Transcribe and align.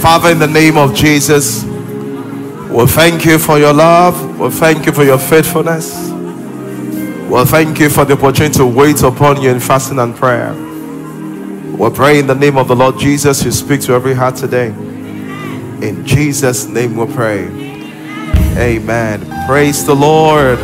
Father, 0.00 0.30
in 0.30 0.38
the 0.38 0.46
name 0.46 0.78
of 0.78 0.94
Jesus, 0.94 1.62
we 1.62 2.86
thank 2.86 3.26
you 3.26 3.38
for 3.38 3.58
your 3.58 3.74
love. 3.74 4.40
We 4.40 4.48
thank 4.48 4.86
you 4.86 4.92
for 4.92 5.04
your 5.04 5.18
faithfulness. 5.18 6.08
We 7.28 7.44
thank 7.44 7.78
you 7.78 7.90
for 7.90 8.06
the 8.06 8.14
opportunity 8.14 8.54
to 8.54 8.66
wait 8.66 9.02
upon 9.02 9.42
you 9.42 9.50
in 9.50 9.60
fasting 9.60 9.98
and 9.98 10.16
prayer. 10.16 10.54
We 11.76 11.90
pray 11.90 12.18
in 12.18 12.26
the 12.26 12.34
name 12.34 12.56
of 12.56 12.68
the 12.68 12.76
Lord 12.76 12.98
Jesus, 12.98 13.44
you 13.44 13.50
speak 13.50 13.82
to 13.82 13.92
every 13.92 14.14
heart 14.14 14.36
today. 14.36 14.68
In 14.68 16.02
Jesus' 16.06 16.64
name 16.66 16.96
we 16.96 17.04
pray. 17.12 17.44
Amen. 18.56 19.46
Praise 19.46 19.84
the 19.84 19.94
Lord. 19.94 20.58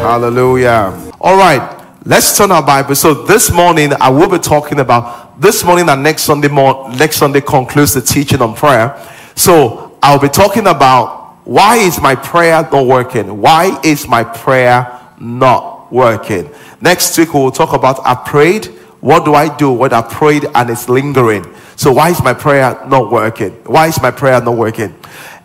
Hallelujah. 0.00 0.92
All 1.20 1.36
right, 1.36 1.84
let's 2.04 2.38
turn 2.38 2.52
our 2.52 2.64
Bible. 2.64 2.94
So 2.94 3.14
this 3.14 3.50
morning 3.50 3.92
I 4.00 4.10
will 4.10 4.28
be 4.28 4.38
talking 4.38 4.78
about 4.78 5.25
this 5.38 5.64
morning 5.64 5.88
and 5.88 6.02
next 6.02 6.22
Sunday 6.22 6.48
more 6.48 6.90
next 6.96 7.16
Sunday 7.16 7.40
concludes 7.40 7.94
the 7.94 8.00
teaching 8.00 8.40
on 8.40 8.54
prayer. 8.54 8.96
So 9.34 9.98
I'll 10.02 10.18
be 10.18 10.28
talking 10.28 10.66
about 10.66 11.46
why 11.46 11.76
is 11.76 12.00
my 12.00 12.14
prayer 12.14 12.62
not 12.72 12.86
working? 12.86 13.40
Why 13.40 13.78
is 13.84 14.08
my 14.08 14.24
prayer 14.24 15.00
not 15.20 15.92
working? 15.92 16.50
Next 16.80 17.16
week 17.18 17.34
we 17.34 17.40
will 17.40 17.50
talk 17.50 17.72
about 17.72 18.00
I 18.04 18.14
prayed. 18.14 18.66
What 19.00 19.24
do 19.24 19.34
I 19.34 19.54
do 19.56 19.70
when 19.70 19.92
I 19.92 20.02
prayed 20.02 20.46
and 20.54 20.70
it's 20.70 20.88
lingering? 20.88 21.44
So 21.76 21.92
why 21.92 22.10
is 22.10 22.22
my 22.22 22.32
prayer 22.32 22.82
not 22.88 23.12
working? 23.12 23.52
Why 23.64 23.86
is 23.88 24.00
my 24.00 24.10
prayer 24.10 24.40
not 24.40 24.56
working? 24.56 24.94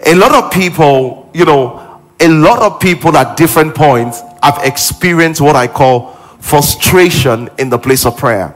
A 0.05 0.16
lot 0.16 0.34
of 0.34 0.52
people, 0.52 1.30
you 1.34 1.46
know, 1.46 2.02
a 2.20 2.30
lot 2.30 2.60
of 2.60 2.80
people 2.80 3.16
at 3.18 3.35
different 3.35 3.76
points 3.76 4.21
have 4.41 4.60
experienced 4.63 5.41
what 5.41 5.55
I 5.55 5.68
call 5.68 6.13
frustration 6.40 7.49
in 7.60 7.70
the 7.70 7.77
place 7.77 8.05
of 8.05 8.18
prayer. 8.18 8.55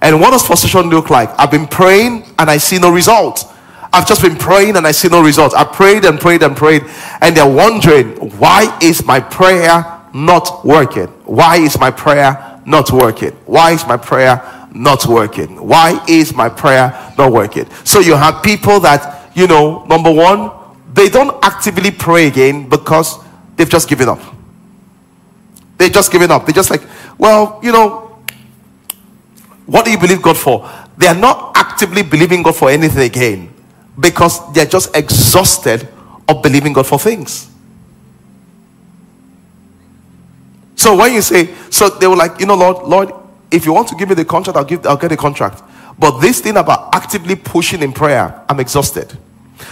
And 0.00 0.20
what 0.20 0.30
does 0.30 0.46
frustration 0.46 0.90
look 0.90 1.10
like? 1.10 1.30
I've 1.38 1.50
been 1.50 1.66
praying 1.66 2.24
and 2.38 2.48
I 2.50 2.58
see 2.58 2.78
no 2.78 2.90
result. 2.90 3.52
I've 3.92 4.06
just 4.06 4.22
been 4.22 4.36
praying 4.36 4.76
and 4.76 4.86
I 4.86 4.92
see 4.92 5.08
no 5.08 5.22
result. 5.22 5.54
I 5.54 5.64
prayed 5.64 6.04
and 6.04 6.20
prayed 6.20 6.42
and 6.42 6.56
prayed, 6.56 6.84
and 7.20 7.36
they're 7.36 7.50
wondering, 7.50 8.16
why 8.38 8.76
is 8.82 9.04
my 9.04 9.18
prayer 9.18 9.84
not 10.14 10.64
working? 10.64 11.06
Why 11.24 11.56
is 11.56 11.78
my 11.78 11.90
prayer 11.90 12.60
not 12.66 12.90
working? 12.92 13.30
Why 13.46 13.72
is 13.72 13.86
my 13.86 13.96
prayer 13.96 14.42
not 14.74 15.06
working? 15.06 15.66
Why 15.66 16.04
is 16.06 16.34
my 16.34 16.48
prayer 16.50 17.12
not 17.16 17.32
working? 17.32 17.66
So 17.84 18.00
you 18.00 18.14
have 18.14 18.42
people 18.42 18.78
that, 18.80 19.30
you 19.34 19.46
know, 19.46 19.84
number 19.86 20.12
one, 20.12 20.50
they 20.92 21.08
don't 21.08 21.42
actively 21.42 21.90
pray 21.90 22.26
again 22.26 22.68
because 22.68 23.18
they've 23.56 23.70
just 23.70 23.88
given 23.88 24.08
up. 24.08 24.20
They've 25.78 25.92
just 25.92 26.12
given 26.12 26.30
up. 26.30 26.44
They're 26.44 26.54
just 26.54 26.70
like, 26.70 26.82
well, 27.16 27.58
you 27.62 27.72
know, 27.72 28.07
what 29.68 29.84
do 29.84 29.90
you 29.90 29.98
believe 29.98 30.22
God 30.22 30.38
for? 30.38 30.68
They 30.96 31.06
are 31.06 31.14
not 31.14 31.52
actively 31.54 32.02
believing 32.02 32.42
God 32.42 32.56
for 32.56 32.70
anything 32.70 33.02
again 33.02 33.52
because 34.00 34.50
they're 34.54 34.64
just 34.64 34.96
exhausted 34.96 35.86
of 36.26 36.42
believing 36.42 36.72
God 36.72 36.86
for 36.86 36.98
things. 36.98 37.50
So 40.74 40.96
when 40.96 41.12
you 41.12 41.20
say, 41.20 41.54
so 41.68 41.90
they 41.90 42.06
were 42.06 42.16
like, 42.16 42.40
you 42.40 42.46
know, 42.46 42.54
Lord, 42.54 42.86
Lord, 42.88 43.12
if 43.50 43.66
you 43.66 43.74
want 43.74 43.88
to 43.88 43.94
give 43.94 44.08
me 44.08 44.14
the 44.14 44.24
contract, 44.24 44.56
I'll 44.56 44.64
give, 44.64 44.86
I'll 44.86 44.96
get 44.96 45.08
the 45.08 45.18
contract. 45.18 45.62
But 45.98 46.20
this 46.20 46.40
thing 46.40 46.56
about 46.56 46.94
actively 46.94 47.36
pushing 47.36 47.82
in 47.82 47.92
prayer, 47.92 48.42
I'm 48.48 48.60
exhausted. 48.60 49.18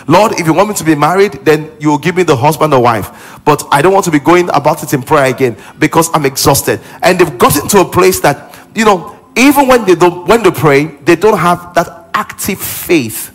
Lord, 0.06 0.33
if 0.33 0.47
you 0.47 0.52
want 0.52 0.69
me 0.69 0.74
to 0.74 0.84
be 0.84 0.94
married, 0.94 1.33
then 1.44 1.72
you 1.80 1.89
will 1.89 1.98
give 1.98 2.17
me 2.17 2.22
the 2.22 2.36
husband 2.36 2.74
or 2.74 2.83
wife. 2.83 3.41
But 3.47 3.67
I 3.72 3.80
don't 3.80 3.94
want 3.94 4.05
to 4.05 4.11
be 4.11 4.19
going 4.19 4.50
about 4.50 4.83
it 4.83 4.92
in 4.92 5.02
prayer 5.02 5.24
again 5.24 5.56
because 5.78 6.11
I'm 6.12 6.27
exhausted. 6.27 6.80
And 7.02 7.19
they've 7.19 7.39
gotten 7.39 7.67
to 7.69 7.80
a 7.80 7.84
place 7.86 8.20
that, 8.20 8.55
you 8.74 8.84
know, 8.84 9.16
even 9.37 9.69
when 9.69 9.84
they 9.84 9.95
don't 9.95 10.27
when 10.27 10.42
they 10.42 10.51
pray, 10.51 10.87
they 10.87 11.15
don't 11.15 11.39
have 11.39 11.75
that 11.75 12.09
active 12.15 12.59
faith 12.59 13.33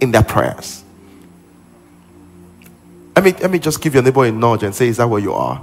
in 0.00 0.10
their 0.12 0.22
prayers. 0.22 0.84
Let 3.16 3.24
me 3.24 3.32
let 3.32 3.50
me 3.50 3.58
just 3.58 3.80
give 3.80 3.94
your 3.94 4.02
neighbor 4.02 4.24
a 4.26 4.30
nudge 4.30 4.62
and 4.62 4.74
say, 4.74 4.88
Is 4.88 4.98
that 4.98 5.08
where 5.08 5.20
you 5.20 5.32
are? 5.32 5.60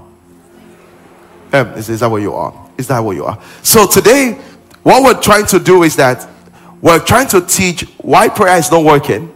Um, 1.53 1.67
is, 1.73 1.89
is 1.89 1.99
that 2.01 2.09
where 2.09 2.21
you 2.21 2.33
are? 2.33 2.69
Is 2.77 2.87
that 2.87 2.99
where 2.99 3.15
you 3.15 3.25
are? 3.25 3.41
So 3.61 3.87
today, 3.87 4.33
what 4.83 5.03
we're 5.03 5.21
trying 5.21 5.45
to 5.47 5.59
do 5.59 5.83
is 5.83 5.95
that 5.95 6.27
we're 6.81 6.99
trying 6.99 7.27
to 7.29 7.41
teach 7.41 7.83
why 7.99 8.27
prayer 8.27 8.57
is 8.57 8.69
not 8.71 8.83
working 8.83 9.33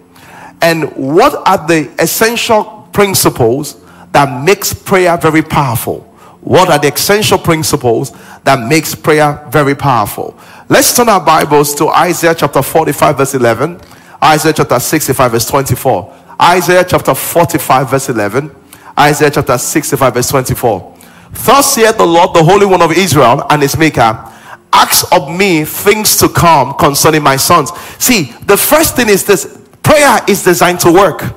and 0.62 0.92
what 0.96 1.48
are 1.48 1.66
the 1.68 1.90
essential 2.00 2.90
principles 2.92 3.82
that 4.12 4.44
makes 4.44 4.74
prayer 4.74 5.16
very 5.18 5.42
powerful 5.42 6.09
what 6.42 6.70
are 6.70 6.80
the 6.80 6.94
essential 6.94 7.38
principles 7.38 8.12
that 8.44 8.68
makes 8.68 8.96
prayer 8.96 9.46
very 9.52 9.76
powerful? 9.76 10.38
Let's 10.70 10.96
turn 10.96 11.10
our 11.10 11.24
bibles 11.24 11.76
to 11.76 11.90
isaiah 11.90 12.36
chapter 12.36 12.62
45 12.62 13.18
verse 13.18 13.34
11 13.36 13.82
isaiah 14.24 14.54
chapter 14.54 14.80
65 14.80 15.32
verse 15.32 15.48
24 15.48 16.16
isaiah 16.42 16.86
chapter 16.88 17.16
45 17.16 17.90
verse 17.90 18.10
11 18.10 18.52
isaiah 19.00 19.32
chapter 19.32 19.58
65 19.58 20.14
verse 20.14 20.30
24 20.30 20.98
thus 21.32 21.74
saith 21.74 21.98
the 21.98 22.06
lord 22.06 22.34
the 22.36 22.44
holy 22.44 22.66
one 22.66 22.82
of 22.82 22.92
israel 22.92 23.46
and 23.50 23.62
his 23.62 23.78
maker 23.78 24.30
ask 24.74 25.12
of 25.12 25.30
me 25.30 25.66
things 25.66 26.18
to 26.18 26.30
come 26.30 26.74
concerning 26.74 27.24
my 27.24 27.36
sons. 27.36 27.72
See 27.98 28.32
the 28.46 28.58
first 28.58 28.96
thing 28.96 29.10
is 29.10 29.24
this. 29.26 29.58
Prayer 29.84 30.20
is 30.28 30.44
designed 30.44 30.80
to 30.82 30.92
work. 30.92 31.36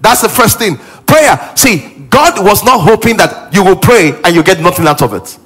That's 0.00 0.20
the 0.20 0.28
first 0.28 0.58
thing. 0.58 0.76
Prayer. 1.06 1.38
See, 1.56 2.06
God 2.08 2.44
was 2.44 2.64
not 2.64 2.80
hoping 2.80 3.16
that 3.18 3.52
you 3.52 3.64
will 3.64 3.76
pray 3.76 4.12
and 4.24 4.34
you 4.34 4.42
get 4.42 4.60
nothing 4.60 4.86
out 4.86 5.02
of 5.02 5.14
it. 5.14 5.38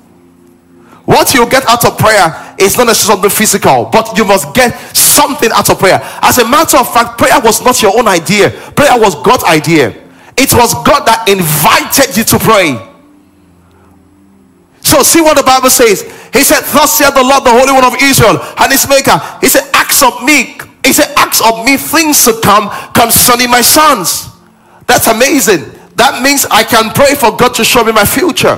What 1.08 1.32
you 1.32 1.48
get 1.48 1.66
out 1.66 1.86
of 1.86 1.96
prayer 1.96 2.54
is 2.58 2.76
not 2.76 2.86
necessarily 2.88 3.30
physical, 3.30 3.88
but 3.90 4.16
you 4.18 4.26
must 4.26 4.54
get 4.54 4.76
something 4.94 5.48
out 5.54 5.70
of 5.70 5.78
prayer. 5.78 5.98
As 6.20 6.36
a 6.36 6.46
matter 6.46 6.76
of 6.76 6.92
fact, 6.92 7.16
prayer 7.16 7.40
was 7.42 7.64
not 7.64 7.80
your 7.80 7.96
own 7.98 8.06
idea, 8.06 8.50
prayer 8.76 8.92
was 9.00 9.14
God's 9.22 9.44
idea. 9.44 9.88
It 10.36 10.52
was 10.52 10.74
God 10.84 11.08
that 11.08 11.24
invited 11.26 12.14
you 12.14 12.24
to 12.24 12.38
pray. 12.38 12.76
So, 14.82 15.02
see 15.02 15.20
what 15.20 15.36
the 15.36 15.42
Bible 15.42 15.70
says. 15.70 16.02
He 16.32 16.44
said, 16.44 16.60
Thus 16.76 16.96
saith 16.96 17.14
the 17.14 17.24
Lord, 17.24 17.42
the 17.42 17.56
Holy 17.56 17.72
One 17.72 17.84
of 17.84 17.96
Israel, 18.00 18.38
and 18.58 18.70
his 18.70 18.86
maker. 18.86 19.16
He 19.40 19.48
said, 19.48 19.64
Acts 19.74 20.02
of 20.02 20.22
me, 20.22 20.60
he 20.84 20.92
said, 20.92 21.08
Acts 21.16 21.40
of 21.40 21.64
me 21.64 21.76
things 21.76 22.24
to 22.26 22.38
come 22.44 22.68
concerning 22.92 23.50
my 23.50 23.60
sons. 23.60 24.37
That's 24.88 25.06
amazing. 25.06 25.70
That 25.94 26.22
means 26.22 26.46
I 26.50 26.64
can 26.64 26.90
pray 26.90 27.14
for 27.14 27.36
God 27.36 27.54
to 27.54 27.64
show 27.64 27.84
me 27.84 27.92
my 27.92 28.04
future. 28.04 28.56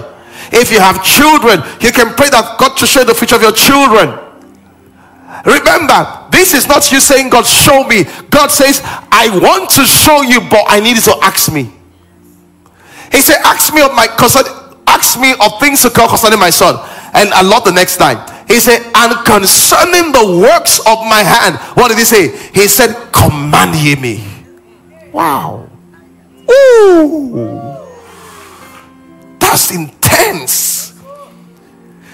If 0.53 0.71
you 0.71 0.81
have 0.81 1.03
children, 1.05 1.61
you 1.83 1.93
can 1.93 2.15
pray 2.15 2.31
that 2.31 2.57
God 2.59 2.77
to 2.79 2.87
show 2.87 3.05
the 3.05 3.15
future 3.15 3.37
of 3.37 3.43
your 3.43 3.53
children. 3.53 4.17
Remember, 5.45 6.29
this 6.31 6.55
is 6.55 6.67
not 6.67 6.91
you 6.93 7.01
saying, 7.01 7.31
God, 7.31 7.47
show 7.47 7.85
me. 7.85 8.05
God 8.31 8.51
says, 8.51 8.81
I 9.11 9.31
want 9.41 9.71
to 9.71 9.85
show 9.85 10.23
you, 10.23 10.41
but 10.49 10.65
I 10.69 10.81
need 10.81 10.97
you 10.97 11.03
to 11.13 11.17
ask 11.23 11.53
me. 11.53 11.71
He 13.11 13.21
said, 13.21 13.39
Ask 13.43 13.75
me 13.75 13.83
of 13.83 13.95
my 13.95 14.07
concern, 14.07 14.45
ask 14.87 15.19
me 15.19 15.33
of 15.41 15.59
things 15.59 15.83
to 15.83 15.91
come 15.91 16.09
concerning 16.09 16.39
my 16.39 16.51
son. 16.51 16.77
And 17.15 17.33
I 17.33 17.43
love 17.43 17.65
the 17.65 17.73
next 17.73 17.99
line. 17.99 18.19
He 18.47 18.59
said, 18.59 18.83
and 18.95 19.25
concerning 19.25 20.11
the 20.11 20.43
works 20.43 20.81
of 20.81 20.99
my 21.07 21.23
hand, 21.23 21.57
what 21.77 21.89
did 21.89 21.99
he 21.99 22.05
say? 22.05 22.37
He 22.53 22.67
said, 22.67 22.93
command 23.13 23.77
ye 23.77 23.95
me. 23.97 24.27
Wow. 25.13 25.70
Ooh. 26.50 27.78
That's 29.38 29.71
intense. 29.75 31.00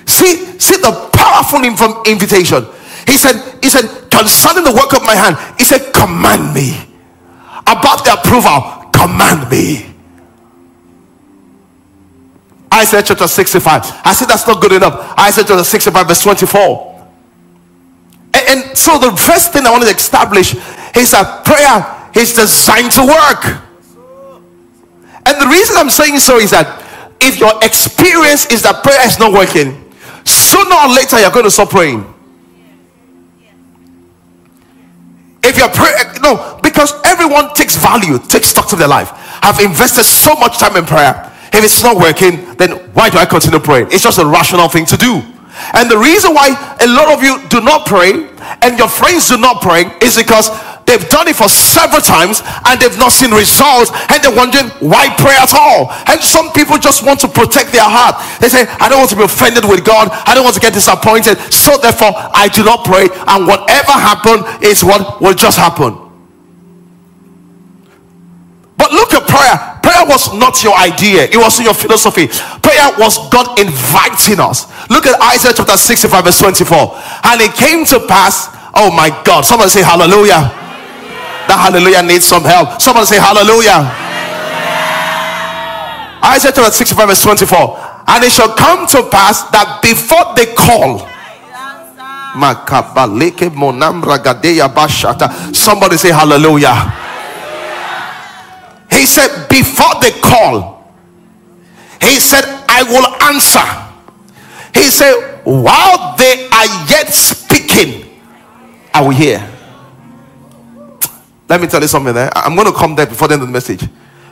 See, 0.06 0.36
see 0.58 0.76
the 0.76 1.08
powerful 1.12 1.64
invitation. 2.06 2.66
He 3.06 3.16
said, 3.16 3.36
He 3.62 3.69
said, 3.69 4.10
concerning 4.10 4.64
the 4.64 4.72
work 4.72 4.92
of 4.94 5.02
my 5.04 5.14
hand, 5.14 5.36
he 5.58 5.64
said, 5.64 5.92
command 5.92 6.54
me. 6.54 6.76
About 7.66 8.04
the 8.04 8.14
approval, 8.14 8.91
command 8.92 9.50
me. 9.50 9.92
Isaiah 12.72 13.02
chapter 13.02 13.26
65. 13.26 14.00
I 14.04 14.12
said 14.12 14.28
that's 14.28 14.46
not 14.46 14.60
good 14.60 14.72
enough. 14.72 15.19
Isaiah 15.19 15.44
chapter 15.46 15.64
65, 15.64 16.08
verse 16.08 16.22
24. 16.22 17.08
And, 18.34 18.48
and 18.48 18.78
so 18.78 18.98
the 18.98 19.16
first 19.16 19.52
thing 19.52 19.66
I 19.66 19.70
want 19.70 19.84
to 19.84 19.91
establish 19.91 20.54
is 20.94 21.10
that 21.10 21.44
prayer 21.44 22.22
is 22.22 22.34
designed 22.34 22.93
to 22.93 23.06
work. 23.06 23.65
And 25.26 25.43
the 25.43 25.49
reason 25.49 25.76
I'm 25.76 25.90
saying 25.90 26.19
so 26.19 26.38
is 26.38 26.52
that 26.52 26.82
if 27.20 27.40
your 27.40 27.52
experience 27.62 28.46
is 28.46 28.62
that 28.62 28.82
prayer 28.82 29.05
is 29.05 29.19
not 29.19 29.32
working, 29.32 29.75
sooner 30.25 30.75
or 30.75 30.88
later 30.88 31.19
you're 31.19 31.31
going 31.31 31.44
to 31.44 31.50
stop 31.50 31.70
praying. 31.70 32.06
If 35.43 35.58
you're 35.58 35.70
no, 36.23 36.58
because 36.62 36.93
everyone 37.05 37.55
takes 37.55 37.76
value, 37.76 38.19
takes 38.19 38.49
stock 38.49 38.69
to 38.70 38.76
their 38.76 38.88
life. 38.88 39.11
I've 39.43 39.61
invested 39.61 40.05
so 40.05 40.34
much 40.34 40.58
time 40.58 40.76
in 40.76 40.84
prayer. 40.84 41.32
If 41.52 41.64
it's 41.64 41.82
not 41.82 41.96
working, 41.96 42.55
then 42.56 42.73
why 42.94 43.11
do 43.11 43.19
I 43.19 43.26
continue 43.26 43.61
praying? 43.61 43.88
It's 43.90 44.02
just 44.02 44.19
a 44.19 44.26
rational 44.26 44.69
thing 44.69 44.87
to 44.87 44.96
do. 44.96 45.23
And 45.73 45.90
the 45.90 45.96
reason 45.96 46.34
why 46.34 46.50
a 46.81 46.87
lot 46.87 47.17
of 47.17 47.23
you 47.23 47.40
do 47.49 47.61
not 47.61 47.87
pray 47.87 48.28
and 48.62 48.78
your 48.78 48.88
friends 48.88 49.28
do 49.28 49.38
not 49.38 49.62
pray 49.62 49.84
is 50.02 50.17
because 50.17 50.50
they've 50.87 51.09
done 51.11 51.29
it 51.29 51.37
for 51.37 51.49
several 51.50 52.00
times 52.00 52.43
and 52.65 52.81
they've 52.81 52.97
not 52.97 53.12
seen 53.12 53.31
results, 53.31 53.91
and 54.09 54.23
they're 54.23 54.35
wondering 54.35 54.71
why 54.81 55.11
pray 55.19 55.37
at 55.37 55.53
all. 55.53 55.91
And 56.06 56.23
some 56.23 56.53
people 56.53 56.79
just 56.79 57.05
want 57.05 57.21
to 57.21 57.29
protect 57.29 57.73
their 57.73 57.85
heart. 57.85 58.17
They 58.41 58.49
say, 58.49 58.65
I 58.81 58.88
don't 58.88 58.99
want 58.99 59.11
to 59.11 59.17
be 59.17 59.25
offended 59.25 59.65
with 59.67 59.85
God, 59.85 60.09
I 60.11 60.35
don't 60.35 60.44
want 60.44 60.55
to 60.55 60.62
get 60.62 60.73
disappointed, 60.73 61.37
so 61.53 61.77
therefore 61.77 62.15
I 62.15 62.49
do 62.49 62.65
not 62.65 62.85
pray, 62.87 63.11
and 63.11 63.47
whatever 63.47 63.93
happened 63.93 64.47
is 64.65 64.83
what 64.83 65.21
will 65.21 65.35
just 65.35 65.59
happen. 65.59 66.06
But 68.77 68.93
look 68.93 69.15
at 69.15 69.27
prayer. 69.27 69.81
Prayer 69.83 70.05
was 70.06 70.35
not 70.35 70.62
your 70.62 70.77
idea, 70.77 71.25
it 71.25 71.37
wasn't 71.37 71.67
your 71.67 71.75
philosophy. 71.75 72.27
Prayer 72.27 72.91
was 72.99 73.19
God 73.31 73.59
inviting 73.59 74.41
us. 74.41 74.67
Look 74.91 75.06
at 75.06 75.21
Isaiah 75.35 75.55
chapter 75.56 75.77
65, 75.77 76.25
verse 76.25 76.38
24. 76.41 76.77
And 77.25 77.41
it 77.41 77.55
came 77.55 77.85
to 77.87 78.00
pass, 78.06 78.49
oh 78.75 78.91
my 78.94 79.11
God, 79.25 79.44
somebody 79.44 79.71
say 79.71 79.83
hallelujah. 79.83 80.65
That 81.48 81.58
hallelujah 81.58 82.02
needs 82.02 82.26
some 82.26 82.43
help. 82.44 82.81
Somebody 82.81 83.06
say 83.06 83.19
hallelujah. 83.19 83.87
hallelujah. 83.87 84.06
Isaiah 86.34 86.52
chapter 86.52 86.72
65, 86.72 87.08
verse 87.08 87.22
24. 87.22 87.78
And 88.08 88.25
it 88.25 88.32
shall 88.32 88.54
come 88.54 88.87
to 88.88 89.02
pass 89.10 89.44
that 89.50 89.81
before 89.82 90.34
they 90.34 90.54
call, 90.54 91.06
Somebody 95.54 95.96
say 95.96 96.12
hallelujah. 96.12 96.93
He 98.90 99.06
said, 99.06 99.49
Before 99.49 100.00
they 100.00 100.10
call, 100.20 100.92
he 102.00 102.20
said, 102.20 102.44
I 102.69 102.82
will 102.82 103.06
answer. 103.22 103.64
He 104.75 104.90
said, 104.90 105.40
While 105.44 106.16
they 106.16 106.49
are 106.52 106.66
yet 106.90 107.08
speaking, 107.08 108.04
I 108.92 109.00
will 109.02 109.10
hear. 109.10 109.56
Let 111.48 111.60
me 111.60 111.69
tell 111.69 111.81
you 111.81 111.88
something 111.88 112.14
there. 112.14 112.31
I'm 112.37 112.54
going 112.54 112.66
to 112.66 112.76
come 112.76 112.94
there 112.94 113.06
before 113.06 113.28
the 113.28 113.34
end 113.34 113.43
of 113.43 113.48
the 113.48 113.52
message. 113.52 113.82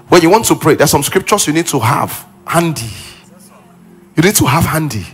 When 0.08 0.20
you 0.22 0.30
want 0.30 0.44
to 0.46 0.56
pray, 0.56 0.74
there's 0.74 0.90
some 0.90 1.02
scriptures 1.02 1.46
you 1.46 1.52
need 1.52 1.66
to 1.68 1.78
have 1.78 2.26
handy. 2.46 2.90
You 4.16 4.22
need 4.22 4.34
to 4.36 4.46
have 4.46 4.64
handy 4.64 5.04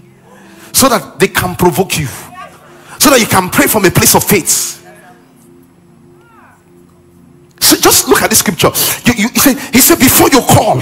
so 0.72 0.88
that 0.88 1.18
they 1.18 1.28
can 1.28 1.56
provoke 1.56 1.98
you, 1.98 2.06
so 2.06 3.10
that 3.10 3.18
you 3.20 3.26
can 3.26 3.50
pray 3.50 3.66
from 3.66 3.84
a 3.84 3.90
place 3.90 4.14
of 4.14 4.24
faith. 4.24 4.76
So 7.60 7.76
just 7.76 8.08
look 8.08 8.22
at 8.22 8.30
this 8.30 8.40
scripture. 8.40 8.70
You, 9.04 9.24
you, 9.24 9.28
he, 9.28 9.38
said, 9.38 9.58
he 9.72 9.78
said, 9.78 9.98
Before 9.98 10.28
you 10.30 10.40
call, 10.40 10.80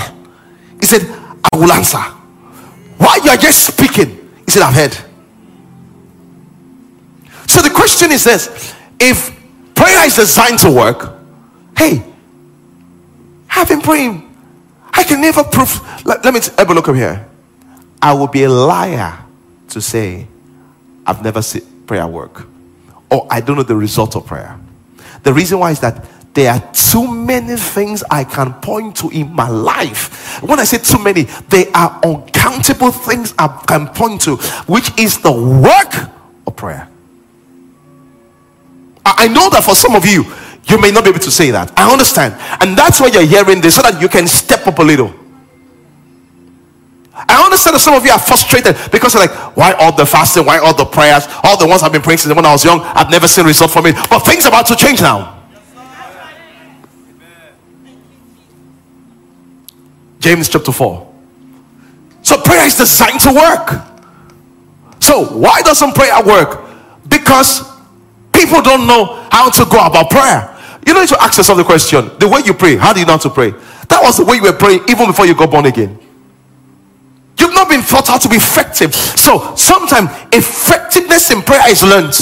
he 0.80 0.86
said, 0.86 1.02
I 1.52 1.56
will 1.56 1.72
answer. 1.72 1.98
While 2.98 3.24
you 3.24 3.30
are 3.30 3.36
just 3.36 3.66
speaking, 3.66 4.30
he 4.46 4.50
said, 4.52 4.62
I've 4.62 4.74
heard. 4.74 4.96
So 7.48 7.62
the 7.62 7.70
question 7.70 8.12
is 8.12 8.24
this 8.24 8.74
if 9.00 9.37
prayer 9.78 10.06
is 10.06 10.16
designed 10.16 10.58
to 10.60 10.70
work, 10.70 11.14
hey, 11.76 12.02
I've 13.50 13.68
been 13.68 13.80
praying. 13.80 14.24
I 14.92 15.04
can 15.04 15.20
never 15.20 15.44
prove. 15.44 15.80
Let, 16.04 16.24
let 16.24 16.34
me 16.34 16.40
t- 16.40 16.52
have 16.58 16.68
a 16.68 16.74
look 16.74 16.88
up 16.88 16.96
here. 16.96 17.26
I 18.02 18.12
will 18.12 18.26
be 18.26 18.42
a 18.44 18.50
liar 18.50 19.18
to 19.70 19.80
say 19.80 20.26
I've 21.06 21.22
never 21.22 21.42
seen 21.42 21.62
prayer 21.86 22.06
work 22.06 22.46
or 23.10 23.26
I 23.30 23.40
don't 23.40 23.56
know 23.56 23.62
the 23.62 23.76
result 23.76 24.16
of 24.16 24.26
prayer. 24.26 24.58
The 25.22 25.32
reason 25.32 25.58
why 25.58 25.70
is 25.70 25.80
that 25.80 26.04
there 26.34 26.52
are 26.52 26.72
too 26.72 27.12
many 27.12 27.56
things 27.56 28.04
I 28.10 28.24
can 28.24 28.54
point 28.54 28.96
to 28.98 29.10
in 29.10 29.32
my 29.32 29.48
life. 29.48 30.42
When 30.42 30.60
I 30.60 30.64
say 30.64 30.78
too 30.78 31.02
many, 31.02 31.22
there 31.48 31.66
are 31.74 32.00
uncountable 32.04 32.92
things 32.92 33.34
I 33.38 33.48
can 33.66 33.88
point 33.88 34.20
to, 34.22 34.36
which 34.66 34.96
is 34.98 35.18
the 35.18 35.32
work 35.32 36.10
of 36.46 36.54
prayer. 36.54 36.88
I 39.16 39.28
know 39.28 39.48
that 39.50 39.64
for 39.64 39.74
some 39.74 39.94
of 39.94 40.04
you, 40.04 40.24
you 40.68 40.80
may 40.80 40.90
not 40.90 41.04
be 41.04 41.10
able 41.10 41.20
to 41.20 41.30
say 41.30 41.50
that. 41.50 41.72
I 41.78 41.90
understand. 41.90 42.34
And 42.60 42.76
that's 42.76 43.00
why 43.00 43.08
you're 43.08 43.26
hearing 43.26 43.60
this 43.60 43.76
so 43.76 43.82
that 43.82 44.00
you 44.02 44.08
can 44.08 44.26
step 44.26 44.66
up 44.66 44.78
a 44.78 44.82
little. 44.82 45.14
I 47.14 47.42
understand 47.42 47.74
that 47.74 47.80
some 47.80 47.94
of 47.94 48.04
you 48.04 48.12
are 48.12 48.18
frustrated 48.18 48.76
because 48.92 49.14
you're 49.14 49.26
like, 49.26 49.56
why 49.56 49.72
all 49.72 49.90
the 49.94 50.06
fasting, 50.06 50.44
why 50.46 50.58
all 50.58 50.74
the 50.74 50.84
prayers, 50.84 51.26
all 51.42 51.58
the 51.58 51.66
ones 51.66 51.82
I've 51.82 51.92
been 51.92 52.02
praying 52.02 52.18
since 52.18 52.34
when 52.34 52.44
I 52.44 52.52
was 52.52 52.64
young, 52.64 52.80
I've 52.80 53.10
never 53.10 53.26
seen 53.26 53.44
result 53.44 53.70
from 53.70 53.86
it. 53.86 53.96
But 54.08 54.20
things 54.20 54.44
are 54.44 54.48
about 54.48 54.66
to 54.66 54.76
change 54.76 55.00
now. 55.00 55.36
James 60.20 60.48
chapter 60.48 60.72
4. 60.72 61.14
So 62.22 62.40
prayer 62.42 62.66
is 62.66 62.76
designed 62.76 63.20
to 63.20 63.32
work. 63.32 63.82
So 65.00 65.24
why 65.24 65.62
doesn't 65.62 65.94
prayer 65.94 66.22
work? 66.24 66.68
Because 67.08 67.62
people 68.48 68.62
don't 68.62 68.86
know 68.86 69.28
how 69.30 69.50
to 69.50 69.64
go 69.66 69.84
about 69.84 70.10
prayer. 70.10 70.56
You 70.86 70.94
need 70.98 71.08
to 71.08 71.22
ask 71.22 71.36
yourself 71.36 71.58
the 71.58 71.64
question 71.64 72.10
the 72.18 72.28
way 72.28 72.40
you 72.44 72.54
pray, 72.54 72.76
how 72.76 72.92
do 72.92 73.00
you 73.00 73.06
know 73.06 73.12
how 73.12 73.18
to 73.18 73.30
pray? 73.30 73.50
That 73.88 74.00
was 74.02 74.16
the 74.16 74.24
way 74.24 74.36
you 74.36 74.42
were 74.42 74.52
praying 74.52 74.88
even 74.88 75.06
before 75.06 75.26
you 75.26 75.34
got 75.34 75.50
born 75.50 75.66
again. 75.66 75.98
You've 77.38 77.54
not 77.54 77.68
been 77.68 77.82
taught 77.82 78.08
how 78.08 78.18
to 78.18 78.28
be 78.28 78.36
effective. 78.36 78.94
So 78.94 79.54
sometimes 79.54 80.10
effectiveness 80.32 81.30
in 81.30 81.42
prayer 81.42 81.70
is 81.70 81.82
learned. 81.82 82.14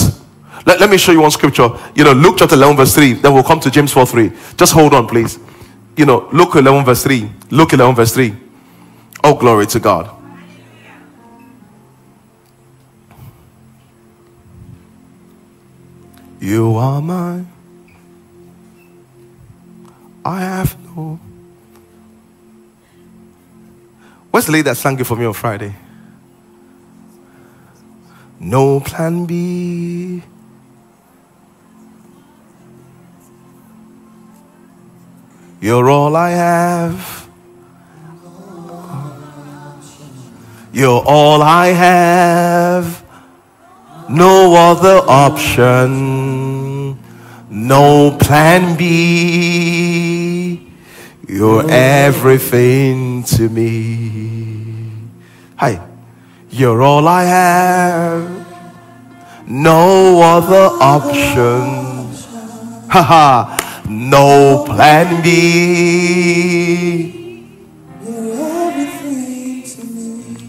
Let, 0.66 0.80
let 0.80 0.90
me 0.90 0.98
show 0.98 1.12
you 1.12 1.20
one 1.20 1.30
scripture. 1.30 1.68
You 1.94 2.04
know, 2.04 2.12
Luke 2.12 2.36
chapter 2.38 2.56
11, 2.56 2.76
verse 2.76 2.94
3. 2.94 3.14
Then 3.14 3.32
we'll 3.32 3.42
come 3.42 3.60
to 3.60 3.70
James 3.70 3.92
4 3.92 4.04
3. 4.04 4.30
Just 4.56 4.72
hold 4.72 4.92
on, 4.92 5.06
please 5.06 5.38
you 5.96 6.04
know, 6.04 6.28
Luke 6.32 6.54
11, 6.54 6.84
verse 6.84 7.02
3. 7.04 7.30
Luke 7.50 7.72
11, 7.72 7.94
verse 7.94 8.12
3. 8.12 8.34
Oh, 9.24 9.34
glory 9.34 9.66
to 9.66 9.80
God. 9.80 10.10
You 16.46 16.76
are 16.76 17.02
mine. 17.02 17.48
I 20.24 20.42
have 20.42 20.78
no. 20.84 21.18
What's 24.30 24.46
the 24.46 24.52
lady 24.52 24.62
that 24.62 24.76
sang 24.76 24.96
it 25.00 25.04
for 25.08 25.16
me 25.16 25.24
on 25.24 25.34
Friday? 25.34 25.74
No 28.38 28.78
plan 28.78 29.26
B. 29.26 30.22
You're 35.60 35.90
all 35.90 36.14
I 36.14 36.30
have. 36.30 37.28
You're 40.72 41.02
all 41.04 41.42
I 41.42 41.66
have. 41.72 43.02
No 44.08 44.54
other 44.54 44.98
option. 45.08 46.15
No 47.56 48.16
plan 48.18 48.76
B. 48.76 50.60
You're 51.26 51.64
everything 51.70 53.24
to 53.24 53.48
me. 53.48 54.92
Hi. 55.56 55.80
You're 56.50 56.82
all 56.82 57.08
I 57.08 57.24
have. 57.24 58.46
No 59.48 60.20
other 60.22 60.68
option. 60.80 62.06
Haha 62.88 63.56
no 63.88 64.64
plan 64.66 65.22
B. 65.22 67.12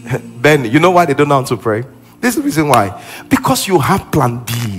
Ben, 0.40 0.64
you 0.64 0.78
know 0.78 0.90
why 0.90 1.04
they 1.04 1.14
don't 1.14 1.28
know 1.28 1.36
how 1.36 1.44
to 1.44 1.56
pray? 1.56 1.84
This 2.20 2.34
is 2.34 2.36
the 2.36 2.42
reason 2.42 2.68
why. 2.68 3.00
Because 3.28 3.66
you 3.68 3.78
have 3.78 4.10
plan 4.10 4.44
B. 4.44 4.77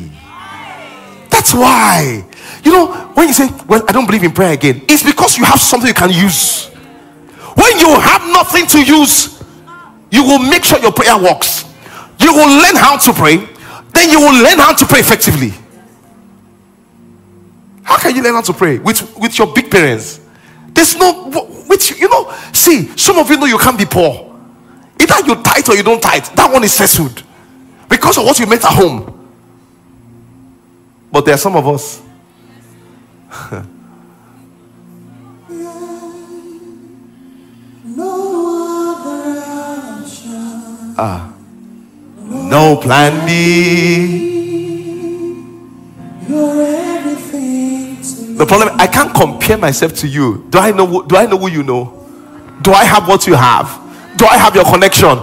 That's 1.49 1.59
why. 1.59 2.25
You 2.63 2.71
know, 2.71 2.93
when 3.15 3.27
you 3.27 3.33
say, 3.33 3.49
Well, 3.67 3.83
I 3.87 3.91
don't 3.91 4.05
believe 4.05 4.23
in 4.23 4.31
prayer 4.31 4.53
again, 4.53 4.83
it's 4.87 5.03
because 5.03 5.37
you 5.37 5.43
have 5.45 5.59
something 5.59 5.87
you 5.87 5.93
can 5.93 6.11
use. 6.11 6.67
When 7.55 7.79
you 7.79 7.99
have 7.99 8.21
nothing 8.27 8.67
to 8.67 8.83
use, 8.83 9.41
you 10.11 10.23
will 10.23 10.39
make 10.39 10.63
sure 10.63 10.79
your 10.79 10.91
prayer 10.91 11.17
works. 11.17 11.65
You 12.19 12.33
will 12.33 12.61
learn 12.61 12.75
how 12.75 12.97
to 12.97 13.13
pray, 13.13 13.37
then 13.93 14.09
you 14.11 14.19
will 14.19 14.43
learn 14.43 14.59
how 14.59 14.73
to 14.73 14.85
pray 14.85 14.99
effectively. 14.99 15.53
How 17.81 17.97
can 17.97 18.15
you 18.15 18.21
learn 18.21 18.35
how 18.35 18.41
to 18.41 18.53
pray 18.53 18.77
with, 18.77 19.17
with 19.17 19.39
your 19.39 19.51
big 19.51 19.71
parents? 19.71 20.19
There's 20.73 20.95
no, 20.97 21.31
which, 21.67 21.99
you 21.99 22.09
know, 22.09 22.31
see, 22.53 22.95
some 22.95 23.17
of 23.17 23.27
you 23.29 23.37
know 23.37 23.47
you 23.47 23.57
can't 23.57 23.77
be 23.77 23.85
poor. 23.85 24.37
Either 24.99 25.25
you 25.25 25.41
tithe 25.41 25.67
or 25.67 25.75
you 25.75 25.83
don't 25.83 26.01
tithe. 26.01 26.25
That 26.35 26.51
one 26.53 26.63
is 26.63 26.73
settled 26.73 27.23
because 27.89 28.19
of 28.19 28.25
what 28.25 28.37
you 28.37 28.45
met 28.45 28.63
at 28.63 28.73
home. 28.73 29.18
But 31.11 31.25
there 31.25 31.33
are 31.35 31.37
some 31.37 31.55
of 31.55 31.67
us. 31.67 32.01
ah, 40.97 41.33
no 42.25 42.77
plan 42.77 43.25
B. 43.25 44.29
The 48.39 48.45
problem, 48.45 48.69
I 48.79 48.87
can't 48.87 49.13
compare 49.13 49.57
myself 49.57 49.93
to 49.95 50.07
you. 50.07 50.45
Do 50.49 50.59
I 50.59 50.71
know? 50.71 51.01
Do 51.01 51.17
I 51.17 51.25
know 51.25 51.37
who 51.37 51.49
you 51.49 51.61
know? 51.61 52.07
Do 52.61 52.71
I 52.71 52.85
have 52.85 53.05
what 53.05 53.27
you 53.27 53.33
have? 53.33 53.67
Do 54.15 54.25
I 54.25 54.37
have 54.37 54.55
your 54.55 54.63
connection? 54.63 55.19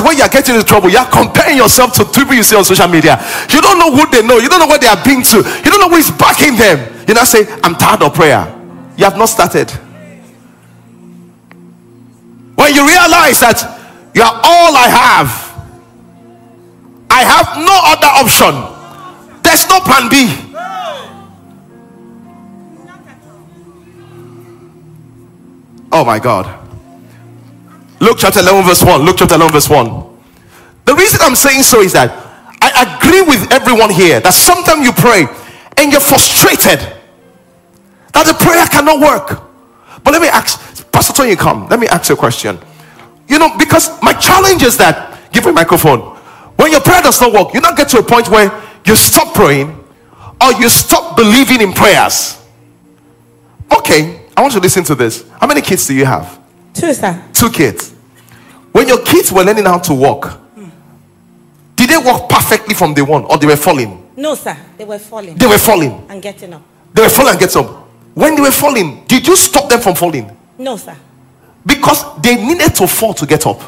Where 0.00 0.12
you're 0.12 0.28
getting 0.28 0.54
into 0.54 0.66
trouble. 0.66 0.90
You're 0.90 1.04
comparing 1.06 1.56
yourself 1.56 1.92
to 1.94 2.04
people 2.04 2.34
you 2.34 2.42
see 2.42 2.56
on 2.56 2.64
social 2.64 2.88
media. 2.88 3.18
You 3.50 3.60
don't 3.60 3.78
know 3.78 3.94
who 3.94 4.10
they 4.10 4.26
know. 4.26 4.38
You 4.38 4.48
don't 4.48 4.58
know 4.58 4.66
where 4.66 4.78
they 4.78 4.86
are 4.88 5.02
being 5.04 5.22
to. 5.22 5.38
You 5.38 5.70
don't 5.70 5.80
know 5.80 5.88
who 5.88 5.96
is 5.96 6.10
backing 6.10 6.56
them. 6.56 7.06
You 7.06 7.14
now 7.14 7.24
say, 7.24 7.46
I'm 7.62 7.74
tired 7.74 8.02
of 8.02 8.14
prayer. 8.14 8.44
You 8.96 9.04
have 9.04 9.16
not 9.16 9.26
started. 9.26 9.70
When 12.56 12.74
you 12.74 12.86
realize 12.86 13.40
that 13.40 13.62
you 14.14 14.22
are 14.22 14.40
all 14.42 14.76
I 14.76 14.88
have, 14.88 15.44
I 17.10 17.22
have 17.22 17.58
no 17.58 17.76
other 17.92 18.10
option. 18.22 18.54
There's 19.42 19.68
no 19.68 19.80
plan 19.80 20.08
B. 20.08 20.54
Oh 25.92 26.04
my 26.04 26.18
God. 26.18 26.63
Luke 28.04 28.18
chapter 28.18 28.40
11, 28.40 28.64
verse 28.64 28.84
1. 28.84 29.00
Luke 29.00 29.16
chapter 29.18 29.36
11, 29.36 29.52
verse 29.52 29.68
1. 29.70 29.88
The 30.84 30.94
reason 30.94 31.20
I'm 31.22 31.34
saying 31.34 31.62
so 31.62 31.80
is 31.80 31.94
that 31.94 32.12
I 32.60 33.00
agree 33.00 33.22
with 33.22 33.50
everyone 33.50 33.88
here 33.88 34.20
that 34.20 34.34
sometimes 34.34 34.84
you 34.84 34.92
pray 34.92 35.24
and 35.78 35.90
you're 35.90 36.04
frustrated 36.04 36.80
that 38.12 38.26
the 38.28 38.36
prayer 38.36 38.66
cannot 38.66 39.00
work. 39.00 39.40
But 40.04 40.12
let 40.12 40.20
me 40.20 40.28
ask, 40.28 40.92
Pastor 40.92 41.14
Tony, 41.14 41.34
come. 41.34 41.66
Let 41.68 41.80
me 41.80 41.88
ask 41.88 42.10
you 42.10 42.14
a 42.14 42.18
question. 42.18 42.58
You 43.26 43.38
know, 43.38 43.56
because 43.56 43.88
my 44.02 44.12
challenge 44.12 44.62
is 44.62 44.76
that, 44.76 45.32
give 45.32 45.44
me 45.44 45.50
a 45.50 45.54
microphone. 45.54 46.00
When 46.56 46.72
your 46.72 46.82
prayer 46.82 47.00
does 47.00 47.18
not 47.22 47.32
work, 47.32 47.54
you 47.54 47.62
not 47.62 47.74
get 47.74 47.88
to 47.88 47.98
a 47.98 48.02
point 48.02 48.28
where 48.28 48.52
you 48.84 48.96
stop 48.96 49.32
praying 49.32 49.72
or 50.42 50.52
you 50.60 50.68
stop 50.68 51.16
believing 51.16 51.62
in 51.62 51.72
prayers. 51.72 52.38
Okay, 53.72 54.28
I 54.36 54.42
want 54.42 54.52
you 54.52 54.60
to 54.60 54.62
listen 54.62 54.84
to 54.84 54.94
this. 54.94 55.26
How 55.40 55.46
many 55.46 55.62
kids 55.62 55.86
do 55.86 55.94
you 55.94 56.04
have? 56.04 56.38
Two, 56.74 56.92
sir. 56.92 57.24
Two 57.32 57.50
kids. 57.50 57.93
When 58.74 58.88
your 58.88 59.02
kids 59.04 59.30
were 59.30 59.44
learning 59.44 59.66
how 59.66 59.78
to 59.78 59.94
walk, 59.94 60.40
did 61.76 61.90
they 61.90 61.96
walk 61.96 62.28
perfectly 62.28 62.74
from 62.74 62.92
day 62.92 63.02
one 63.02 63.24
or 63.24 63.38
they 63.38 63.46
were 63.46 63.54
falling? 63.56 64.10
No, 64.16 64.34
sir. 64.34 64.56
They 64.76 64.84
were 64.84 64.98
falling 64.98 65.36
They 65.36 65.46
were 65.46 65.58
falling. 65.58 66.06
and 66.08 66.20
getting 66.20 66.52
up. 66.54 66.62
They 66.92 67.02
were 67.02 67.08
falling 67.08 67.30
and 67.30 67.38
get 67.38 67.54
up. 67.54 67.66
When 68.14 68.34
they 68.34 68.40
were 68.42 68.50
falling, 68.50 69.04
did 69.06 69.26
you 69.28 69.36
stop 69.36 69.68
them 69.68 69.80
from 69.80 69.94
falling? 69.94 70.28
No, 70.58 70.76
sir. 70.76 70.96
Because 71.64 72.20
they 72.20 72.34
needed 72.34 72.74
to 72.74 72.88
fall 72.88 73.14
to 73.14 73.24
get 73.26 73.46
up. 73.46 73.60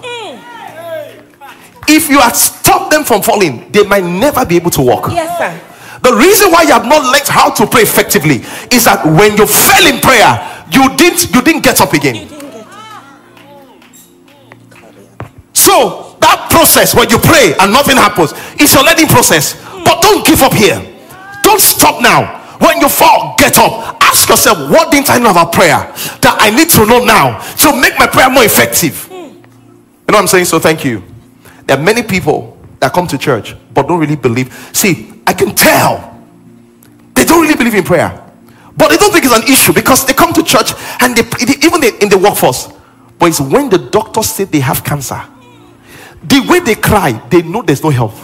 If 1.89 2.09
you 2.11 2.19
had 2.21 2.35
stopped 2.35 2.91
them 2.91 3.05
from 3.05 3.23
falling, 3.23 3.71
they 3.71 3.85
might 3.85 4.03
never 4.03 4.45
be 4.45 4.57
able 4.57 4.73
to 4.73 4.83
walk. 4.83 5.13
Yes, 5.13 5.39
sir. 5.39 6.01
The 6.03 6.15
reason 6.17 6.51
why 6.51 6.63
you 6.63 6.73
have 6.73 6.85
not 6.85 7.03
learned 7.05 7.29
how 7.29 7.51
to 7.51 7.67
pray 7.67 7.83
effectively 7.83 8.43
is 8.75 8.85
that 8.87 9.07
when 9.07 9.37
you 9.37 9.47
fell 9.47 9.87
in 9.87 10.01
prayer, 10.01 10.65
you 10.73 10.97
didn't 10.97 11.33
you 11.33 11.43
didn't 11.43 11.63
get 11.63 11.81
up 11.81 11.93
again. 11.93 12.29
So 15.67 16.15
that 16.21 16.47
process 16.49 16.95
when 16.95 17.11
you 17.11 17.19
pray 17.19 17.55
and 17.59 17.73
nothing 17.73 17.97
happens, 17.97 18.31
it's 18.55 18.73
your 18.73 18.85
learning 18.85 19.09
process. 19.09 19.59
But 19.83 20.01
don't 20.01 20.25
give 20.25 20.41
up 20.43 20.55
here. 20.55 20.79
Don't 21.43 21.61
stop 21.61 22.01
now. 22.01 22.47
When 22.59 22.81
you 22.81 22.89
fall, 22.89 23.35
get 23.37 23.59
up. 23.59 23.99
Ask 24.01 24.29
yourself, 24.29 24.71
what 24.71 24.93
didn't 24.93 25.11
I 25.11 25.19
know 25.19 25.31
about 25.31 25.53
prayer 25.53 25.79
that 26.23 26.37
I 26.39 26.51
need 26.51 26.71
to 26.71 26.87
know 26.87 27.05
now 27.05 27.43
to 27.67 27.81
make 27.81 27.99
my 27.99 28.07
prayer 28.07 28.31
more 28.31 28.45
effective? 28.45 29.09
You 29.11 30.15
know 30.15 30.19
what 30.19 30.21
I'm 30.23 30.27
saying? 30.29 30.45
So 30.47 30.59
thank 30.59 30.85
you. 30.85 31.03
There 31.67 31.77
are 31.77 31.83
many 31.83 32.03
people 32.03 32.57
that 32.79 32.93
come 32.93 33.09
to 33.09 33.19
church 33.19 33.57
but 33.75 33.89
don't 33.89 33.99
really 33.99 34.17
believe. 34.17 34.55
See, 34.73 35.21
I 35.27 35.33
can 35.33 35.55
tell 35.55 36.17
they 37.15 37.25
don't 37.25 37.43
really 37.43 37.57
believe 37.57 37.75
in 37.75 37.83
prayer, 37.83 38.23
but 38.77 38.89
they 38.89 38.97
don't 38.97 39.13
think 39.13 39.25
it's 39.25 39.35
an 39.35 39.43
issue 39.51 39.73
because 39.73 40.07
they 40.07 40.13
come 40.13 40.33
to 40.33 40.45
church 40.45 40.73
and 41.01 41.17
they, 41.17 41.23
even 41.67 41.83
in 42.01 42.09
the 42.09 42.19
workforce. 42.23 42.69
But 43.19 43.31
it's 43.31 43.41
when 43.41 43.69
the 43.69 43.79
doctor 43.79 44.23
said 44.23 44.53
they 44.53 44.61
have 44.61 44.85
cancer, 44.85 45.21
the 46.27 46.41
way 46.49 46.61
they 46.61 46.75
cry, 46.75 47.13
they 47.31 47.43
know 47.43 47.63
there's 47.63 47.83
no 47.83 47.91
help. 47.91 48.15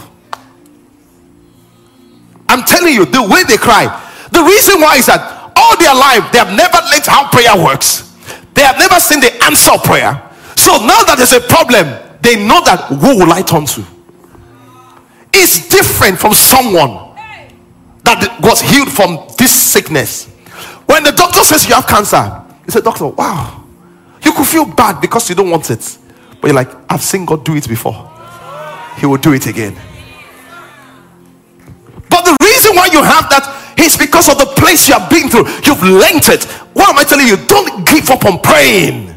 I'm 2.49 2.63
telling 2.63 2.93
you, 2.93 3.05
the 3.05 3.23
way 3.23 3.43
they 3.43 3.57
cry, 3.57 3.87
the 4.31 4.43
reason 4.43 4.81
why 4.81 4.97
is 4.97 5.07
that 5.07 5.53
all 5.55 5.77
their 5.77 5.93
life 5.95 6.31
they 6.31 6.39
have 6.39 6.55
never 6.55 6.77
learned 6.91 7.05
how 7.05 7.29
prayer 7.29 7.55
works. 7.55 8.13
They 8.53 8.61
have 8.63 8.77
never 8.77 8.99
seen 8.99 9.19
the 9.19 9.31
answer 9.43 9.71
of 9.73 9.83
prayer. 9.83 10.21
So 10.55 10.77
now 10.77 11.03
that 11.03 11.15
there's 11.17 11.33
a 11.33 11.41
problem, 11.41 11.87
they 12.21 12.35
know 12.35 12.61
that 12.63 12.85
who 12.89 13.17
will 13.17 13.31
I 13.31 13.41
turn 13.41 13.65
to? 13.65 13.83
It's 15.33 15.67
different 15.67 16.19
from 16.19 16.33
someone 16.33 17.15
that 18.03 18.39
was 18.41 18.61
healed 18.61 18.91
from 18.91 19.27
this 19.37 19.51
sickness. 19.51 20.25
When 20.85 21.03
the 21.03 21.11
doctor 21.11 21.43
says 21.43 21.67
you 21.67 21.73
have 21.73 21.87
cancer, 21.87 22.43
he 22.65 22.71
said, 22.71 22.83
Doctor, 22.83 23.07
wow, 23.07 23.63
you 24.23 24.31
could 24.31 24.47
feel 24.47 24.65
bad 24.65 25.01
because 25.01 25.29
you 25.29 25.35
don't 25.35 25.49
want 25.49 25.69
it. 25.71 25.97
But 26.43 26.49
you're 26.49 26.55
like, 26.55 26.75
I've 26.91 27.01
seen 27.01 27.23
God 27.23 27.45
do 27.45 27.55
it 27.55 27.69
before, 27.69 28.11
He 28.97 29.05
will 29.05 29.15
do 29.15 29.31
it 29.31 29.47
again. 29.47 29.79
But 32.09 32.25
the 32.25 32.35
reason 32.43 32.75
why 32.75 32.89
you 32.91 33.01
have 33.01 33.29
that 33.29 33.75
is 33.79 33.95
because 33.95 34.27
of 34.27 34.37
the 34.37 34.47
place 34.59 34.89
you 34.89 34.99
have 34.99 35.09
been 35.09 35.29
through. 35.29 35.47
You've 35.63 35.81
learned 35.81 36.27
it. 36.27 36.43
What 36.75 36.89
am 36.89 36.97
I 36.97 37.05
telling 37.05 37.27
you? 37.27 37.37
Don't 37.47 37.87
give 37.87 38.09
up 38.09 38.25
on 38.25 38.41
praying. 38.41 39.15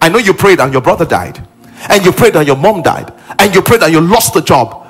I 0.00 0.08
know 0.10 0.18
you 0.18 0.32
prayed 0.32 0.60
and 0.60 0.72
your 0.72 0.80
brother 0.80 1.04
died, 1.04 1.42
and 1.90 2.04
you 2.04 2.12
prayed 2.12 2.36
and 2.36 2.46
your 2.46 2.56
mom 2.56 2.82
died, 2.82 3.12
and 3.40 3.52
you 3.52 3.60
prayed 3.60 3.82
and 3.82 3.92
you 3.92 4.00
lost 4.00 4.32
the 4.32 4.42
job. 4.42 4.86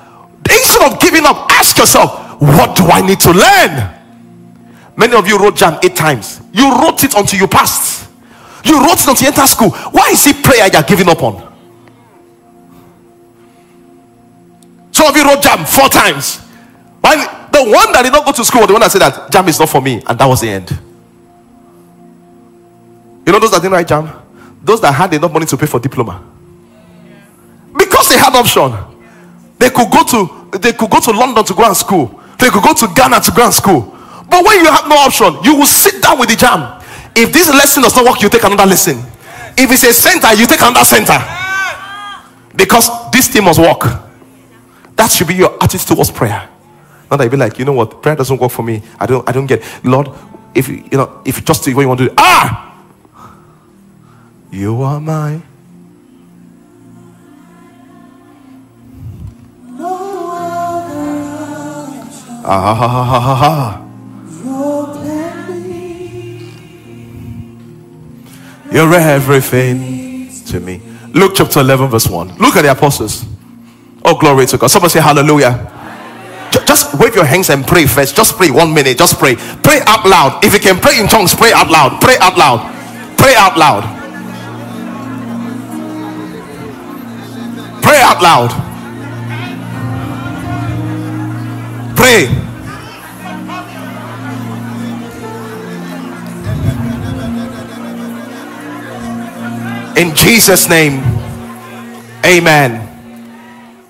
Instead 0.47 0.93
of 0.93 0.99
giving 0.99 1.25
up, 1.25 1.49
ask 1.49 1.79
yourself, 1.79 2.39
what 2.39 2.77
do 2.77 2.85
I 2.85 3.01
need 3.01 3.19
to 3.21 3.31
learn? 3.31 3.89
Many 4.95 5.15
of 5.15 5.27
you 5.27 5.39
wrote 5.39 5.55
JAMB 5.55 5.83
eight 5.83 5.95
times. 5.95 6.41
You 6.53 6.79
wrote 6.79 7.03
it 7.03 7.15
until 7.15 7.39
you 7.39 7.47
passed. 7.47 7.94
You 8.65 8.79
wrote 8.81 9.05
not 9.05 9.17
to 9.17 9.25
enter 9.27 9.45
school. 9.45 9.69
Why 9.69 10.09
is 10.09 10.25
it 10.25 10.43
prayer 10.43 10.67
you're 10.71 10.81
giving 10.83 11.07
up 11.07 11.21
on? 11.21 11.53
Some 14.91 15.07
of 15.07 15.15
you 15.15 15.23
wrote 15.23 15.43
JAMB 15.43 15.67
four 15.67 15.87
times. 15.89 16.39
Why? 17.01 17.47
The 17.51 17.63
one 17.63 17.91
that 17.93 18.01
did 18.03 18.11
not 18.11 18.25
go 18.25 18.31
to 18.31 18.43
school, 18.43 18.65
the 18.65 18.73
one 18.73 18.81
that 18.81 18.91
said 18.91 19.01
that 19.01 19.31
JAMB 19.31 19.49
is 19.49 19.59
not 19.59 19.69
for 19.69 19.81
me, 19.81 20.01
and 20.07 20.17
that 20.17 20.25
was 20.25 20.41
the 20.41 20.49
end. 20.49 20.71
You 23.25 23.31
know 23.31 23.39
those 23.39 23.51
that 23.51 23.61
didn't 23.61 23.73
write 23.73 23.87
JAMB? 23.87 24.23
Those 24.63 24.81
that 24.81 24.93
had 24.93 25.13
enough 25.13 25.31
money 25.31 25.45
to 25.45 25.57
pay 25.57 25.67
for 25.67 25.79
diploma. 25.79 26.23
Because 27.77 28.09
they 28.09 28.17
had 28.17 28.33
option. 28.35 28.73
They 29.59 29.69
could 29.69 29.91
go 29.91 30.03
to 30.03 30.57
they 30.57 30.73
could 30.73 30.89
go 30.89 30.99
to 30.99 31.11
London 31.11 31.43
to 31.43 31.53
go 31.53 31.65
and 31.65 31.77
school. 31.77 32.19
They 32.39 32.49
could 32.49 32.63
go 32.63 32.73
to 32.73 32.87
Ghana 32.95 33.21
to 33.21 33.31
go 33.31 33.45
and 33.45 33.53
school. 33.53 33.95
But 34.29 34.43
when 34.45 34.59
you 34.59 34.71
have 34.71 34.87
no 34.87 34.95
option, 34.95 35.37
you 35.43 35.55
will 35.55 35.65
sit 35.65 36.01
down 36.01 36.17
with 36.19 36.29
the 36.29 36.35
JAMB. 36.35 36.74
If 37.15 37.31
this 37.31 37.47
lesson 37.49 37.83
does 37.83 37.95
not 37.95 38.05
work, 38.05 38.21
you 38.21 38.29
take 38.29 38.43
another 38.43 38.65
lesson. 38.65 38.97
If 39.57 39.71
it's 39.71 39.83
a 39.83 39.93
center, 39.93 40.33
you 40.33 40.45
take 40.45 40.61
another 40.61 40.83
center. 40.83 41.17
Because 42.55 42.89
this 43.11 43.29
thing 43.29 43.43
must 43.43 43.59
work. 43.59 43.83
That 44.95 45.11
should 45.11 45.27
be 45.27 45.35
your 45.35 45.55
attitude 45.63 45.87
towards 45.87 46.11
prayer. 46.11 46.49
Not 47.09 47.17
that 47.17 47.23
you 47.25 47.29
be 47.29 47.37
like, 47.37 47.59
you 47.59 47.65
know 47.65 47.73
what, 47.73 48.01
prayer 48.01 48.15
doesn't 48.15 48.39
work 48.39 48.51
for 48.51 48.63
me. 48.63 48.81
I 48.99 49.05
don't 49.05 49.27
I 49.27 49.31
don't 49.31 49.45
get 49.45 49.63
Lord, 49.83 50.09
if 50.53 50.67
you 50.67 50.83
know, 50.91 51.21
if 51.25 51.37
you 51.37 51.43
just 51.43 51.65
what 51.67 51.81
you 51.81 51.87
want 51.87 51.99
to 51.99 52.07
do, 52.07 52.13
ah 52.17 52.65
you 54.51 54.81
are 54.81 54.99
mine. 55.01 55.43
Ah, 62.47 62.75
ha, 62.75 62.87
ha, 62.87 63.03
ha, 63.03 63.19
ha, 63.19 63.35
ha. 63.35 63.84
You're 68.75 68.93
everything 68.93 70.29
to 70.47 70.59
me. 70.59 70.81
Luke 71.13 71.31
chapter 71.35 71.61
11, 71.61 71.87
verse 71.87 72.07
1. 72.09 72.35
Look 72.39 72.57
at 72.57 72.63
the 72.63 72.71
apostles. 72.73 73.23
Oh, 74.03 74.19
glory 74.19 74.45
to 74.47 74.57
God. 74.57 74.67
Somebody 74.67 74.91
say 74.91 74.99
hallelujah. 74.99 75.71
Ju- 76.51 76.59
Just 76.67 76.93
wave 76.99 77.15
your 77.15 77.23
hands 77.23 77.49
and 77.49 77.65
pray 77.65 77.85
first. 77.85 78.17
Just 78.17 78.35
pray 78.35 78.51
one 78.51 78.73
minute. 78.73 78.97
Just 78.97 79.17
pray. 79.17 79.35
Pray 79.63 79.79
out 79.87 80.05
loud. 80.05 80.43
If 80.43 80.51
you 80.53 80.59
can 80.59 80.81
pray 80.81 80.99
in 80.99 81.07
tongues, 81.07 81.33
pray 81.33 81.53
out 81.53 81.69
loud. 81.71 82.01
Pray 82.01 82.17
out 82.19 82.37
loud. 82.37 82.59
Pray 83.17 83.33
out 83.35 83.57
loud. 83.57 83.83
Pray 87.81 88.01
out 88.01 88.21
loud. 88.21 88.51
Pray. 91.95 92.44
In 99.97 100.13
Jesus' 100.13 100.67
name, 100.67 100.99
amen. 102.25 102.81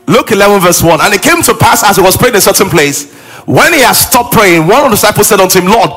Luke 0.07 0.31
11, 0.31 0.61
verse 0.61 0.83
1. 0.83 1.01
And 1.01 1.13
it 1.13 1.21
came 1.21 1.41
to 1.41 1.53
pass 1.55 1.83
as 1.83 1.95
he 1.95 2.01
was 2.03 2.15
praying 2.15 2.35
in 2.35 2.37
a 2.37 2.41
certain 2.41 2.69
place, 2.69 3.11
when 3.45 3.73
he 3.73 3.79
had 3.79 3.93
stopped 3.93 4.33
praying, 4.33 4.67
one 4.67 4.85
of 4.85 4.91
the 4.91 4.97
disciples 4.97 5.27
said 5.27 5.39
unto 5.39 5.59
him, 5.59 5.67
Lord, 5.67 5.89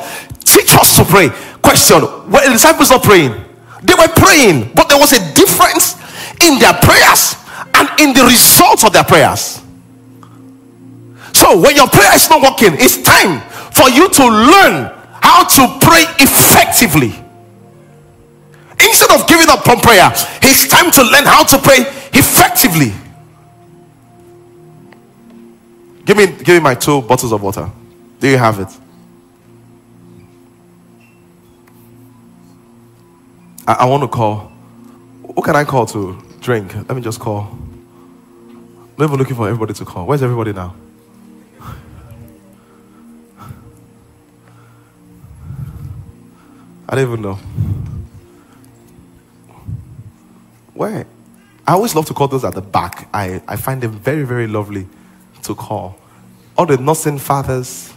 teach 0.45 0.75
us 0.77 0.97
to 0.97 1.05
pray. 1.05 1.29
Question 1.61 2.01
Were 2.31 2.45
the 2.45 2.53
disciples 2.53 2.91
not 2.91 3.03
praying? 3.03 3.33
They 3.83 3.95
were 3.95 4.09
praying, 4.09 4.73
but 4.75 4.89
there 4.89 4.99
was 4.99 5.13
a 5.13 5.21
difference 5.35 5.97
in 6.43 6.59
their 6.59 6.75
prayers 6.75 7.37
and 7.75 7.89
in 8.01 8.13
the 8.13 8.25
results 8.25 8.85
of 8.85 8.93
their 8.93 9.05
prayers. 9.05 9.63
So 11.33 11.61
when 11.61 11.77
your 11.77 11.89
prayer 11.89 12.15
is 12.15 12.29
not 12.29 12.43
working, 12.43 12.75
it's 12.81 13.01
time 13.03 13.41
for 13.73 13.89
you 13.89 14.09
to 14.09 14.25
learn 14.27 14.93
how 15.21 15.45
to 15.45 15.79
pray 15.85 16.05
effectively. 16.19 17.15
Instead 18.81 19.11
of 19.21 19.27
giving 19.27 19.49
up 19.49 19.67
on 19.69 19.81
prayer, 19.81 20.11
it's 20.43 20.69
time 20.69 20.91
to 20.91 21.03
learn 21.03 21.25
how 21.25 21.45
to 21.45 21.59
pray 21.59 21.81
effectively. 22.13 22.93
Give 26.05 26.17
me, 26.17 26.27
give 26.27 26.49
me 26.49 26.61
my 26.61 26.75
two 26.75 27.03
bottles 27.03 27.33
of 27.33 27.43
water. 27.43 27.71
Do 28.21 28.29
you 28.29 28.39
have 28.39 28.59
it? 28.61 28.69
I, 33.67 33.75
I 33.75 33.85
want 33.85 34.03
to 34.03 34.09
call. 34.09 34.51
Who 35.35 35.43
can 35.43 35.55
I 35.55 35.65
call 35.65 35.85
to 35.87 36.17
drink? 36.41 36.75
Let 36.75 36.95
me 36.95 37.03
just 37.03 37.21
call. 37.21 37.51
I'm 38.97 39.05
even 39.05 39.17
looking 39.19 39.37
for 39.37 39.47
everybody 39.47 39.75
to 39.75 39.85
call. 39.85 40.07
Where's 40.07 40.23
everybody 40.23 40.53
now? 40.53 40.75
I 46.89 46.95
don't 46.95 47.07
even 47.07 47.21
know. 47.21 47.39
Where? 50.79 51.09
I 51.67 51.73
always 51.73 51.97
love 51.97 52.07
to 52.07 52.15
call 52.15 52.29
those 52.29 52.45
at 52.45 52.55
the 52.55 52.63
back. 52.63 53.09
I, 53.13 53.43
I 53.49 53.57
find 53.57 53.83
them 53.83 53.99
very, 53.99 54.23
very 54.23 54.47
lovely 54.47 54.87
to 55.43 55.55
call. 55.57 55.99
All 56.57 56.67
the 56.67 56.77
nursing 56.77 57.19
fathers 57.19 57.93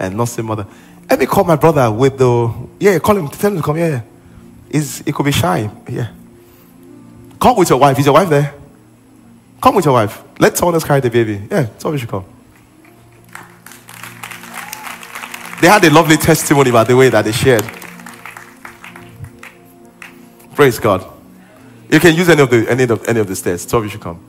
and 0.00 0.16
nursing 0.16 0.44
mother. 0.44 0.66
Let 1.08 1.20
me 1.20 1.26
call 1.26 1.44
my 1.44 1.54
brother 1.54 1.88
with 1.92 2.18
the 2.18 2.52
yeah, 2.80 2.98
call 2.98 3.16
him, 3.16 3.28
tell 3.28 3.52
him 3.52 3.58
to 3.58 3.62
come 3.62 3.76
here. 3.76 4.04
Is 4.70 5.04
it 5.06 5.14
could 5.14 5.24
be 5.24 5.30
shy. 5.30 5.70
Yeah. 5.88 6.10
Come 7.40 7.56
with 7.56 7.70
your 7.70 7.78
wife. 7.78 7.96
Is 7.96 8.06
your 8.06 8.14
wife 8.14 8.28
there? 8.28 8.52
Come 9.62 9.76
with 9.76 9.84
your 9.84 9.94
wife. 9.94 10.20
Let 10.40 10.58
someone 10.58 10.74
else 10.74 10.84
carry 10.84 11.00
the 11.00 11.10
baby. 11.10 11.46
Yeah, 11.48 11.68
someone 11.78 11.98
should 11.98 12.08
come. 12.08 12.24
They 15.60 15.68
had 15.68 15.84
a 15.84 15.90
lovely 15.90 16.16
testimony 16.16 16.70
about 16.70 16.88
the 16.88 16.96
way 16.96 17.08
that 17.08 17.24
they 17.24 17.32
shared. 17.32 17.64
Praise 20.56 20.80
God. 20.80 21.15
You 21.90 22.00
can 22.00 22.14
use 22.14 22.28
any 22.28 22.42
of 22.42 22.50
the 22.50 22.68
any 22.68 22.84
of 22.84 23.06
any 23.08 23.20
of 23.20 23.28
the 23.28 23.36
stairs. 23.36 23.62
So 23.62 23.82
you 23.82 23.88
should 23.88 24.00
come. 24.00 24.20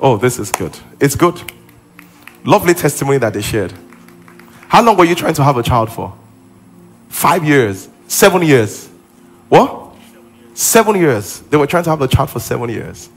Oh, 0.00 0.16
this 0.16 0.38
is 0.38 0.50
good. 0.50 0.76
It's 0.98 1.14
good. 1.14 1.40
Lovely 2.44 2.74
testimony 2.74 3.18
that 3.18 3.34
they 3.34 3.42
shared. 3.42 3.72
How 4.68 4.82
long 4.82 4.96
were 4.96 5.04
you 5.04 5.14
trying 5.14 5.34
to 5.34 5.44
have 5.44 5.56
a 5.56 5.62
child 5.62 5.92
for? 5.92 6.14
Five 7.08 7.44
years, 7.44 7.88
seven 8.06 8.42
years. 8.42 8.88
What? 9.48 9.94
Seven 10.54 10.96
years. 10.96 11.40
They 11.40 11.56
were 11.56 11.66
trying 11.66 11.84
to 11.84 11.90
have 11.90 12.00
a 12.00 12.08
child 12.08 12.30
for 12.30 12.40
seven 12.40 12.70
years. 12.70 13.10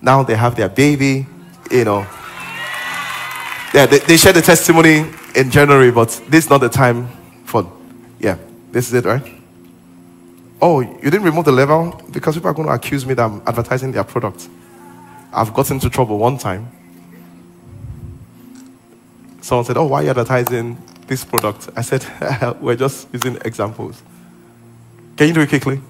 Now 0.00 0.22
they 0.22 0.34
have 0.34 0.56
their 0.56 0.68
baby, 0.68 1.26
you 1.70 1.84
know. 1.84 2.06
Yeah, 3.74 3.86
they, 3.86 3.98
they 3.98 4.16
shared 4.16 4.36
the 4.36 4.42
testimony 4.42 5.04
in 5.34 5.50
January, 5.50 5.90
but 5.90 6.08
this 6.28 6.44
is 6.44 6.50
not 6.50 6.58
the 6.58 6.68
time 6.68 7.08
for, 7.44 7.70
yeah, 8.18 8.38
this 8.72 8.88
is 8.88 8.94
it, 8.94 9.04
right? 9.04 9.22
Oh, 10.60 10.80
you 10.80 11.10
didn't 11.10 11.22
remove 11.22 11.44
the 11.44 11.52
level 11.52 12.00
because 12.10 12.34
people 12.34 12.48
are 12.48 12.54
going 12.54 12.68
to 12.68 12.74
accuse 12.74 13.04
me 13.04 13.12
that 13.14 13.24
I'm 13.24 13.42
advertising 13.46 13.92
their 13.92 14.04
product. 14.04 14.48
I've 15.32 15.52
got 15.52 15.70
into 15.70 15.90
trouble 15.90 16.18
one 16.18 16.38
time. 16.38 16.70
Someone 19.42 19.66
said, 19.66 19.76
Oh, 19.76 19.86
why 19.86 20.00
are 20.00 20.04
you 20.04 20.10
advertising 20.10 20.78
this 21.06 21.24
product? 21.24 21.68
I 21.76 21.82
said, 21.82 22.06
We're 22.60 22.76
just 22.76 23.06
using 23.12 23.36
examples. 23.44 24.02
Can 25.16 25.28
you 25.28 25.34
do 25.34 25.40
it 25.42 25.48
quickly? 25.50 25.80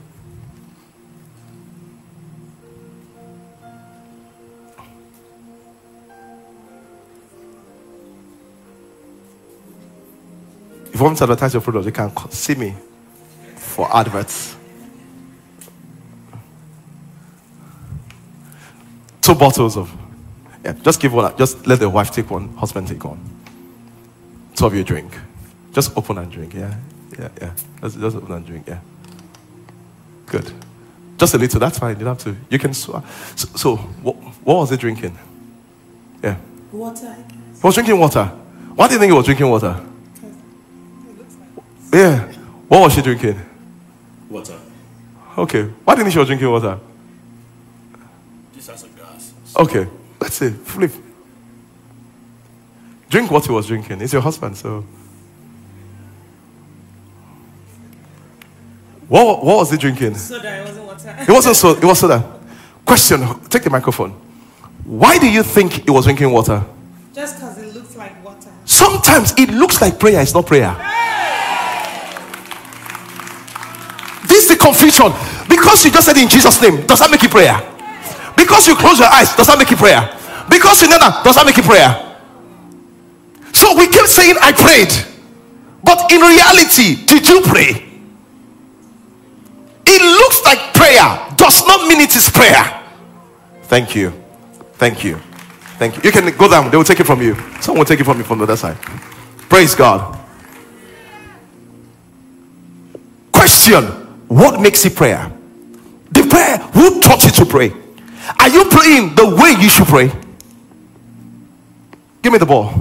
If 10.92 11.00
you 11.00 11.04
want 11.04 11.18
to 11.18 11.24
advertise 11.24 11.52
your 11.52 11.60
product, 11.60 11.86
you 11.86 11.92
can 11.92 12.30
see 12.30 12.54
me 12.56 12.74
for 13.76 13.94
adverts. 13.94 14.56
Two 19.20 19.34
bottles 19.34 19.76
of, 19.76 19.94
yeah, 20.64 20.72
just 20.72 20.98
give 20.98 21.12
one, 21.12 21.26
up. 21.26 21.36
just 21.36 21.66
let 21.66 21.78
the 21.78 21.90
wife 21.90 22.10
take 22.10 22.30
one, 22.30 22.54
husband 22.56 22.88
take 22.88 23.04
one. 23.04 23.20
Two 24.54 24.64
of 24.64 24.74
you 24.74 24.82
drink. 24.82 25.12
Just 25.74 25.94
open 25.94 26.16
and 26.16 26.32
drink, 26.32 26.54
yeah, 26.54 26.74
yeah, 27.18 27.28
yeah. 27.38 27.52
Just, 27.82 28.00
just 28.00 28.16
open 28.16 28.32
and 28.32 28.46
drink, 28.46 28.64
yeah. 28.66 28.80
Good. 30.24 30.50
Just 31.18 31.34
a 31.34 31.38
little, 31.38 31.60
that's 31.60 31.78
fine, 31.78 31.98
you 31.98 32.04
don't 32.06 32.18
have 32.18 32.34
to. 32.34 32.34
You 32.48 32.58
can, 32.58 32.72
so, 32.72 33.04
so 33.34 33.76
what, 33.76 34.16
what 34.42 34.54
was 34.56 34.70
he 34.70 34.78
drinking? 34.78 35.18
Yeah. 36.22 36.36
Water. 36.72 37.14
He 37.14 37.60
was 37.62 37.74
drinking 37.74 37.98
water. 37.98 38.24
Why 38.74 38.88
do 38.88 38.94
you 38.94 39.00
think 39.00 39.10
he 39.10 39.16
was 39.16 39.26
drinking 39.26 39.50
water? 39.50 39.84
Yeah. 41.92 42.32
What 42.68 42.80
was 42.80 42.94
she 42.94 43.02
drinking? 43.02 43.38
Water. 44.28 44.58
Okay. 45.38 45.64
Why 45.84 45.94
didn't 45.94 46.12
she 46.12 46.18
was 46.18 46.28
drinking 46.28 46.50
water? 46.50 46.78
Just 48.54 48.70
as 48.70 48.84
a 48.84 48.88
glass. 48.88 49.32
Okay. 49.56 49.86
Let's 50.20 50.36
see. 50.36 50.50
Flip. 50.50 50.92
Drink 53.08 53.30
what 53.30 53.44
he 53.46 53.52
was 53.52 53.66
drinking. 53.66 54.00
It's 54.00 54.12
your 54.12 54.22
husband, 54.22 54.56
so. 54.56 54.84
What, 59.08 59.44
what 59.44 59.58
was 59.58 59.70
he 59.70 59.76
drinking? 59.76 60.16
Soda, 60.16 60.58
it 60.58 60.64
wasn't 60.64 60.86
water. 60.86 61.16
It 61.20 61.28
wasn't 61.28 61.56
so. 61.56 61.70
It 61.70 61.84
was 61.84 62.00
soda. 62.00 62.40
Question. 62.84 63.40
Take 63.48 63.62
the 63.62 63.70
microphone. 63.70 64.10
Why 64.84 65.18
do 65.18 65.30
you 65.30 65.42
think 65.42 65.84
he 65.84 65.90
was 65.90 66.04
drinking 66.04 66.32
water? 66.32 66.64
Just 67.14 67.36
because 67.36 67.58
it 67.58 67.74
looks 67.74 67.94
like 67.96 68.24
water. 68.24 68.50
Sometimes 68.64 69.32
it 69.38 69.50
looks 69.50 69.80
like 69.80 70.00
prayer. 70.00 70.20
It's 70.20 70.34
not 70.34 70.46
prayer. 70.46 70.76
Confusion. 74.66 75.14
Because 75.48 75.84
you 75.84 75.90
just 75.94 76.06
said 76.06 76.18
in 76.18 76.28
Jesus' 76.28 76.60
name, 76.60 76.86
does 76.86 76.98
that 76.98 77.10
make 77.10 77.22
it 77.22 77.30
prayer? 77.30 77.54
Because 78.34 78.66
you 78.66 78.74
close 78.74 78.98
your 78.98 79.08
eyes, 79.08 79.34
does 79.38 79.46
that 79.46 79.58
make 79.58 79.70
it 79.70 79.78
prayer? 79.78 80.02
Because 80.50 80.82
you 80.82 80.88
know 80.90 80.98
that, 80.98 81.22
does 81.22 81.36
that 81.38 81.46
make 81.46 81.56
it 81.56 81.64
prayer? 81.64 81.94
So 83.54 83.78
we 83.78 83.86
keep 83.86 84.06
saying, 84.06 84.34
I 84.42 84.50
prayed. 84.52 84.92
But 85.82 86.10
in 86.10 86.20
reality, 86.20 87.06
did 87.06 87.26
you 87.26 87.40
pray? 87.46 87.86
It 89.86 90.02
looks 90.02 90.42
like 90.44 90.74
prayer, 90.74 91.06
does 91.38 91.62
not 91.66 91.86
mean 91.88 92.02
it 92.02 92.14
is 92.16 92.28
prayer. 92.28 92.82
Thank 93.70 93.94
you. 93.94 94.12
Thank 94.74 95.04
you. 95.04 95.16
Thank 95.78 95.96
you. 95.96 96.02
You 96.04 96.12
can 96.12 96.36
go 96.36 96.50
down, 96.50 96.70
they 96.70 96.76
will 96.76 96.84
take 96.84 97.00
it 97.00 97.06
from 97.06 97.22
you. 97.22 97.34
Someone 97.60 97.80
will 97.80 97.84
take 97.86 98.00
it 98.00 98.04
from 98.04 98.18
you 98.18 98.24
from 98.24 98.38
the 98.38 98.44
other 98.44 98.56
side. 98.56 98.76
Praise 99.48 99.74
God. 99.74 100.18
Question 103.32 104.05
What 104.28 104.60
makes 104.60 104.84
it 104.84 104.96
prayer? 104.96 105.32
The 106.10 106.22
prayer, 106.22 106.58
who 106.58 107.00
taught 107.00 107.22
you 107.24 107.30
to 107.30 107.46
pray? 107.46 107.72
Are 108.40 108.48
you 108.48 108.64
praying 108.64 109.14
the 109.14 109.26
way 109.26 109.54
you 109.60 109.68
should 109.68 109.86
pray? 109.86 110.10
Give 112.22 112.32
me 112.32 112.38
the 112.38 112.46
ball. 112.46 112.72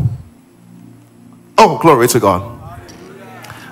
Oh, 1.57 1.77
glory 1.77 2.07
to 2.07 2.19
God. 2.19 2.51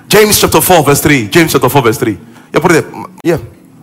James 0.08 0.40
chapter 0.40 0.60
4, 0.60 0.84
verse 0.84 1.00
3. 1.00 1.28
James 1.28 1.52
chapter 1.52 1.68
4, 1.68 1.82
verse 1.82 1.98
3. 1.98 2.12
Yeah, 2.52 2.60
put 2.60 2.70
it 2.70 2.84
there. 2.84 3.04
Yeah. 3.24 3.38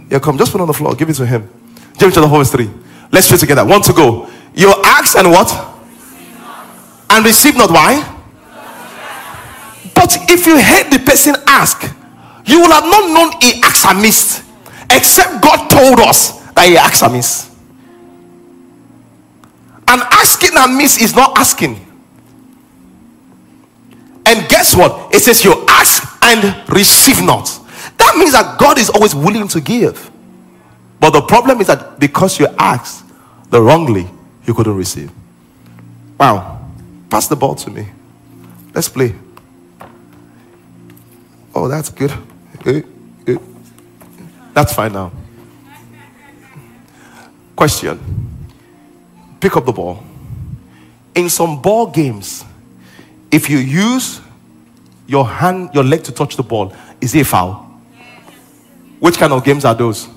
Yeah, 0.10 0.20
come. 0.20 0.38
Just 0.38 0.52
put 0.52 0.60
it 0.60 0.62
on 0.62 0.68
the 0.68 0.74
floor. 0.74 0.96
Give 0.96 1.10
it 1.10 1.16
to 1.16 1.26
him. 1.26 1.50
James 1.98 2.14
chapter 2.14 2.30
4, 2.30 2.38
verse 2.38 2.52
3. 2.52 2.70
Let's 3.12 3.30
read 3.32 3.40
together. 3.40 3.66
One 3.66 3.82
to 3.82 3.94
go. 3.94 4.30
You 4.54 4.74
ask 4.86 5.18
and 5.18 5.30
what? 5.30 5.52
And 7.10 7.26
receive 7.26 7.58
not. 7.58 7.70
Why? 7.70 8.02
But 9.94 10.32
if 10.32 10.46
you 10.46 10.58
hate 10.58 10.90
the 10.90 11.00
person 11.00 11.36
ask, 11.46 11.84
you 12.46 12.62
will 12.62 12.72
have 12.72 12.84
not 12.84 13.14
known 13.14 13.42
he 13.42 13.62
acts 13.62 13.86
amiss, 13.86 14.44
except 14.90 15.42
God 15.42 15.68
told 15.70 16.00
us 16.00 16.40
that 16.52 16.68
he 16.68 16.78
acts 16.78 17.02
amiss. 17.02 17.50
And 19.88 20.02
asking 20.02 20.52
amiss 20.58 21.02
is 21.02 21.16
not 21.16 21.38
asking. 21.38 21.76
And 24.26 24.48
guess 24.48 24.76
what? 24.76 25.14
It 25.14 25.20
says 25.20 25.44
you 25.44 25.66
ask 25.68 26.18
and 26.24 26.70
receive 26.70 27.22
not. 27.22 27.46
That 27.98 28.16
means 28.18 28.32
that 28.32 28.58
God 28.60 28.78
is 28.78 28.90
always 28.90 29.14
willing 29.14 29.48
to 29.50 29.60
give. 29.60 30.10
But 31.00 31.12
the 31.12 31.22
problem 31.22 31.60
is 31.60 31.68
that 31.68 32.00
because 32.00 32.40
you 32.40 32.48
asked 32.58 33.06
the 33.50 33.62
wrongly, 33.62 34.08
you 34.46 34.54
couldn't 34.54 34.76
receive. 34.76 35.12
Wow. 36.20 36.66
Pass 37.10 37.28
the 37.28 37.36
ball 37.36 37.56
to 37.56 37.70
me. 37.70 37.88
Let's 38.74 38.88
play. 38.88 39.14
Oh, 41.54 41.68
that's 41.68 41.90
good. 41.90 42.14
Eh, 42.66 42.82
eh. 43.28 43.38
That's 44.54 44.74
fine 44.74 44.94
now. 44.94 45.12
Question. 47.56 48.00
Pick 49.40 49.56
up 49.58 49.66
the 49.66 49.72
ball. 49.72 50.04
In 51.16 51.30
some 51.30 51.62
ball 51.62 51.88
games, 51.88 52.46
if 53.32 53.50
you 53.50 53.58
use 53.58 54.22
your 55.08 55.28
hand, 55.28 55.72
your 55.74 55.84
leg 55.84 56.04
to 56.04 56.12
touch 56.12 56.36
the 56.36 56.44
ball, 56.44 56.74
is 57.00 57.16
it 57.16 57.22
a 57.22 57.26
foul? 57.26 57.68
Which 59.00 59.18
kind 59.18 59.34
of 59.34 59.44
games 59.44 59.66
are 59.66 59.74
those? 59.74 60.08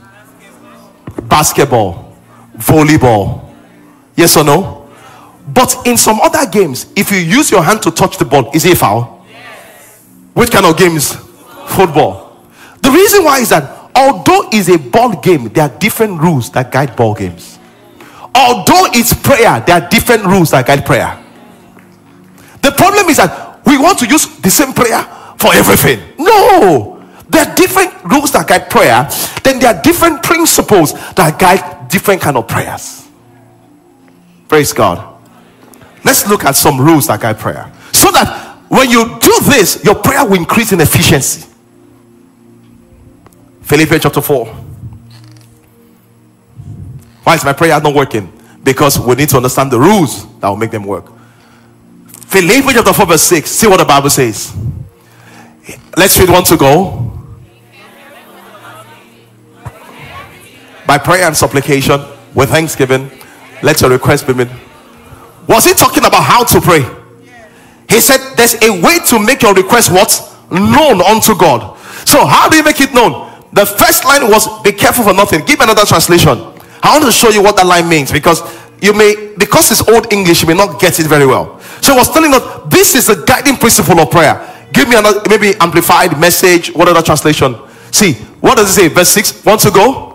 Basketball, 1.23 2.17
volleyball. 2.57 3.51
Yes 4.17 4.37
or 4.37 4.45
no? 4.45 4.89
But 5.49 5.87
in 5.87 5.97
some 5.97 6.21
other 6.21 6.49
games, 6.51 6.87
if 6.95 7.11
you 7.11 7.19
use 7.19 7.51
your 7.51 7.63
hand 7.63 7.83
to 7.83 7.91
touch 7.91 8.19
the 8.19 8.25
ball, 8.25 8.51
is 8.53 8.65
it 8.65 8.75
a 8.75 8.77
foul? 8.77 9.25
Which 10.35 10.51
kind 10.51 10.67
of 10.67 10.77
games? 10.77 11.15
Football. 11.69 12.24
The 12.85 12.91
reason 12.91 13.25
why 13.25 13.41
is 13.41 13.49
that 13.49 13.91
although 13.97 14.51
it's 14.53 14.69
a 14.69 14.77
ball 14.77 15.19
game, 15.19 15.49
there 15.49 15.65
are 15.65 15.79
different 15.79 16.21
rules 16.21 16.51
that 16.51 16.71
guide 16.71 16.95
ball 16.95 17.15
games. 17.15 17.59
Although 18.35 18.93
it's 18.93 19.15
prayer, 19.15 19.65
there 19.67 19.81
are 19.81 19.89
different 19.89 20.25
rules 20.27 20.51
that 20.51 20.67
guide 20.67 20.85
prayer. 20.85 21.19
The 22.61 22.73
problem 22.73 23.09
is 23.09 23.17
that 23.17 23.65
we 23.65 23.79
want 23.79 23.99
to 24.01 24.07
use 24.07 24.27
the 24.39 24.51
same 24.51 24.75
prayer 24.75 25.03
for 25.39 25.55
everything. 25.55 25.99
No, 26.19 27.03
there 27.31 27.49
are 27.49 27.55
different 27.55 28.05
rules 28.05 28.33
that 28.33 28.47
guide 28.47 28.69
prayer. 28.69 29.09
then 29.43 29.61
there 29.61 29.75
are 29.75 29.81
different 29.81 30.23
principles 30.23 30.93
that 31.15 31.39
guide 31.39 31.89
different 31.89 32.21
kind 32.21 32.37
of 32.37 32.47
prayers. 32.47 33.09
Praise 34.47 34.75
God. 34.75 35.23
Let's 36.05 36.29
look 36.29 36.45
at 36.45 36.55
some 36.55 36.79
rules 36.79 37.07
that 37.07 37.21
guide 37.21 37.39
prayer. 37.39 37.73
So 37.93 38.11
that 38.11 38.59
when 38.69 38.91
you 38.91 39.19
do 39.21 39.41
this, 39.49 39.83
your 39.83 39.95
prayer 39.95 40.27
will 40.27 40.37
increase 40.37 40.73
in 40.73 40.83
efficiency. 40.83 41.54
Philippians 43.65 44.03
chapter 44.03 44.21
4. 44.21 44.47
Why 47.25 47.35
is 47.35 47.45
my 47.45 47.55
prayer 47.55 47.81
not 47.81 47.95
working? 47.95 48.31
Because 48.63 48.99
we 48.99 49.15
need 49.15 49.31
to 49.31 49.37
understand 49.37 49.71
the 49.71 49.79
rules 49.79 50.27
that 50.41 50.49
will 50.49 50.57
make 50.57 50.71
them 50.71 50.85
work. 50.85 51.07
Philippians 52.27 52.75
chapter 52.75 52.93
4, 52.93 53.07
verse 53.07 53.23
6. 53.23 53.51
See 53.51 53.67
what 53.67 53.79
the 53.79 53.85
Bible 53.85 54.11
says. 54.11 54.55
Let's 55.97 56.19
read 56.21 56.29
one 56.29 56.45
to 56.45 56.57
go. 56.57 57.11
By 60.87 60.99
prayer 60.99 61.25
and 61.25 61.35
supplication 61.35 62.01
with 62.35 62.51
thanksgiving, 62.51 63.11
let 63.63 63.81
your 63.81 63.91
request 63.91 64.27
be 64.27 64.35
made. 64.35 64.51
Was 65.49 65.65
he 65.65 65.73
talking 65.73 66.05
about 66.05 66.23
how 66.23 66.45
to 66.45 66.61
pray? 66.61 66.85
He 67.89 68.01
said 68.01 68.35
there's 68.37 68.55
a 68.63 68.71
way 68.83 68.99
to 69.09 69.19
make 69.19 69.41
your 69.41 69.55
request 69.55 69.91
what? 69.91 70.21
Known 70.51 71.01
unto 71.01 71.35
God. 71.35 71.79
So 72.07 72.27
how 72.27 72.51
do 72.51 72.57
you 72.57 72.63
make 72.63 72.81
it 72.81 72.93
known? 72.93 73.34
The 73.55 73.65
first 73.65 74.05
line 74.05 74.29
was 74.29 74.49
be 74.63 74.73
careful 74.73 75.05
for 75.05 75.15
nothing. 75.15 75.45
Give 75.45 75.59
me 75.59 75.65
another 75.65 75.87
translation. 75.87 76.39
I 76.83 76.99
want 76.99 77.05
to 77.05 77.13
show 77.13 77.31
you 77.31 77.43
what 77.43 77.57
that 77.57 77.67
line 77.67 77.89
means 77.89 78.13
because 78.13 78.43
you 78.83 78.93
may 78.93 79.33
because 79.39 79.71
it's 79.71 79.89
old 79.89 80.13
English, 80.13 80.43
you 80.43 80.49
may 80.49 80.55
not 80.55 80.81
get 80.81 80.99
it 80.99 81.07
very 81.07 81.27
well. 81.27 81.61
So 81.81 81.93
he 81.93 81.99
was 81.99 82.11
telling 82.11 82.35
us 82.35 82.43
this 82.69 82.95
is 82.95 83.09
a 83.09 83.25
guiding 83.25 83.57
principle 83.57 84.01
of 84.01 84.11
prayer. 84.11 84.37
Give 84.73 84.89
me 84.89 84.97
another 84.97 85.23
maybe 85.31 85.55
amplified 85.61 86.19
message, 86.19 86.75
what 86.75 86.89
other 86.89 87.01
translation? 87.01 87.57
See, 87.93 88.15
what 88.43 88.57
does 88.57 88.71
it 88.71 88.75
say? 88.75 88.89
Verse 88.89 89.09
6. 89.11 89.45
Want 89.45 89.61
to 89.61 89.71
go? 89.71 90.15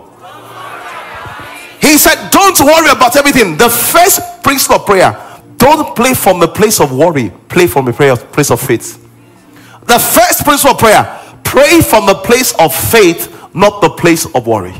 He 1.80 1.96
said, 1.96 2.28
Don't 2.30 2.60
worry 2.60 2.90
about 2.90 3.16
everything. 3.16 3.56
The 3.56 3.70
first 3.70 4.20
principle 4.42 4.76
of 4.76 4.86
prayer, 4.86 5.16
don't 5.56 5.96
play 5.96 6.12
from 6.14 6.38
the 6.40 6.48
place 6.48 6.78
of 6.78 6.92
worry, 6.92 7.32
play 7.48 7.66
from 7.66 7.86
the 7.86 7.92
place 8.32 8.50
of 8.50 8.60
faith. 8.60 9.02
The 9.86 9.98
first 9.98 10.44
principle 10.44 10.72
of 10.72 10.78
prayer, 10.78 11.19
pray 11.50 11.80
from 11.80 12.06
the 12.06 12.14
place 12.14 12.54
of 12.60 12.72
faith, 12.72 13.26
not 13.52 13.82
the 13.82 13.90
place 13.90 14.24
of 14.36 14.46
worry. 14.46 14.74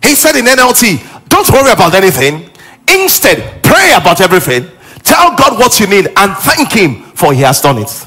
He 0.00 0.14
said 0.14 0.36
in 0.36 0.44
NLT, 0.46 1.28
Don't 1.28 1.50
worry 1.50 1.72
about 1.72 1.94
anything. 1.94 2.48
Instead, 2.88 3.64
pray 3.64 3.92
about 3.96 4.20
everything. 4.20 4.70
Tell 5.02 5.36
God 5.36 5.58
what 5.58 5.80
you 5.80 5.88
need 5.88 6.06
and 6.16 6.36
thank 6.36 6.70
Him 6.70 7.02
for 7.16 7.32
He 7.32 7.40
has 7.40 7.60
done 7.60 7.78
it. 7.78 8.06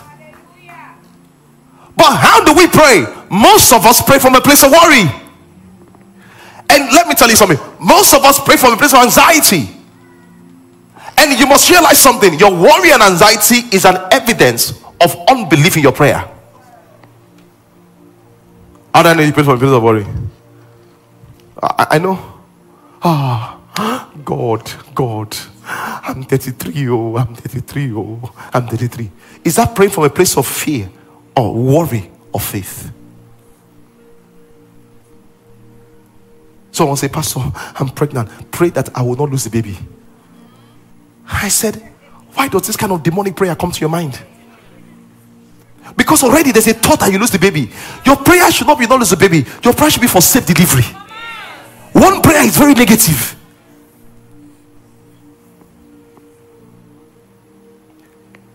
But 1.98 2.16
how 2.16 2.46
do 2.46 2.54
we 2.54 2.68
pray? 2.68 3.04
Most 3.30 3.74
of 3.74 3.86
us 3.86 4.02
pray 4.02 4.20
from 4.20 4.36
a 4.36 4.42
place 4.42 4.64
of 4.64 4.72
worry. 4.72 5.04
And 6.72 6.94
let 6.94 7.08
me 7.08 7.14
tell 7.14 7.30
you 7.30 7.36
something 7.36 7.60
most 7.78 8.14
of 8.14 8.24
us 8.24 8.40
pray 8.40 8.56
from 8.56 8.72
a 8.74 8.78
place 8.78 8.94
of 8.94 9.04
anxiety. 9.04 9.68
And 11.18 11.38
you 11.38 11.46
must 11.46 11.70
realize 11.70 12.00
something 12.00 12.40
your 12.40 12.52
worry 12.52 12.94
and 12.94 13.04
anxiety 13.04 13.68
is 13.76 13.84
an 13.84 13.98
evidence 14.12 14.82
of 15.02 15.16
unbelief 15.28 15.78
in 15.78 15.84
your 15.84 15.92
prayer. 15.92 16.30
I 18.94 19.14
know 19.14 19.22
you 19.22 19.32
pray 19.32 19.44
a 19.44 19.58
place 19.58 19.62
of 19.72 19.84
worry? 19.84 20.06
I, 21.62 21.88
I 21.92 22.00
know. 22.00 22.20
Ah, 23.02 23.60
God, 24.26 24.70
God, 24.94 25.38
I'm 25.66 26.24
33, 26.24 26.90
oh, 26.90 27.16
I'm 27.16 27.34
33, 27.34 27.94
oh, 27.94 28.34
I'm 28.54 28.68
33. 28.68 29.10
Is 29.46 29.56
that 29.56 29.74
praying 29.74 29.92
from 29.92 30.04
a 30.04 30.10
place 30.10 30.38
of 30.38 30.46
fear 30.46 30.90
or 31.36 31.54
worry 31.54 32.12
or 32.34 32.40
faith? 32.40 32.92
Someone 36.72 36.98
say, 36.98 37.08
Pastor, 37.08 37.40
I'm 37.56 37.90
pregnant. 37.90 38.52
Pray 38.52 38.70
that 38.70 38.96
I 38.96 39.02
will 39.02 39.16
not 39.16 39.30
lose 39.30 39.44
the 39.46 39.50
baby. 39.50 39.78
I 41.28 41.48
said, 41.48 41.76
Why 42.34 42.48
does 42.48 42.68
this 42.68 42.78
kind 42.78 42.92
of 42.92 43.04
demonic 43.04 43.36
prayer 43.36 43.56
come 43.56 43.72
to 43.72 43.80
your 43.80 43.90
mind? 43.90 44.20
Because 45.96 46.24
already 46.24 46.52
there's 46.52 46.68
a 46.68 46.74
thought 46.74 47.00
that 47.02 47.12
you 47.12 47.20
lose 47.20 47.32
the 47.32 47.40
baby. 47.40 47.70
Your 48.06 48.16
prayer 48.16 48.52
should 48.52 48.68
not 48.68 48.80
be 48.80 48.88
not 48.88 49.00
lose 49.00 49.10
the 49.10 49.18
baby. 49.18 49.46
Your 49.64 49.74
prayer 49.74 49.90
should 49.90 50.02
be 50.02 50.08
for 50.08 50.22
safe 50.22 50.46
delivery. 50.46 50.84
One 51.94 52.22
prayer 52.22 52.44
is 52.44 52.58
very 52.58 52.74
negative. 52.74 53.36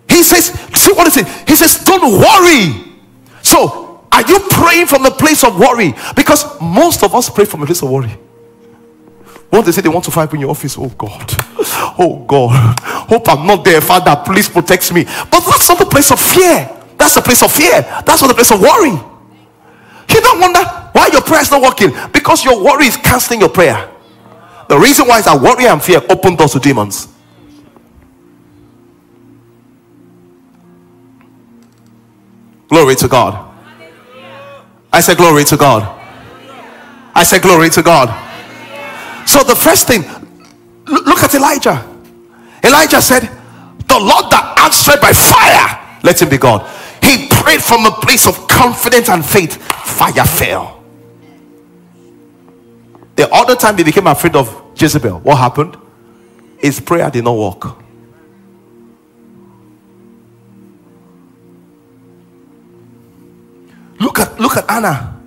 He 0.09 0.23
says, 0.23 0.47
see 0.75 0.93
what 0.93 1.13
he 1.13 1.23
says? 1.23 1.43
He 1.47 1.57
says, 1.57 1.85
don't 1.85 2.19
worry. 2.19 2.93
So, 3.43 4.07
are 4.13 4.23
you 4.23 4.39
praying 4.49 4.87
from 4.87 5.03
the 5.03 5.11
place 5.11 5.43
of 5.43 5.59
worry? 5.59 5.93
Because 6.15 6.61
most 6.61 7.03
of 7.03 7.15
us 7.15 7.29
pray 7.29 7.45
from 7.45 7.63
a 7.63 7.67
place 7.67 7.83
of 7.83 7.91
worry. 7.91 8.17
What 9.51 9.65
they 9.65 9.73
say 9.73 9.83
they 9.83 9.89
want 9.89 10.05
to 10.07 10.11
find 10.11 10.33
in 10.33 10.41
your 10.41 10.51
office, 10.51 10.77
oh 10.79 10.89
God, 10.89 11.33
oh 11.99 12.25
God, 12.27 12.79
hope 12.81 13.29
I'm 13.29 13.47
not 13.47 13.65
there, 13.65 13.81
Father, 13.81 14.21
please 14.25 14.49
protect 14.49 14.93
me. 14.93 15.05
But 15.05 15.45
that's 15.45 15.69
not 15.69 15.79
the 15.79 15.87
place 15.87 16.11
of 16.11 16.21
fear. 16.21 16.84
That's 16.97 17.15
the 17.15 17.23
place 17.23 17.43
of 17.43 17.53
fear. 17.53 17.83
That's 17.83 18.21
not 18.21 18.29
the 18.29 18.35
place 18.35 18.53
of 18.53 18.61
worry. 18.61 18.99
You 20.11 20.21
don't 20.21 20.41
wonder 20.41 20.61
why 20.93 21.09
your 21.13 21.23
prayer 21.23 21.43
is 21.43 21.51
not 21.51 21.63
working 21.63 21.91
because 22.13 22.45
your 22.45 22.63
worry 22.63 22.87
is 22.87 22.97
canceling 22.97 23.41
your 23.41 23.49
prayer. 23.49 23.91
The 24.69 24.79
reason 24.79 25.07
why 25.07 25.19
is 25.19 25.25
that 25.27 25.41
worry 25.41 25.67
and 25.67 25.83
fear 25.83 26.01
open 26.09 26.37
doors 26.37 26.53
to 26.53 26.61
demons. 26.61 27.09
Glory 32.69 32.95
to 32.97 33.09
God. 33.09 33.51
I 34.93 35.01
said, 35.01 35.17
Glory 35.17 35.45
to 35.45 35.57
God. 35.57 35.83
I 37.15 37.23
said, 37.25 37.43
Glory 37.43 37.71
to 37.71 37.83
God. 37.83 38.09
So, 39.27 39.43
the 39.43 39.57
first 39.57 39.87
thing, 39.87 40.03
look 40.87 41.23
at 41.23 41.35
Elijah. 41.35 41.85
Elijah 42.63 43.03
said, 43.03 43.23
The 43.23 43.99
Lord 43.99 44.31
that 44.31 44.55
answered 44.65 45.01
by 45.01 45.13
fire, 45.13 46.01
let 46.03 46.21
him 46.21 46.29
be 46.29 46.39
God. 46.39 46.69
He 47.05 47.29
prayed 47.29 47.63
from 47.63 47.85
a 47.85 47.91
place 47.91 48.27
of 48.27 48.49
confidence 48.49 49.09
and 49.11 49.25
faith. 49.25 49.57
Fire 49.57 50.25
fell. 50.25 50.83
The 53.17 53.31
other 53.33 53.55
time 53.55 53.77
he 53.77 53.85
became 53.85 54.07
afraid 54.07 54.35
of 54.35 54.73
Jezebel, 54.75 55.21
what 55.21 55.37
happened? 55.37 55.77
His 56.59 56.81
prayer 56.81 57.11
did 57.11 57.25
not 57.25 57.37
work. 57.37 57.77
Look 64.01 64.19
at 64.19 64.41
look 64.41 64.57
at 64.57 64.69
Anna. 64.71 65.21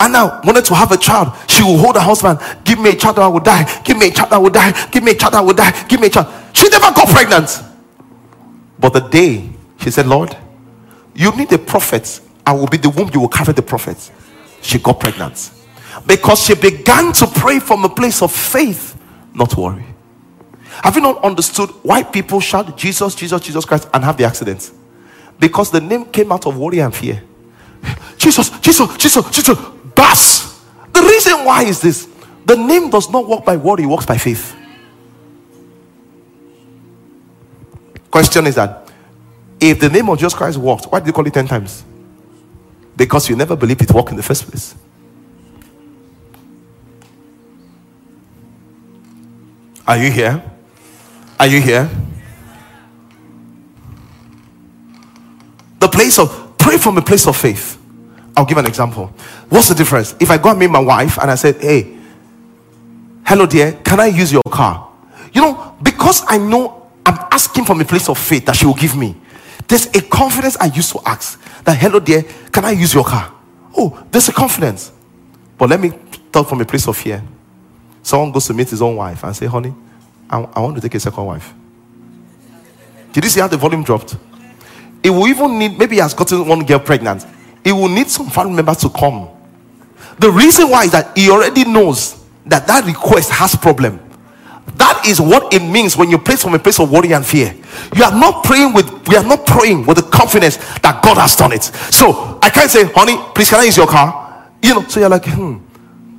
Anna 0.00 0.40
wanted 0.44 0.64
to 0.64 0.74
have 0.74 0.90
a 0.90 0.96
child. 0.96 1.36
She 1.46 1.62
will 1.62 1.76
hold 1.76 1.96
her 1.96 2.00
husband. 2.00 2.40
Give 2.64 2.80
me 2.80 2.90
a 2.90 2.96
child 2.96 3.18
I 3.18 3.28
will 3.28 3.40
die. 3.40 3.82
Give 3.84 3.98
me 3.98 4.08
a 4.08 4.10
child 4.10 4.30
that 4.30 4.38
will 4.38 4.50
die. 4.50 4.72
Give 4.90 5.04
me 5.04 5.12
a 5.12 5.14
child 5.14 5.34
that 5.34 5.44
will 5.44 5.52
die. 5.52 5.86
Give 5.86 6.00
me 6.00 6.06
a 6.06 6.10
child. 6.10 6.26
She 6.54 6.68
never 6.70 6.90
got 6.92 7.08
pregnant. 7.08 7.62
But 8.78 8.94
the 8.94 9.00
day 9.00 9.50
she 9.78 9.90
said, 9.90 10.06
Lord, 10.06 10.34
you 11.14 11.34
need 11.36 11.52
a 11.52 11.58
prophet. 11.58 12.20
I 12.46 12.52
will 12.52 12.66
be 12.66 12.76
the 12.76 12.90
womb. 12.90 13.10
You 13.12 13.20
will 13.20 13.28
carry 13.28 13.52
the 13.52 13.62
prophet. 13.62 14.10
She 14.62 14.78
got 14.78 15.00
pregnant. 15.00 15.50
Because 16.06 16.44
she 16.44 16.54
began 16.54 17.12
to 17.14 17.26
pray 17.26 17.58
from 17.58 17.84
a 17.84 17.88
place 17.88 18.22
of 18.22 18.32
faith, 18.32 18.98
not 19.34 19.56
worry. 19.56 19.84
Have 20.82 20.94
you 20.96 21.02
not 21.02 21.22
understood 21.22 21.70
why 21.82 22.02
people 22.02 22.40
shout 22.40 22.76
Jesus, 22.76 23.14
Jesus, 23.14 23.42
Jesus 23.42 23.64
Christ 23.64 23.88
and 23.92 24.04
have 24.04 24.16
the 24.16 24.24
accidents? 24.24 24.72
Because 25.38 25.70
the 25.70 25.80
name 25.80 26.06
came 26.06 26.30
out 26.32 26.46
of 26.46 26.56
worry 26.56 26.78
and 26.78 26.94
fear. 26.94 27.22
Jesus, 28.16 28.50
Jesus, 28.60 28.96
Jesus, 28.96 29.30
Jesus, 29.30 29.58
Bas. 29.94 30.62
The 30.92 31.02
reason 31.02 31.44
why 31.44 31.64
is 31.64 31.80
this 31.80 32.08
the 32.44 32.56
name 32.56 32.90
does 32.90 33.10
not 33.10 33.28
work 33.28 33.44
by 33.44 33.56
worry, 33.56 33.84
it 33.84 33.86
works 33.86 34.06
by 34.06 34.18
faith. 34.18 34.56
Question 38.10 38.46
is 38.46 38.54
that 38.56 38.89
if 39.60 39.78
the 39.78 39.88
name 39.88 40.08
of 40.08 40.18
Jesus 40.18 40.34
Christ 40.34 40.58
worked, 40.58 40.86
why 40.86 41.00
did 41.00 41.06
you 41.06 41.12
call 41.12 41.26
it 41.26 41.34
10 41.34 41.46
times? 41.46 41.84
Because 42.96 43.28
you 43.28 43.36
never 43.36 43.56
believed 43.56 43.82
it 43.82 43.92
worked 43.92 44.10
in 44.10 44.16
the 44.16 44.22
first 44.22 44.48
place. 44.48 44.74
Are 49.86 49.96
you 49.96 50.10
here? 50.10 50.42
Are 51.38 51.46
you 51.46 51.60
here? 51.60 51.90
The 55.80 55.88
place 55.88 56.18
of 56.18 56.54
pray 56.58 56.76
from 56.76 56.98
a 56.98 57.02
place 57.02 57.26
of 57.26 57.36
faith. 57.36 57.78
I'll 58.36 58.44
give 58.44 58.58
an 58.58 58.66
example. 58.66 59.06
What's 59.48 59.68
the 59.68 59.74
difference? 59.74 60.14
If 60.20 60.30
I 60.30 60.38
go 60.38 60.50
and 60.50 60.58
meet 60.58 60.70
my 60.70 60.78
wife 60.78 61.18
and 61.18 61.30
I 61.30 61.34
said, 61.34 61.60
Hey, 61.60 61.98
hello, 63.26 63.46
dear, 63.46 63.72
can 63.84 63.98
I 63.98 64.06
use 64.06 64.32
your 64.32 64.42
car? 64.48 64.88
You 65.32 65.42
know, 65.42 65.76
because 65.82 66.22
I 66.28 66.38
know 66.38 66.90
I'm 67.04 67.18
asking 67.32 67.64
from 67.64 67.80
a 67.80 67.84
place 67.84 68.08
of 68.08 68.18
faith 68.18 68.46
that 68.46 68.56
she 68.56 68.66
will 68.66 68.74
give 68.74 68.96
me, 68.96 69.16
there's 69.70 69.86
a 69.86 70.02
confidence 70.02 70.56
I 70.56 70.66
used 70.66 70.90
to 70.90 71.00
ask 71.06 71.40
that, 71.62 71.76
hello, 71.76 72.00
dear, 72.00 72.24
can 72.50 72.64
I 72.64 72.72
use 72.72 72.92
your 72.92 73.04
car? 73.04 73.32
Oh, 73.76 74.04
there's 74.10 74.28
a 74.28 74.32
confidence. 74.32 74.90
But 75.56 75.70
let 75.70 75.80
me 75.80 75.92
talk 76.32 76.48
from 76.48 76.60
a 76.60 76.64
place 76.64 76.88
of 76.88 76.96
fear. 76.96 77.22
Someone 78.02 78.32
goes 78.32 78.48
to 78.48 78.52
meet 78.52 78.68
his 78.68 78.82
own 78.82 78.96
wife 78.96 79.22
and 79.22 79.34
say, 79.36 79.46
honey, 79.46 79.72
I, 80.28 80.40
I 80.40 80.60
want 80.60 80.74
to 80.74 80.80
take 80.82 80.96
a 80.96 80.98
second 80.98 81.24
wife. 81.24 81.54
Did 83.12 83.22
you 83.22 83.30
see 83.30 83.38
how 83.38 83.46
the 83.46 83.56
volume 83.56 83.84
dropped? 83.84 84.16
It 85.04 85.10
will 85.10 85.28
even 85.28 85.56
need, 85.56 85.78
maybe 85.78 85.94
he 85.94 86.00
has 86.00 86.14
gotten 86.14 86.48
one 86.48 86.66
girl 86.66 86.80
pregnant. 86.80 87.24
he 87.62 87.70
will 87.70 87.88
need 87.88 88.08
some 88.08 88.28
family 88.28 88.54
members 88.54 88.78
to 88.78 88.90
come. 88.90 89.28
The 90.18 90.32
reason 90.32 90.68
why 90.68 90.84
is 90.86 90.90
that 90.90 91.16
he 91.16 91.30
already 91.30 91.64
knows 91.64 92.24
that 92.46 92.66
that 92.66 92.84
request 92.86 93.30
has 93.30 93.54
problem. 93.54 94.00
Is 95.06 95.20
what 95.20 95.52
it 95.52 95.60
means 95.62 95.96
when 95.96 96.10
you 96.10 96.18
pray 96.18 96.36
from 96.36 96.54
a 96.54 96.58
place 96.58 96.78
of 96.80 96.90
worry 96.90 97.12
and 97.12 97.24
fear. 97.24 97.54
You 97.94 98.04
are 98.04 98.12
not 98.12 98.44
praying 98.44 98.74
with 98.74 99.08
we 99.08 99.16
are 99.16 99.24
not 99.24 99.46
praying 99.46 99.86
with 99.86 99.96
the 99.96 100.02
confidence 100.02 100.56
that 100.80 101.00
God 101.02 101.16
has 101.16 101.36
done 101.36 101.52
it. 101.52 101.62
So 101.62 102.38
I 102.42 102.50
can't 102.50 102.70
say, 102.70 102.84
honey, 102.84 103.16
please 103.34 103.50
can 103.50 103.60
I 103.60 103.64
use 103.64 103.76
your 103.76 103.86
car? 103.86 104.48
You 104.62 104.74
know, 104.74 104.82
so 104.86 105.00
you're 105.00 105.08
like, 105.08 105.24
hmm, 105.24 105.58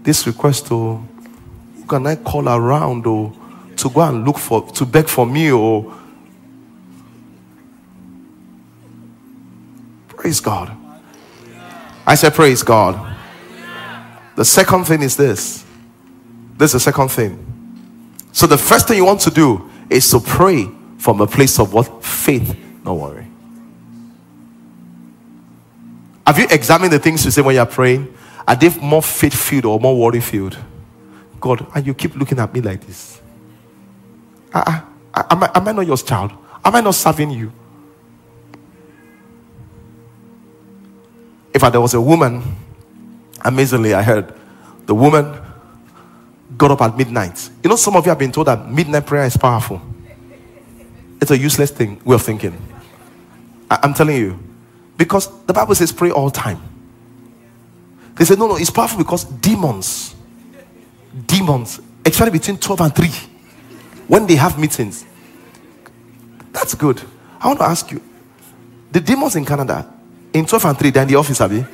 this 0.04 0.26
request 0.28 0.68
to 0.68 0.76
oh, 0.76 1.08
can 1.88 2.08
I 2.08 2.16
call 2.16 2.48
around 2.48 3.06
or 3.06 3.34
to 3.78 3.90
go 3.90 4.02
and 4.02 4.26
look 4.26 4.38
for 4.38 4.70
to 4.72 4.86
beg 4.86 5.08
for 5.08 5.26
me 5.26 5.52
or 5.52 5.94
praise 10.08 10.40
God. 10.40 10.78
I 12.06 12.16
said, 12.16 12.34
praise 12.34 12.62
God. 12.62 13.18
The 14.36 14.46
second 14.46 14.86
thing 14.86 15.02
is 15.02 15.16
this. 15.16 15.66
This 16.58 16.70
is 16.70 16.74
the 16.74 16.80
second 16.80 17.10
thing. 17.10 17.51
So 18.32 18.48
the 18.48 18.58
first 18.58 18.88
thing 18.88 18.98
you 18.98 19.06
want 19.06 19.20
to 19.22 19.30
do 19.30 19.70
is 19.90 20.10
to 20.12 20.20
pray 20.20 20.70
from 20.98 21.22
a 21.22 21.28
place 21.28 21.60
of 21.60 21.74
what? 21.74 22.04
Faith. 22.04 22.58
Don't 22.84 23.00
worry. 23.00 23.28
Have 26.26 26.38
you 26.40 26.48
examined 26.50 26.94
the 26.94 27.00
things 27.00 27.26
you 27.26 27.32
say 27.32 27.42
when 27.42 27.56
you're 27.56 27.66
praying? 27.66 28.14
Are 28.48 28.56
they 28.56 28.70
more 28.80 29.02
faith 29.02 29.34
filled 29.34 29.66
or 29.66 29.80
more 29.80 29.98
worry 29.98 30.22
filled? 30.22 30.58
God, 31.40 31.66
and 31.76 31.86
you 31.86 31.94
keep 31.94 32.16
looking 32.16 32.40
at 32.40 32.54
me 32.54 32.62
like 32.62 32.86
this. 32.86 33.20
Uh, 34.54 34.82
uh, 35.14 35.24
am, 35.30 35.44
I, 35.44 35.52
am 35.56 35.68
I 35.68 35.72
not 35.72 35.88
your 35.88 35.98
child? 35.98 36.32
Am 36.64 36.76
I 36.76 36.82
not 36.82 36.96
serving 36.96 37.32
you? 37.32 37.52
If 41.54 41.62
there 41.62 41.82
was 41.82 41.94
a 41.94 42.02
woman, 42.02 42.44
amazingly, 43.44 43.94
I 43.94 44.02
heard 44.04 44.34
the 44.86 44.96
woman 44.96 45.38
got 46.62 46.70
up 46.70 46.82
at 46.84 46.96
midnight. 46.96 47.50
You 47.64 47.72
know, 47.72 47.76
some 47.76 47.96
of 47.96 48.06
you 48.06 48.10
have 48.10 48.20
been 48.20 48.32
told 48.32 48.46
that 48.46 48.70
midnight 48.70 49.08
prayer 49.08 49.26
is 49.26 49.36
powerful. 49.36 49.82
It's 51.20 51.32
a 51.32 51.38
useless 51.38 51.72
thing, 51.72 52.00
way 52.06 52.14
of 52.14 52.22
thinking. 52.22 52.56
I- 53.70 53.80
I'm 53.82 53.96
telling 53.96 54.16
you. 54.16 54.38
Because 54.96 55.28
the 55.48 55.54
Bible 55.54 55.74
says 55.74 55.92
pray 55.92 56.12
all 56.12 56.30
time. 56.30 56.62
They 58.14 58.26
say, 58.26 58.36
no, 58.36 58.48
no, 58.48 58.58
it's 58.58 58.70
powerful 58.70 59.00
because 59.00 59.24
demons, 59.24 60.14
demons, 61.26 61.80
especially 62.06 62.32
between 62.38 62.58
12 62.58 62.82
and 62.82 62.96
3, 62.96 63.10
when 64.08 64.28
they 64.28 64.36
have 64.36 64.60
meetings, 64.60 65.04
that's 66.52 66.76
good. 66.76 67.02
I 67.40 67.48
want 67.48 67.60
to 67.60 67.66
ask 67.66 67.90
you, 67.92 68.02
the 68.92 69.00
demons 69.00 69.36
in 69.36 69.46
Canada, 69.46 69.92
in 70.32 70.46
12 70.46 70.66
and 70.66 70.78
3, 70.78 70.92
they're 70.92 71.04
in 71.04 71.10
the 71.10 71.16
office, 71.16 71.42
Abby. 71.42 71.66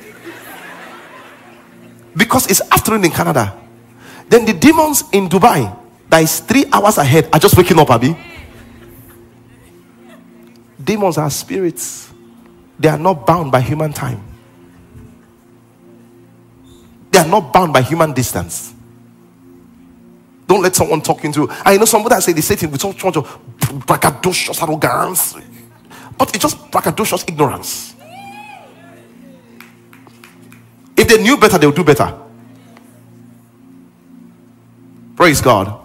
Because 2.16 2.46
it's 2.46 2.62
afternoon 2.70 3.04
in 3.04 3.10
Canada. 3.10 3.67
Then 4.28 4.44
the 4.44 4.52
demons 4.52 5.04
in 5.12 5.28
Dubai, 5.28 5.74
that 6.08 6.22
is 6.22 6.40
three 6.40 6.64
hours 6.72 6.98
ahead, 6.98 7.28
are 7.32 7.38
just 7.38 7.56
waking 7.56 7.78
up, 7.78 7.90
Abby. 7.90 8.16
Demons 10.82 11.18
are 11.18 11.30
spirits, 11.30 12.12
they 12.78 12.88
are 12.88 12.98
not 12.98 13.26
bound 13.26 13.52
by 13.52 13.60
human 13.60 13.92
time, 13.92 14.22
they 17.10 17.18
are 17.18 17.26
not 17.26 17.52
bound 17.52 17.72
by 17.72 17.82
human 17.82 18.12
distance. 18.12 18.74
Don't 20.46 20.62
let 20.62 20.74
someone 20.74 21.02
talk 21.02 21.22
into. 21.24 21.42
You. 21.42 21.48
I 21.50 21.76
know 21.76 21.84
somebody 21.84 22.14
that 22.14 22.22
say 22.22 22.32
they 22.32 22.40
say 22.40 22.56
things 22.56 22.72
with 22.72 22.80
so 22.80 22.88
much 22.88 23.16
of 23.18 23.38
braggadocious 23.58 24.62
arrogance, 24.62 25.36
but 26.16 26.34
it's 26.34 26.42
just 26.42 26.56
braggadocious 26.70 27.28
ignorance. 27.28 27.94
If 30.96 31.06
they 31.06 31.22
knew 31.22 31.36
better, 31.36 31.58
they 31.58 31.66
would 31.66 31.76
do 31.76 31.84
better. 31.84 32.27
Praise 35.18 35.40
God. 35.40 35.80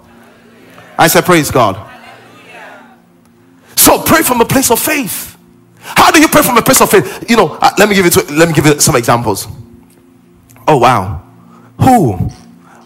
I 0.95 1.07
said, 1.07 1.25
Praise 1.25 1.49
God. 1.49 1.89
So 3.75 3.99
pray 4.03 4.21
from 4.21 4.41
a 4.41 4.45
place 4.45 4.69
of 4.69 4.79
faith. 4.79 5.35
How 5.79 6.11
do 6.11 6.21
you 6.21 6.27
pray 6.27 6.43
from 6.43 6.55
a 6.55 6.61
place 6.61 6.81
of 6.81 6.91
faith? 6.91 7.27
You 7.27 7.37
know, 7.37 7.57
uh, 7.59 7.71
let 7.79 7.89
me 7.89 7.95
give 7.95 8.05
you 8.05 8.11
let 8.37 8.47
me 8.47 8.53
give 8.53 8.67
you 8.67 8.79
some 8.79 8.95
examples. 8.95 9.47
Oh 10.67 10.77
wow, 10.77 11.23
who? 11.81 12.29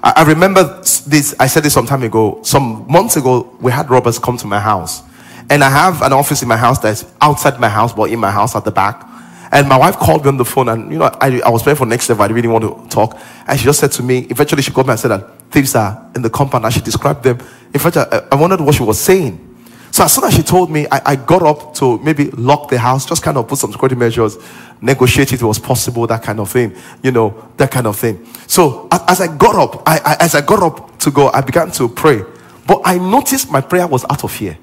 I, 0.01 0.13
I 0.15 0.23
remember 0.23 0.63
this. 1.05 1.35
I 1.37 1.47
said 1.47 1.63
this 1.63 1.73
some 1.73 1.85
time 1.85 2.03
ago. 2.03 2.39
Some 2.43 2.89
months 2.89 3.17
ago, 3.17 3.53
we 3.59 3.73
had 3.73 3.89
robbers 3.89 4.17
come 4.17 4.37
to 4.37 4.47
my 4.47 4.61
house, 4.61 5.03
and 5.49 5.65
I 5.65 5.69
have 5.69 6.01
an 6.01 6.13
office 6.13 6.41
in 6.43 6.47
my 6.47 6.55
house 6.55 6.79
that's 6.79 7.03
outside 7.19 7.59
my 7.59 7.69
house, 7.69 7.91
but 7.91 8.09
in 8.09 8.19
my 8.19 8.31
house 8.31 8.55
at 8.55 8.63
the 8.63 8.71
back. 8.71 9.05
And 9.51 9.67
my 9.69 9.77
wife 9.77 9.95
called 9.97 10.23
me 10.23 10.29
on 10.29 10.37
the 10.37 10.45
phone, 10.45 10.69
and 10.69 10.91
you 10.91 10.99
know, 10.99 11.09
I, 11.21 11.39
I 11.45 11.49
was 11.49 11.63
praying 11.63 11.77
for 11.77 11.85
next 11.85 12.09
level. 12.09 12.23
I 12.23 12.27
didn't 12.27 12.35
really 12.35 12.47
want 12.49 12.63
to 12.63 12.89
talk. 12.89 13.17
And 13.47 13.57
she 13.57 13.65
just 13.65 13.79
said 13.79 13.91
to 13.93 14.03
me, 14.03 14.27
eventually, 14.29 14.61
she 14.61 14.71
called 14.71 14.87
me 14.87 14.91
and 14.91 14.99
said 14.99 15.09
that 15.09 15.41
thieves 15.51 15.75
are 15.75 16.11
in 16.15 16.21
the 16.21 16.29
compound. 16.29 16.65
And 16.65 16.73
she 16.73 16.81
described 16.81 17.23
them. 17.23 17.39
In 17.73 17.79
fact, 17.79 17.97
I, 17.97 18.27
I 18.31 18.35
wondered 18.35 18.61
what 18.61 18.75
she 18.75 18.83
was 18.83 18.99
saying. 18.99 19.43
So 19.91 20.03
as 20.03 20.13
soon 20.13 20.25
as 20.25 20.33
she 20.35 20.43
told 20.43 20.69
me, 20.69 20.85
I, 20.91 21.01
I, 21.05 21.15
got 21.15 21.41
up 21.43 21.73
to 21.75 21.97
maybe 21.99 22.29
lock 22.31 22.69
the 22.69 22.77
house, 22.77 23.05
just 23.05 23.23
kind 23.23 23.37
of 23.37 23.47
put 23.47 23.57
some 23.57 23.71
security 23.71 23.95
measures, 23.95 24.37
negotiate 24.81 25.31
if 25.33 25.41
it 25.41 25.45
was 25.45 25.59
possible, 25.59 26.05
that 26.07 26.21
kind 26.21 26.39
of 26.39 26.51
thing, 26.51 26.75
you 27.01 27.11
know, 27.11 27.49
that 27.57 27.71
kind 27.71 27.87
of 27.87 27.97
thing. 27.97 28.25
So 28.47 28.87
as 28.91 29.21
I 29.21 29.35
got 29.35 29.55
up, 29.55 29.83
I, 29.87 29.99
I, 30.03 30.17
as 30.19 30.35
I 30.35 30.41
got 30.41 30.61
up 30.61 30.99
to 30.99 31.09
go, 31.09 31.29
I 31.29 31.41
began 31.41 31.71
to 31.71 31.87
pray. 31.87 32.21
But 32.67 32.81
I 32.83 32.97
noticed 32.97 33.49
my 33.49 33.61
prayer 33.61 33.87
was 33.87 34.03
out 34.09 34.23
of 34.23 34.31
fear. 34.31 34.57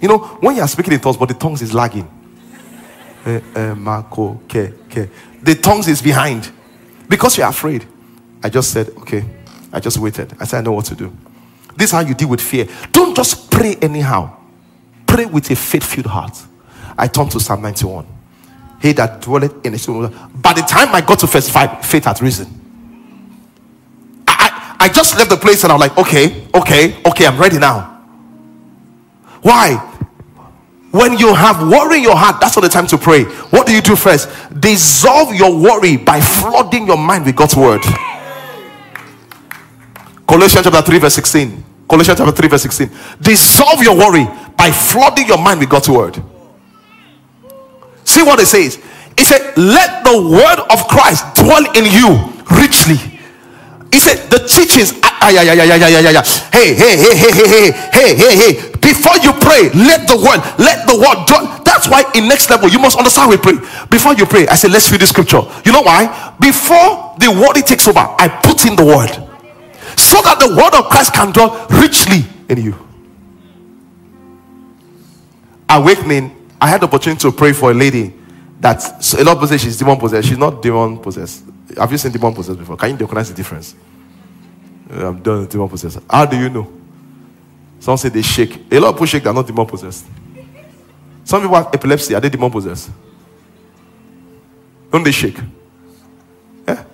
You 0.00 0.08
know, 0.08 0.18
when 0.40 0.56
you 0.56 0.62
are 0.62 0.68
speaking 0.68 0.94
in 0.94 1.00
tongues, 1.00 1.18
but 1.18 1.28
the 1.28 1.34
tongues 1.34 1.60
is 1.60 1.74
lagging. 1.74 2.08
Eh, 3.26 3.40
eh, 3.54 3.74
the 5.42 5.54
tongues 5.60 5.88
is 5.88 6.02
behind 6.02 6.50
because 7.08 7.36
you're 7.36 7.48
afraid. 7.48 7.86
I 8.42 8.48
just 8.48 8.72
said, 8.72 8.88
okay. 8.98 9.24
I 9.72 9.80
just 9.80 9.98
waited. 9.98 10.34
I 10.40 10.44
said, 10.44 10.58
I 10.58 10.60
know 10.62 10.72
what 10.72 10.86
to 10.86 10.94
do. 10.94 11.16
This 11.76 11.90
is 11.90 11.92
how 11.92 12.00
you 12.00 12.14
deal 12.14 12.28
with 12.28 12.40
fear. 12.40 12.66
Don't 12.92 13.14
just 13.14 13.50
pray 13.50 13.76
anyhow. 13.80 14.36
Pray 15.06 15.26
with 15.26 15.50
a 15.50 15.56
faith-filled 15.56 16.06
heart. 16.06 16.36
I 16.96 17.06
turned 17.06 17.30
to 17.32 17.40
Psalm 17.40 17.62
91. 17.62 18.06
He 18.80 18.92
that 18.92 19.20
dwelleth 19.20 19.64
in 19.64 19.72
the 19.72 20.28
By 20.34 20.54
the 20.54 20.62
time 20.62 20.94
I 20.94 21.00
got 21.00 21.18
to 21.20 21.26
verse 21.26 21.48
5, 21.48 21.84
faith 21.84 22.04
had 22.04 22.20
risen. 22.22 22.48
I, 24.26 24.76
I, 24.80 24.86
I 24.86 24.88
just 24.88 25.16
left 25.16 25.30
the 25.30 25.36
place 25.36 25.62
and 25.64 25.72
I'm 25.72 25.78
like, 25.78 25.96
okay, 25.98 26.46
okay, 26.54 27.02
okay, 27.04 27.26
I'm 27.26 27.38
ready 27.38 27.58
now. 27.58 27.98
Why? 29.42 29.89
When 30.90 31.16
you 31.18 31.34
have 31.34 31.62
worry 31.68 31.98
in 31.98 32.02
your 32.02 32.16
heart, 32.16 32.40
that's 32.40 32.56
not 32.56 32.62
the 32.62 32.68
time 32.68 32.86
to 32.88 32.98
pray. 32.98 33.24
What 33.50 33.66
do 33.66 33.72
you 33.72 33.80
do 33.80 33.94
first? 33.94 34.28
Dissolve 34.58 35.32
your 35.34 35.56
worry 35.56 35.96
by 35.96 36.20
flooding 36.20 36.86
your 36.86 36.98
mind 36.98 37.26
with 37.26 37.36
God's 37.36 37.54
word. 37.54 37.82
Colossians 40.26 40.64
chapter 40.64 40.82
3, 40.82 40.98
verse 40.98 41.14
16. 41.14 41.64
Colossians 41.88 42.18
chapter 42.18 42.32
3, 42.32 42.48
verse 42.48 42.62
16. 42.62 42.90
Dissolve 43.20 43.82
your 43.82 43.96
worry 43.96 44.26
by 44.56 44.70
flooding 44.70 45.28
your 45.28 45.38
mind 45.38 45.60
with 45.60 45.68
God's 45.68 45.88
word. 45.88 46.20
See 48.04 48.22
what 48.22 48.40
it 48.40 48.46
says. 48.46 48.78
It 49.16 49.24
said, 49.24 49.56
Let 49.56 50.02
the 50.02 50.18
word 50.18 50.58
of 50.72 50.88
Christ 50.88 51.24
dwell 51.36 51.70
in 51.76 51.86
you 51.86 52.34
richly. 52.58 52.96
He 53.92 54.00
said, 54.00 54.28
The 54.28 54.38
teachings, 54.38 54.98
ah, 55.04 55.30
yeah, 55.30 55.42
yeah, 55.42 55.54
yeah. 55.54 56.22
Hey, 56.52 56.74
hey, 56.74 56.96
hey, 56.96 57.14
hey, 57.14 57.30
hey, 57.30 57.48
hey, 57.48 57.72
hey, 57.92 58.14
hey, 58.16 58.52
hey. 58.52 58.69
Before 58.90 59.16
you 59.22 59.30
pray, 59.38 59.70
let 59.70 60.08
the 60.10 60.16
word, 60.18 60.42
let 60.58 60.82
the 60.90 60.98
word. 60.98 61.18
That's 61.64 61.86
why 61.88 62.02
in 62.16 62.26
next 62.26 62.50
level, 62.50 62.68
you 62.68 62.80
must 62.80 62.98
understand 62.98 63.30
we 63.30 63.36
pray. 63.36 63.54
Before 63.88 64.14
you 64.14 64.26
pray, 64.26 64.48
I 64.48 64.56
say, 64.56 64.68
Let's 64.68 64.90
read 64.90 65.00
the 65.00 65.06
scripture. 65.06 65.42
You 65.64 65.70
know 65.70 65.82
why? 65.82 66.34
Before 66.40 67.14
the 67.16 67.30
word 67.30 67.56
it 67.56 67.66
takes 67.66 67.86
over, 67.86 68.00
I 68.00 68.26
put 68.42 68.66
in 68.66 68.74
the 68.74 68.84
word 68.84 69.10
so 69.96 70.20
that 70.22 70.40
the 70.40 70.48
word 70.48 70.74
of 70.74 70.90
Christ 70.90 71.14
can 71.14 71.30
dwell 71.30 71.68
richly 71.70 72.24
in 72.48 72.58
you. 72.58 72.74
Awakening, 75.68 76.48
I 76.60 76.68
had 76.68 76.80
the 76.80 76.86
opportunity 76.86 77.20
to 77.20 77.30
pray 77.30 77.52
for 77.52 77.70
a 77.70 77.74
lady 77.74 78.12
that 78.58 78.82
a 79.14 79.22
lot 79.22 79.32
of 79.32 79.38
people 79.38 79.46
say 79.46 79.58
she's 79.58 79.78
demon 79.78 79.98
possessed. 79.98 80.26
She's 80.28 80.38
not 80.38 80.62
demon 80.62 80.98
possessed. 80.98 81.44
Have 81.76 81.92
you 81.92 81.98
seen 81.98 82.10
demon 82.10 82.34
possessed 82.34 82.58
before? 82.58 82.76
Can 82.76 82.90
you 82.90 82.96
recognize 82.96 83.28
the 83.28 83.36
difference? 83.36 83.76
I'm 84.90 85.22
done 85.22 85.46
demon 85.46 85.68
possessed. 85.68 86.00
How 86.10 86.26
do 86.26 86.36
you 86.36 86.48
know? 86.48 86.79
Some 87.80 87.96
say 87.96 88.10
they 88.10 88.22
shake. 88.22 88.70
A 88.70 88.78
lot 88.78 88.90
of 88.90 88.94
people 88.94 89.06
shake, 89.06 89.24
they're 89.24 89.32
not 89.32 89.46
demon 89.46 89.66
possessed. 89.66 90.06
Some 91.24 91.42
people 91.42 91.56
have 91.56 91.74
epilepsy, 91.74 92.14
are 92.14 92.20
they 92.20 92.28
demon 92.28 92.50
possessed? 92.50 92.90
Don't 94.92 95.02
they 95.02 95.12
shake? 95.12 95.38
Yeah. 96.68 96.84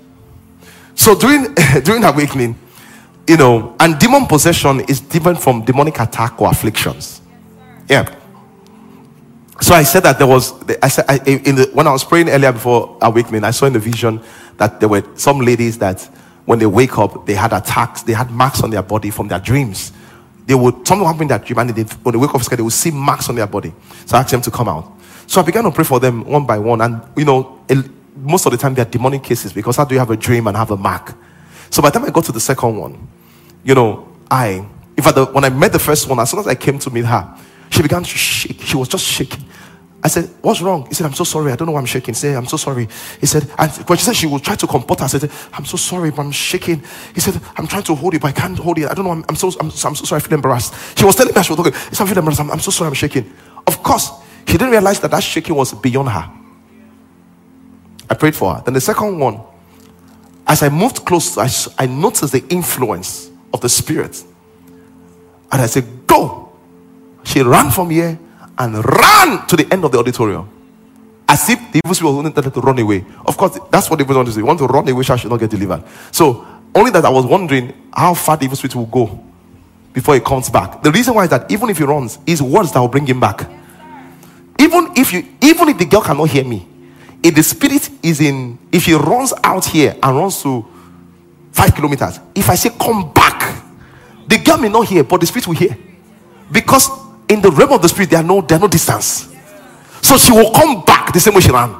So 0.94 1.14
during 1.14 1.54
during 1.82 2.04
awakening, 2.04 2.56
you 3.26 3.36
know, 3.36 3.74
and 3.80 3.98
demon 3.98 4.26
possession 4.26 4.80
is 4.80 5.00
different 5.00 5.40
from 5.42 5.64
demonic 5.64 5.98
attack 5.98 6.40
or 6.40 6.50
afflictions. 6.50 7.20
Yeah. 7.88 8.14
So 9.60 9.74
I 9.74 9.82
said 9.82 10.02
that 10.02 10.18
there 10.18 10.26
was, 10.26 10.52
I 10.82 10.88
said, 10.88 11.06
I, 11.08 11.18
in 11.24 11.56
the, 11.56 11.70
when 11.72 11.86
I 11.86 11.92
was 11.92 12.04
praying 12.04 12.28
earlier 12.28 12.52
before 12.52 12.98
awakening, 13.00 13.42
I 13.42 13.50
saw 13.52 13.66
in 13.66 13.72
the 13.72 13.78
vision 13.78 14.20
that 14.58 14.80
there 14.80 14.88
were 14.88 15.02
some 15.16 15.40
ladies 15.40 15.78
that 15.78 16.02
when 16.44 16.58
they 16.58 16.66
wake 16.66 16.98
up, 16.98 17.26
they 17.26 17.34
had 17.34 17.52
attacks, 17.52 18.02
they 18.02 18.12
had 18.12 18.30
marks 18.30 18.62
on 18.62 18.70
their 18.70 18.82
body 18.82 19.10
from 19.10 19.28
their 19.28 19.40
dreams. 19.40 19.92
They 20.46 20.54
would, 20.54 20.86
something 20.86 21.04
happened 21.04 21.22
in 21.22 21.28
their 21.28 21.38
dream, 21.40 21.58
and 21.58 21.70
they, 21.70 21.82
when 21.82 22.12
they 22.12 22.18
wake 22.18 22.34
up, 22.34 22.40
they 22.42 22.62
would 22.62 22.72
see 22.72 22.90
marks 22.92 23.28
on 23.28 23.34
their 23.34 23.46
body. 23.46 23.74
So 24.06 24.16
I 24.16 24.20
asked 24.20 24.30
them 24.30 24.40
to 24.42 24.50
come 24.50 24.68
out. 24.68 24.92
So 25.26 25.40
I 25.40 25.44
began 25.44 25.64
to 25.64 25.72
pray 25.72 25.84
for 25.84 25.98
them 25.98 26.24
one 26.24 26.46
by 26.46 26.58
one, 26.58 26.80
and 26.80 27.02
you 27.16 27.24
know, 27.24 27.60
most 28.16 28.46
of 28.46 28.52
the 28.52 28.58
time 28.58 28.74
they're 28.74 28.84
demonic 28.84 29.22
cases 29.22 29.52
because 29.52 29.76
how 29.76 29.84
do 29.84 29.94
you 29.94 29.98
have 29.98 30.10
a 30.10 30.16
dream 30.16 30.46
and 30.46 30.56
have 30.56 30.70
a 30.70 30.76
mark? 30.76 31.14
So 31.70 31.82
by 31.82 31.90
the 31.90 31.98
time 31.98 32.08
I 32.08 32.12
got 32.12 32.24
to 32.26 32.32
the 32.32 32.40
second 32.40 32.76
one, 32.76 33.08
you 33.64 33.74
know, 33.74 34.08
I, 34.30 34.66
in 34.96 35.02
fact, 35.02 35.16
the, 35.16 35.26
when 35.26 35.44
I 35.44 35.50
met 35.50 35.72
the 35.72 35.78
first 35.78 36.08
one, 36.08 36.18
as 36.20 36.30
soon 36.30 36.40
as 36.40 36.46
I 36.46 36.54
came 36.54 36.78
to 36.78 36.90
meet 36.90 37.04
her, 37.04 37.36
she 37.70 37.82
began 37.82 38.02
to 38.02 38.08
shake. 38.08 38.60
She 38.60 38.76
was 38.76 38.88
just 38.88 39.04
shaking. 39.04 39.44
I 40.06 40.08
said, 40.08 40.30
What's 40.40 40.62
wrong? 40.62 40.86
He 40.86 40.94
said, 40.94 41.04
I'm 41.04 41.14
so 41.14 41.24
sorry. 41.24 41.50
I 41.50 41.56
don't 41.56 41.66
know 41.66 41.72
why 41.72 41.80
I'm 41.80 41.84
shaking. 41.84 42.14
He 42.14 42.18
said, 42.20 42.36
I'm 42.36 42.46
so 42.46 42.56
sorry. 42.56 42.86
He 43.18 43.26
said, 43.26 43.42
and 43.58 43.72
when 43.88 43.98
she 43.98 44.04
said 44.04 44.14
she 44.14 44.28
would 44.28 44.44
try 44.44 44.54
to 44.54 44.64
comport 44.64 45.00
her, 45.00 45.06
I 45.06 45.08
said, 45.08 45.28
I'm 45.52 45.64
so 45.64 45.76
sorry, 45.76 46.12
but 46.12 46.22
I'm 46.22 46.30
shaking. 46.30 46.80
He 47.12 47.18
said, 47.18 47.40
I'm 47.56 47.66
trying 47.66 47.82
to 47.82 47.94
hold 47.96 48.14
it, 48.14 48.22
but 48.22 48.28
I 48.28 48.32
can't 48.32 48.56
hold 48.56 48.78
it. 48.78 48.88
I 48.88 48.94
don't 48.94 49.04
know. 49.04 49.10
I'm, 49.10 49.24
I'm 49.28 49.34
so, 49.34 49.48
I'm, 49.58 49.66
I'm 49.66 49.72
so 49.72 50.04
sorry. 50.04 50.22
I 50.22 50.24
feel 50.24 50.34
embarrassed. 50.34 50.96
She 50.96 51.04
was 51.04 51.16
telling 51.16 51.34
me 51.34 51.42
she 51.42 51.52
was 51.52 51.56
talking. 51.56 51.72
He 51.72 51.96
said, 51.96 52.04
I 52.04 52.08
feel 52.08 52.18
embarrassed. 52.18 52.40
I'm, 52.40 52.52
I'm 52.52 52.60
so 52.60 52.70
sorry. 52.70 52.86
I'm 52.86 52.94
shaking. 52.94 53.32
Of 53.66 53.82
course, 53.82 54.12
she 54.46 54.52
didn't 54.52 54.70
realize 54.70 55.00
that 55.00 55.10
that 55.10 55.24
shaking 55.24 55.56
was 55.56 55.74
beyond 55.74 56.10
her. 56.10 56.30
I 58.08 58.14
prayed 58.14 58.36
for 58.36 58.54
her. 58.54 58.62
Then 58.64 58.74
the 58.74 58.80
second 58.80 59.18
one, 59.18 59.40
as 60.46 60.62
I 60.62 60.68
moved 60.68 61.04
close, 61.04 61.36
I, 61.36 61.48
I 61.82 61.86
noticed 61.86 62.32
the 62.32 62.46
influence 62.46 63.28
of 63.52 63.60
the 63.60 63.68
Spirit. 63.68 64.22
And 65.50 65.62
I 65.62 65.66
said, 65.66 66.06
Go. 66.06 66.52
She 67.24 67.42
ran 67.42 67.72
from 67.72 67.90
here 67.90 68.20
and 68.58 68.74
ran 68.74 69.46
to 69.46 69.56
the 69.56 69.66
end 69.70 69.84
of 69.84 69.92
the 69.92 69.98
auditorium. 69.98 70.48
As 71.28 71.48
if 71.50 71.58
the 71.72 71.80
evil 71.84 71.94
spirit 71.94 72.12
was 72.12 72.24
wanted 72.24 72.54
to 72.54 72.60
run 72.60 72.78
away. 72.78 73.04
Of 73.26 73.36
course, 73.36 73.58
that's 73.70 73.90
what 73.90 73.98
the 73.98 74.04
want 74.04 74.28
to 74.28 74.32
do. 74.32 74.40
You 74.40 74.46
want 74.46 74.58
to 74.60 74.66
run 74.66 74.88
away, 74.88 75.04
I 75.08 75.16
should 75.16 75.30
not 75.30 75.40
get 75.40 75.50
delivered. 75.50 75.82
So, 76.12 76.46
only 76.74 76.90
that 76.92 77.04
I 77.04 77.08
was 77.08 77.26
wondering 77.26 77.72
how 77.92 78.14
far 78.14 78.36
the 78.36 78.44
evil 78.44 78.56
spirit 78.56 78.76
will 78.76 78.86
go 78.86 79.24
before 79.92 80.14
he 80.14 80.20
comes 80.20 80.50
back. 80.50 80.82
The 80.82 80.92
reason 80.92 81.14
why 81.14 81.24
is 81.24 81.30
that 81.30 81.50
even 81.50 81.70
if 81.70 81.78
he 81.78 81.84
runs, 81.84 82.18
it's 82.26 82.40
words 82.40 82.72
that 82.72 82.80
will 82.80 82.88
bring 82.88 83.06
him 83.06 83.18
back. 83.18 83.48
Even 84.58 84.92
if 84.96 85.12
you, 85.12 85.26
even 85.40 85.68
if 85.70 85.78
the 85.78 85.86
girl 85.86 86.02
cannot 86.02 86.28
hear 86.28 86.44
me, 86.44 86.68
if 87.22 87.34
the 87.34 87.42
spirit 87.42 87.88
is 88.02 88.20
in, 88.20 88.58
if 88.70 88.84
he 88.84 88.94
runs 88.94 89.32
out 89.42 89.64
here 89.64 89.96
and 90.02 90.16
runs 90.16 90.42
to 90.42 90.64
five 91.50 91.74
kilometers, 91.74 92.20
if 92.34 92.48
I 92.48 92.54
say 92.54 92.70
come 92.78 93.12
back, 93.12 93.64
the 94.28 94.38
girl 94.38 94.58
may 94.58 94.68
not 94.68 94.86
hear, 94.86 95.02
but 95.02 95.20
the 95.20 95.26
spirit 95.26 95.46
will 95.46 95.54
hear. 95.54 95.76
Because 96.52 96.88
in 97.28 97.40
the 97.40 97.50
realm 97.50 97.72
of 97.72 97.82
the 97.82 97.88
spirit, 97.88 98.10
there 98.10 98.20
are 98.20 98.24
no, 98.24 98.40
there 98.40 98.58
are 98.58 98.60
no 98.60 98.68
distance. 98.68 99.34
So 100.02 100.16
she 100.16 100.32
will 100.32 100.52
come 100.52 100.84
back 100.84 101.12
the 101.12 101.20
same 101.20 101.34
way 101.34 101.40
she 101.40 101.50
ran. 101.50 101.74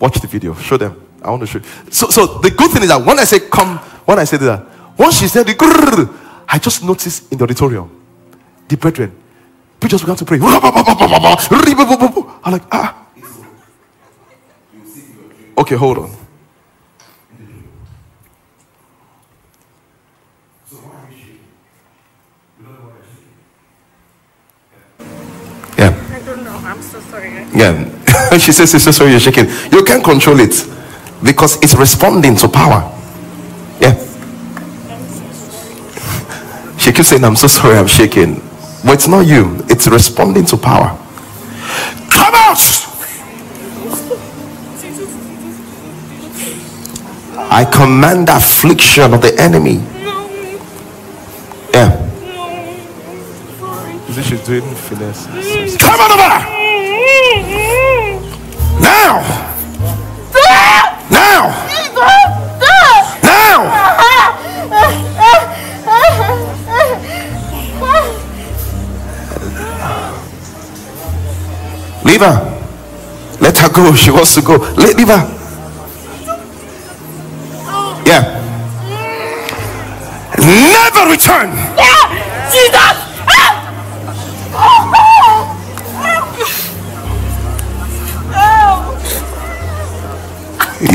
Watch 0.00 0.20
the 0.20 0.26
video. 0.26 0.54
Show 0.54 0.76
them. 0.76 1.00
I 1.22 1.30
want 1.30 1.42
to 1.42 1.46
show. 1.46 1.58
You. 1.58 1.64
So, 1.90 2.08
so 2.08 2.38
the 2.38 2.50
good 2.50 2.70
thing 2.70 2.82
is 2.82 2.88
that 2.88 3.04
when 3.04 3.18
I 3.18 3.24
say 3.24 3.40
come, 3.40 3.78
when 4.04 4.18
I 4.18 4.24
say 4.24 4.36
that, 4.38 4.66
once 4.96 5.18
she 5.18 5.28
said 5.28 5.46
the 5.46 6.14
I 6.48 6.58
just 6.58 6.82
noticed 6.82 7.30
in 7.30 7.38
the 7.38 7.44
auditorium, 7.44 7.90
the 8.68 8.76
brethren, 8.76 9.12
we 9.82 9.88
just 9.88 10.04
began 10.04 10.16
to 10.16 10.24
pray. 10.24 10.38
I'm 10.40 12.52
like, 12.52 12.62
ah. 12.72 13.06
Okay, 15.58 15.76
hold 15.76 15.98
on. 15.98 16.27
I'm 26.78 26.84
so 26.84 27.00
sorry. 27.00 27.30
Yeah. 27.52 28.38
she 28.38 28.52
says, 28.52 28.70
Sister, 28.70 28.92
sorry, 28.92 29.10
you're 29.10 29.18
shaking. 29.18 29.46
You 29.72 29.82
can't 29.82 30.04
control 30.04 30.38
it 30.38 30.54
because 31.24 31.60
it's 31.60 31.74
responding 31.74 32.36
to 32.36 32.48
power. 32.48 32.86
Yeah. 33.80 33.94
She 36.78 36.92
keeps 36.92 37.08
saying, 37.08 37.24
I'm 37.24 37.34
so 37.34 37.48
sorry, 37.48 37.76
I'm 37.76 37.88
shaking. 37.88 38.36
But 38.84 38.94
it's 38.94 39.08
not 39.08 39.26
you, 39.26 39.58
it's 39.68 39.88
responding 39.88 40.44
to 40.46 40.56
power. 40.56 40.96
Come 42.08 42.34
out! 42.34 42.62
I 47.50 47.64
command 47.64 48.28
the 48.28 48.36
affliction 48.36 49.12
of 49.12 49.20
the 49.20 49.34
enemy. 49.40 49.82
Yeah. 51.74 52.07
It 54.18 54.24
she's 54.24 54.44
doing 54.44 54.62
finesse? 54.74 55.26
Come 55.76 56.00
on 56.00 56.10
over! 56.10 56.28
Now! 58.80 59.22
Now! 60.34 60.84
Now! 61.08 61.68
Leave 72.04 72.20
her. 72.20 72.58
Let 73.40 73.58
her 73.58 73.68
go. 73.72 73.94
She 73.94 74.10
wants 74.10 74.34
to 74.34 74.42
go. 74.42 74.56
Let 74.56 74.96
leave 74.96 75.08
her. 75.08 75.24
Yeah. 78.04 78.34
Never 80.38 81.10
return. 81.12 81.57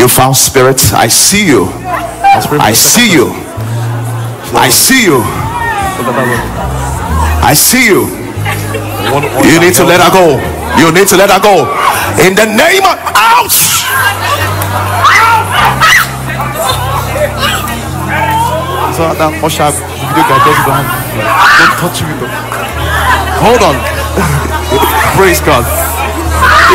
You 0.04 0.10
foul 0.10 0.34
spirit, 0.34 0.92
I 0.92 1.08
see 1.08 1.48
you. 1.48 1.64
I 1.64 2.74
see 2.74 3.08
you. 3.08 3.32
I 4.52 4.68
see 4.68 5.08
you. 5.08 5.24
I 7.40 7.56
see 7.56 7.88
you. 7.88 8.12
You 9.48 9.64
need 9.64 9.72
to 9.80 9.88
let 9.88 10.04
her 10.04 10.12
go. 10.12 10.44
You 10.76 10.92
need 10.92 11.08
to 11.08 11.16
let 11.16 11.32
her 11.32 11.40
go. 11.40 11.72
In 12.20 12.36
the 12.36 12.44
name 12.44 12.84
of 12.84 13.00
ouch. 13.16 13.88
So 18.92 19.08
that 19.08 19.40
usher 19.40 19.72
video 19.72 20.24
guy 20.28 20.40
doesn't 20.44 20.68
don't 20.68 21.80
touch 21.80 22.04
me 22.04 22.12
though. 22.20 22.28
Hold 23.40 23.64
on. 23.72 23.80
Praise 25.16 25.40
God. 25.40 25.64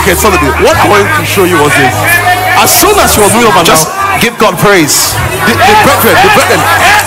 Okay, 0.00 0.16
so 0.16 0.30
the, 0.32 0.38
what 0.64 0.80
I 0.80 0.88
wanted 0.88 1.12
to 1.20 1.26
show 1.28 1.44
you 1.44 1.60
was 1.60 1.76
this. 1.76 2.27
As 2.58 2.74
soon 2.74 2.98
as 2.98 3.14
she 3.14 3.22
was 3.22 3.30
moving 3.30 3.54
over 3.54 3.62
just 3.62 3.86
give 4.18 4.34
God 4.34 4.58
praise. 4.58 5.14
The, 5.46 5.54
the 5.54 5.74
brethren, 5.86 6.18
the 6.18 6.30
brethren, 6.34 6.58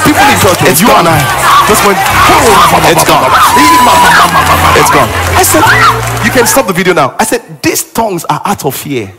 people 0.07 0.23
in 0.23 0.39
church, 0.39 0.63
it's 0.63 0.79
you 0.79 0.87
gone. 0.87 1.03
and 1.03 1.11
I 1.11 1.19
just 1.67 1.83
went, 1.83 1.99
it's 2.87 3.03
gone. 3.03 3.27
It's 4.79 4.87
gone. 4.95 5.11
I 5.35 5.43
said, 5.43 5.59
you 6.23 6.31
can 6.31 6.47
stop 6.47 6.67
the 6.67 6.73
video 6.73 6.93
now. 6.93 7.17
I 7.19 7.25
said, 7.25 7.41
these 7.61 7.83
tongues 7.91 8.23
are 8.25 8.41
out 8.45 8.63
of 8.63 8.73
fear. 8.75 9.13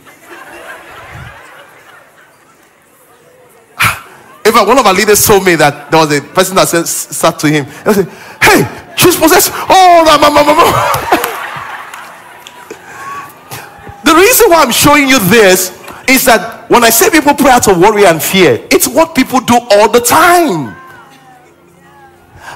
In 4.45 4.51
fact, 4.51 4.67
one 4.67 4.79
of 4.79 4.85
our 4.87 4.93
leaders 4.93 5.25
told 5.25 5.45
me 5.45 5.55
that 5.55 5.89
there 5.91 5.99
was 5.99 6.11
a 6.17 6.21
person 6.21 6.55
that 6.55 6.67
said, 6.67 6.87
sat 6.87 7.37
to 7.39 7.47
him 7.47 7.65
and 7.85 7.95
said, 7.95 8.07
Hey, 8.41 8.65
she's 8.97 9.15
possessed. 9.15 9.51
Oh, 9.53 10.03
la, 10.05 10.17
ma, 10.17 10.29
ma, 10.33 10.43
ma, 10.43 10.53
ma." 10.53 10.65
the 14.03 14.15
reason 14.15 14.49
why 14.49 14.63
I'm 14.63 14.71
showing 14.71 15.07
you 15.07 15.19
this 15.29 15.82
is 16.07 16.25
that 16.25 16.69
when 16.69 16.83
I 16.83 16.89
say 16.89 17.09
people 17.09 17.33
pray 17.33 17.51
out 17.51 17.67
of 17.67 17.77
worry 17.79 18.05
and 18.05 18.21
fear, 18.21 18.65
it's 18.71 18.87
what 18.87 19.15
people 19.15 19.39
do 19.39 19.57
all 19.71 19.89
the 19.89 19.99
time. 19.99 20.75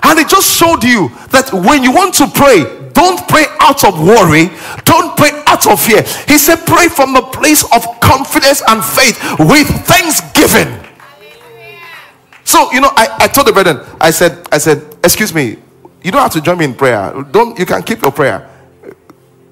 And 0.04 0.20
it 0.20 0.30
just 0.30 0.50
showed 0.52 0.84
you 0.84 1.10
that 1.32 1.52
when 1.52 1.84
you 1.84 1.92
want 1.92 2.14
to 2.16 2.28
pray, 2.28 2.92
don't 2.94 3.28
pray 3.28 3.46
out 3.60 3.84
of 3.84 4.00
worry, 4.00 4.50
don't 4.84 5.16
pray 5.18 5.32
out 5.48 5.68
of 5.68 5.82
fear. 5.82 6.02
He 6.28 6.38
said, 6.38 6.66
pray 6.66 6.88
from 6.88 7.14
the 7.14 7.22
place 7.22 7.64
of 7.74 7.86
confidence 8.00 8.62
and 8.68 8.84
faith 8.84 9.18
with 9.40 9.68
thanksgiving. 9.86 10.84
So 12.44 12.72
you 12.72 12.82
know, 12.82 12.92
I, 12.96 13.08
I 13.22 13.28
told 13.28 13.48
the 13.48 13.54
brethren, 13.54 13.86
I 14.00 14.12
said, 14.12 14.48
I 14.52 14.58
said, 14.58 14.96
excuse 15.04 15.34
me, 15.34 15.58
you 16.04 16.12
don't 16.12 16.22
have 16.22 16.32
to 16.32 16.42
join 16.42 16.58
me 16.58 16.66
in 16.66 16.74
prayer. 16.74 17.14
Don't 17.32 17.58
you 17.60 17.66
can 17.66 17.84
keep 17.84 18.02
your 18.02 18.12
prayer. 18.12 18.50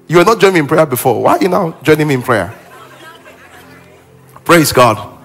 You 0.08 0.18
were 0.18 0.24
not 0.24 0.40
joining 0.40 0.54
me 0.54 0.60
in 0.60 0.66
prayer 0.66 0.86
before. 0.86 1.22
Why 1.22 1.36
are 1.36 1.42
you 1.42 1.48
now 1.48 1.78
joining 1.82 2.08
me 2.08 2.14
in 2.14 2.22
prayer? 2.22 2.54
Praise 4.46 4.72
God. 4.72 5.18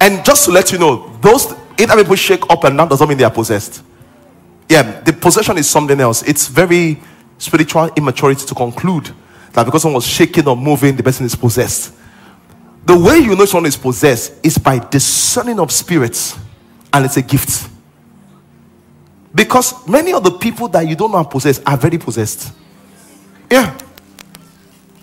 And 0.00 0.24
just 0.24 0.44
to 0.46 0.50
let 0.50 0.72
you 0.72 0.78
know, 0.78 1.16
those 1.22 1.54
either 1.78 1.96
people 1.96 2.16
shake 2.16 2.42
up 2.50 2.64
and 2.64 2.76
down 2.76 2.88
doesn't 2.88 3.08
mean 3.08 3.16
they 3.16 3.24
are 3.24 3.30
possessed. 3.30 3.84
Yeah, 4.68 5.00
the 5.00 5.12
possession 5.12 5.56
is 5.58 5.70
something 5.70 5.98
else. 6.00 6.24
It's 6.24 6.48
very 6.48 7.00
spiritual 7.38 7.88
immaturity 7.96 8.44
to 8.44 8.54
conclude 8.54 9.12
that 9.52 9.64
because 9.64 9.82
someone 9.82 9.94
was 9.94 10.06
shaking 10.06 10.48
or 10.48 10.56
moving, 10.56 10.96
the 10.96 11.04
person 11.04 11.24
is 11.24 11.36
possessed. 11.36 11.94
The 12.84 12.98
way 12.98 13.18
you 13.18 13.36
know 13.36 13.44
someone 13.44 13.66
is 13.66 13.76
possessed 13.76 14.34
is 14.44 14.58
by 14.58 14.80
discerning 14.80 15.60
of 15.60 15.70
spirits, 15.70 16.36
and 16.92 17.04
it's 17.04 17.16
a 17.16 17.22
gift. 17.22 17.70
Because 19.32 19.86
many 19.86 20.12
of 20.12 20.24
the 20.24 20.32
people 20.32 20.66
that 20.68 20.88
you 20.88 20.96
don't 20.96 21.12
know 21.12 21.18
are 21.18 21.24
possessed 21.24 21.62
are 21.64 21.76
very 21.76 21.98
possessed. 21.98 22.52
Yeah. 23.50 23.78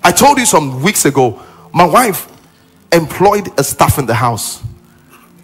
I 0.04 0.12
told 0.12 0.40
you 0.40 0.46
some 0.46 0.84
weeks 0.84 1.06
ago, 1.06 1.42
my 1.74 1.86
wife 1.86 2.28
employed 2.94 3.50
a 3.60 3.64
staff 3.64 3.98
in 3.98 4.06
the 4.06 4.14
house. 4.14 4.64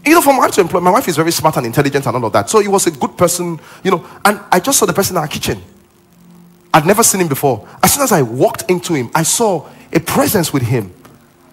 You 0.05 0.13
know, 0.13 0.21
for 0.21 0.33
my 0.33 0.39
wife 0.39 0.51
to 0.51 0.61
employ, 0.61 0.79
my 0.79 0.91
wife 0.91 1.07
is 1.07 1.15
very 1.15 1.31
smart 1.31 1.57
and 1.57 1.65
intelligent 1.65 2.05
and 2.05 2.15
all 2.15 2.25
of 2.25 2.33
that. 2.33 2.49
So 2.49 2.59
he 2.59 2.67
was 2.67 2.87
a 2.87 2.91
good 2.91 3.17
person, 3.17 3.59
you 3.83 3.91
know. 3.91 4.05
And 4.23 4.39
I 4.51 4.59
just 4.59 4.79
saw 4.79 4.85
the 4.85 4.93
person 4.93 5.15
in 5.15 5.21
our 5.21 5.27
kitchen. 5.27 5.61
I'd 6.73 6.85
never 6.85 7.03
seen 7.03 7.21
him 7.21 7.27
before. 7.27 7.67
As 7.83 7.93
soon 7.93 8.03
as 8.03 8.11
I 8.11 8.21
walked 8.21 8.69
into 8.69 8.93
him, 8.93 9.09
I 9.13 9.23
saw 9.23 9.67
a 9.91 9.99
presence 9.99 10.53
with 10.53 10.63
him. 10.63 10.93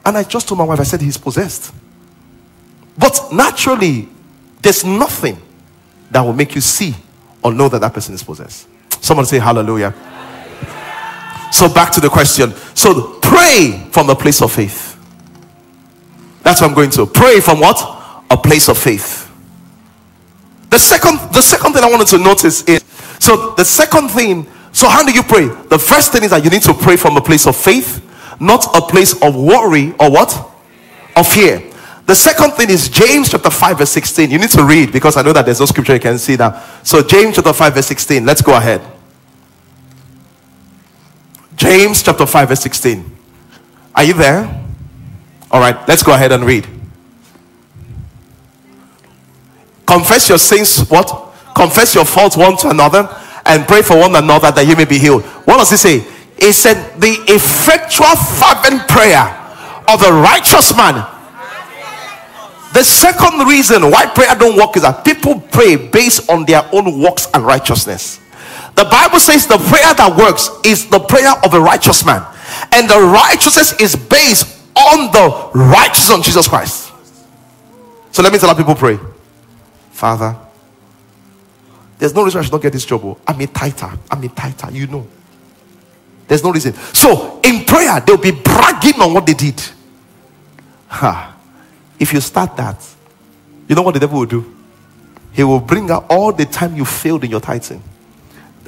And 0.04 0.16
I 0.16 0.22
just 0.22 0.48
told 0.48 0.58
my 0.58 0.64
wife, 0.64 0.78
I 0.78 0.84
said, 0.84 1.00
he's 1.00 1.16
possessed. 1.16 1.74
But 2.96 3.28
naturally, 3.32 4.08
there's 4.62 4.84
nothing 4.84 5.40
that 6.10 6.20
will 6.20 6.32
make 6.32 6.54
you 6.54 6.60
see 6.60 6.94
or 7.42 7.52
know 7.52 7.68
that 7.68 7.80
that 7.80 7.92
person 7.92 8.14
is 8.14 8.22
possessed. 8.22 8.68
Someone 9.00 9.26
say 9.26 9.38
hallelujah. 9.38 9.92
So 11.52 11.72
back 11.72 11.92
to 11.92 12.00
the 12.00 12.08
question. 12.08 12.52
So 12.74 13.18
pray 13.20 13.88
from 13.90 14.10
a 14.10 14.14
place 14.14 14.42
of 14.42 14.52
faith. 14.52 14.95
That's 16.46 16.60
what 16.60 16.68
I'm 16.68 16.76
going 16.76 16.90
to. 16.90 17.06
Pray 17.06 17.40
from 17.40 17.58
what? 17.58 17.76
A 18.30 18.36
place 18.36 18.68
of 18.68 18.78
faith. 18.78 19.28
The 20.70 20.78
second, 20.78 21.18
the 21.32 21.42
second 21.42 21.72
thing 21.72 21.82
I 21.82 21.90
wanted 21.90 22.06
to 22.06 22.18
notice 22.18 22.62
is 22.68 22.84
so 23.18 23.56
the 23.56 23.64
second 23.64 24.10
thing, 24.10 24.46
so 24.70 24.88
how 24.88 25.04
do 25.04 25.12
you 25.12 25.24
pray? 25.24 25.46
The 25.46 25.78
first 25.78 26.12
thing 26.12 26.22
is 26.22 26.30
that 26.30 26.44
you 26.44 26.50
need 26.50 26.62
to 26.62 26.72
pray 26.72 26.96
from 26.96 27.16
a 27.16 27.20
place 27.20 27.48
of 27.48 27.56
faith, 27.56 28.00
not 28.38 28.64
a 28.76 28.80
place 28.80 29.20
of 29.22 29.34
worry 29.34 29.92
or 29.98 30.08
what? 30.08 30.52
Of 31.16 31.26
fear. 31.26 31.68
The 32.06 32.14
second 32.14 32.52
thing 32.52 32.70
is 32.70 32.88
James 32.90 33.28
chapter 33.28 33.50
5, 33.50 33.78
verse 33.78 33.90
16. 33.90 34.30
You 34.30 34.38
need 34.38 34.50
to 34.50 34.62
read 34.62 34.92
because 34.92 35.16
I 35.16 35.22
know 35.22 35.32
that 35.32 35.46
there's 35.46 35.58
no 35.58 35.66
scripture 35.66 35.94
you 35.94 36.00
can 36.00 36.16
see 36.16 36.36
that. 36.36 36.86
So, 36.86 37.02
James 37.02 37.34
chapter 37.34 37.54
5, 37.54 37.74
verse 37.74 37.86
16. 37.86 38.24
Let's 38.24 38.42
go 38.42 38.56
ahead. 38.56 38.82
James 41.56 42.04
chapter 42.04 42.24
5, 42.24 42.48
verse 42.48 42.60
16. 42.60 43.16
Are 43.96 44.04
you 44.04 44.12
there? 44.12 44.65
All 45.50 45.60
right, 45.60 45.76
let's 45.88 46.02
go 46.02 46.14
ahead 46.14 46.32
and 46.32 46.44
read. 46.44 46.66
Confess 49.86 50.28
your 50.28 50.38
sins, 50.38 50.88
what? 50.88 51.32
Confess 51.54 51.94
your 51.94 52.04
faults 52.04 52.36
one 52.36 52.56
to 52.58 52.70
another 52.70 53.08
and 53.44 53.66
pray 53.66 53.82
for 53.82 53.96
one 53.96 54.16
another 54.16 54.50
that 54.50 54.66
you 54.66 54.76
may 54.76 54.84
be 54.84 54.98
healed. 54.98 55.22
What 55.46 55.58
does 55.58 55.70
he 55.70 55.76
say? 55.76 55.98
He 56.38 56.52
said, 56.52 57.00
The 57.00 57.16
effectual, 57.28 58.14
fervent 58.16 58.88
prayer 58.88 59.24
of 59.88 60.02
a 60.02 60.12
righteous 60.12 60.76
man 60.76 61.06
the 62.76 62.84
second 62.84 63.48
reason 63.48 63.90
why 63.90 64.04
prayer 64.04 64.34
don't 64.34 64.54
work 64.54 64.76
is 64.76 64.82
that 64.82 65.02
people 65.02 65.40
pray 65.40 65.76
based 65.76 66.28
on 66.28 66.44
their 66.44 66.60
own 66.74 67.00
works 67.00 67.26
and 67.32 67.42
righteousness. 67.42 68.20
The 68.74 68.84
Bible 68.84 69.18
says 69.18 69.46
the 69.46 69.56
prayer 69.56 69.94
that 69.94 70.14
works 70.14 70.50
is 70.62 70.86
the 70.90 70.98
prayer 70.98 71.32
of 71.42 71.54
a 71.54 71.60
righteous 71.60 72.04
man, 72.04 72.20
and 72.72 72.84
the 72.84 73.00
righteousness 73.00 73.80
is 73.80 73.96
based 73.96 74.55
on 74.76 75.10
the 75.10 75.58
righteousness 75.58 76.18
of 76.18 76.24
Jesus 76.24 76.48
Christ. 76.48 76.92
So 78.12 78.22
let 78.22 78.32
me 78.32 78.38
tell 78.38 78.48
how 78.48 78.54
people 78.54 78.74
pray. 78.74 78.98
Father, 79.90 80.36
there's 81.98 82.14
no 82.14 82.24
reason 82.24 82.40
I 82.40 82.42
should 82.42 82.52
not 82.52 82.62
get 82.62 82.72
this 82.72 82.84
job. 82.84 83.02
Oh. 83.04 83.18
I'm 83.26 83.40
a 83.40 83.46
tighter. 83.46 83.90
I'm 84.10 84.22
a 84.22 84.28
tighter. 84.28 84.70
You 84.70 84.86
know. 84.86 85.06
There's 86.28 86.42
no 86.42 86.50
reason. 86.52 86.74
So 86.92 87.40
in 87.42 87.64
prayer, 87.64 88.00
they'll 88.00 88.16
be 88.16 88.32
bragging 88.32 89.00
on 89.00 89.14
what 89.14 89.26
they 89.26 89.34
did. 89.34 89.62
Ha. 90.88 91.36
If 91.98 92.12
you 92.12 92.20
start 92.20 92.56
that, 92.56 92.86
you 93.68 93.74
know 93.74 93.82
what 93.82 93.94
the 93.94 94.00
devil 94.00 94.18
will 94.18 94.26
do? 94.26 94.54
He 95.32 95.44
will 95.44 95.60
bring 95.60 95.90
out 95.90 96.06
all 96.08 96.32
the 96.32 96.46
time 96.46 96.76
you 96.76 96.84
failed 96.84 97.24
in 97.24 97.30
your 97.30 97.40
tithing, 97.40 97.82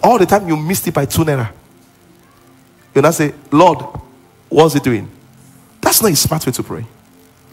all 0.02 0.18
the 0.18 0.26
time 0.26 0.48
you 0.48 0.56
missed 0.56 0.86
it 0.88 0.94
by 0.94 1.06
two 1.06 1.24
naira. 1.24 1.50
You'll 2.94 3.02
now 3.02 3.10
say, 3.10 3.34
Lord, 3.50 3.78
what's 4.48 4.74
he 4.74 4.80
doing? 4.80 5.10
That's 5.80 6.02
not 6.02 6.12
a 6.12 6.16
smart 6.16 6.44
way 6.46 6.52
to 6.52 6.62
pray. 6.62 6.86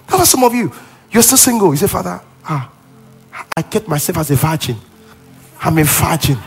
How 0.08 0.16
about 0.18 0.28
some 0.28 0.44
of 0.44 0.54
you? 0.54 0.72
You're 1.12 1.24
still 1.24 1.38
single. 1.38 1.72
You 1.72 1.78
say, 1.78 1.88
Father, 1.88 2.22
ah, 2.44 2.72
I 3.56 3.62
kept 3.62 3.88
myself 3.88 4.18
as 4.18 4.32
a 4.32 4.36
virgin. 4.36 4.76
I'm 5.62 5.78
a 5.78 5.84
virgin. 5.84 6.38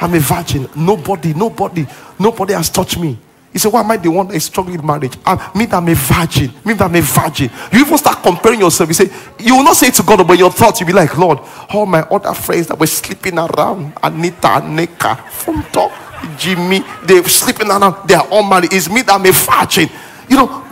I'm 0.00 0.14
a 0.14 0.20
virgin. 0.20 0.68
Nobody, 0.76 1.32
nobody, 1.34 1.86
nobody 2.18 2.52
has 2.52 2.68
touched 2.70 2.98
me. 2.98 3.18
He 3.52 3.58
said, 3.58 3.72
Why 3.72 3.80
am 3.80 3.90
I 3.90 3.96
the 3.96 4.10
one 4.10 4.28
that 4.28 4.34
is 4.34 4.44
struggling 4.44 4.78
in 4.78 4.86
marriage? 4.86 5.16
I'm, 5.24 5.38
me 5.58 5.64
that 5.64 5.76
I'm 5.76 5.88
a 5.88 5.94
virgin. 5.94 6.52
Me 6.62 6.74
that 6.74 6.82
I'm 6.82 6.94
a 6.94 7.00
virgin. 7.00 7.50
You 7.72 7.80
even 7.80 7.96
start 7.96 8.22
comparing 8.22 8.60
yourself. 8.60 8.90
You 8.90 8.94
say, 8.94 9.10
You 9.38 9.56
will 9.56 9.64
not 9.64 9.76
say 9.76 9.90
to 9.90 10.02
God, 10.02 10.26
but 10.28 10.38
your 10.38 10.50
thoughts, 10.50 10.80
you'll 10.80 10.88
be 10.88 10.92
like, 10.92 11.16
Lord, 11.16 11.38
all 11.70 11.86
my 11.86 12.02
other 12.02 12.34
friends 12.34 12.66
that 12.66 12.78
were 12.78 12.86
sleeping 12.86 13.38
around, 13.38 13.94
Anita, 14.02 14.60
Neka, 14.60 15.16
Funto, 15.32 15.90
Jimmy, 16.38 16.82
they're 17.04 17.24
sleeping 17.24 17.68
around, 17.68 18.06
they 18.06 18.14
are 18.14 18.28
all 18.28 18.42
married. 18.42 18.74
It's 18.74 18.90
me 18.90 19.00
that 19.02 19.12
I'm 19.12 19.24
a 19.24 19.32
virgin. 19.32 19.88
You 20.28 20.36
know, 20.36 20.66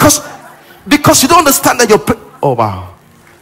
because 0.00 0.26
because 0.88 1.22
you 1.22 1.28
don't 1.28 1.40
understand 1.40 1.78
that 1.80 1.90
you're. 1.90 2.02
oh, 2.42 2.54
wow. 2.54 2.94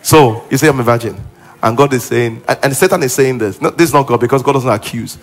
So 0.03 0.45
you 0.51 0.59
say, 0.59 0.69
I'm 0.69 0.81
a 0.81 0.83
virgin. 0.83 1.17
And 1.63 1.77
God 1.77 1.93
is 1.95 2.05
saying, 2.05 2.43
and, 2.49 2.59
and 2.65 2.77
Satan 2.77 3.03
is 3.05 3.13
saying 3.13 3.39
this. 3.39 3.61
No, 3.61 3.71
this 3.71 3.89
is 3.89 3.95
not 3.95 4.07
God 4.07 4.21
because 4.21 4.43
God 4.43 4.55
doesn't 4.55 4.71
accuse. 4.71 5.19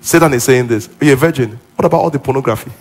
Satan 0.00 0.32
is 0.32 0.44
saying 0.44 0.66
this. 0.66 0.88
You're 1.00 1.12
a 1.12 1.16
virgin. 1.16 1.58
What 1.76 1.84
about 1.84 2.00
all 2.00 2.10
the 2.10 2.18
pornography? 2.18 2.72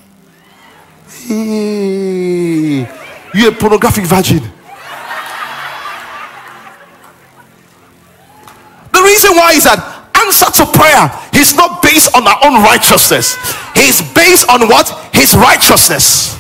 Hey, 1.26 2.80
you're 3.34 3.52
a 3.52 3.56
pornographic 3.56 4.06
virgin. 4.06 4.40
The 8.94 9.04
reason 9.04 9.36
why 9.36 9.52
is 9.52 9.66
that 9.66 10.10
answer 10.16 10.50
to 10.64 10.66
prayer 10.72 11.12
is 11.34 11.56
not 11.56 11.82
based 11.84 12.16
on 12.16 12.26
our 12.26 12.40
own 12.46 12.64
righteousness, 12.64 13.36
he's 13.76 14.02
based 14.14 14.50
on 14.50 14.68
what? 14.68 14.90
His 15.14 15.36
righteousness. 15.36 16.37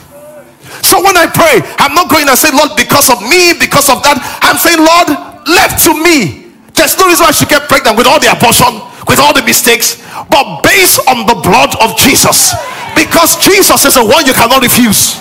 So 0.87 1.03
when 1.03 1.19
I 1.19 1.27
pray, 1.27 1.59
I'm 1.83 1.91
not 1.91 2.07
going 2.07 2.31
to 2.31 2.39
say, 2.39 2.47
Lord, 2.55 2.71
because 2.79 3.11
of 3.11 3.19
me, 3.19 3.51
because 3.59 3.91
of 3.91 3.99
that. 4.07 4.15
I'm 4.39 4.55
saying, 4.55 4.79
Lord, 4.79 5.11
left 5.43 5.83
to 5.83 5.91
me. 5.91 6.47
There's 6.71 6.95
no 6.95 7.11
reason 7.11 7.27
I 7.27 7.35
should 7.35 7.51
get 7.51 7.67
pregnant 7.67 7.99
with 7.99 8.07
all 8.07 8.23
the 8.23 8.31
abortion, 8.31 8.79
with 9.03 9.19
all 9.19 9.35
the 9.35 9.43
mistakes, 9.43 9.99
but 10.31 10.63
based 10.63 11.03
on 11.11 11.27
the 11.27 11.35
blood 11.43 11.75
of 11.83 11.99
Jesus. 11.99 12.55
Because 12.95 13.35
Jesus 13.43 13.83
is 13.83 13.99
the 13.99 14.05
one 14.07 14.23
you 14.23 14.31
cannot 14.31 14.63
refuse. 14.63 15.19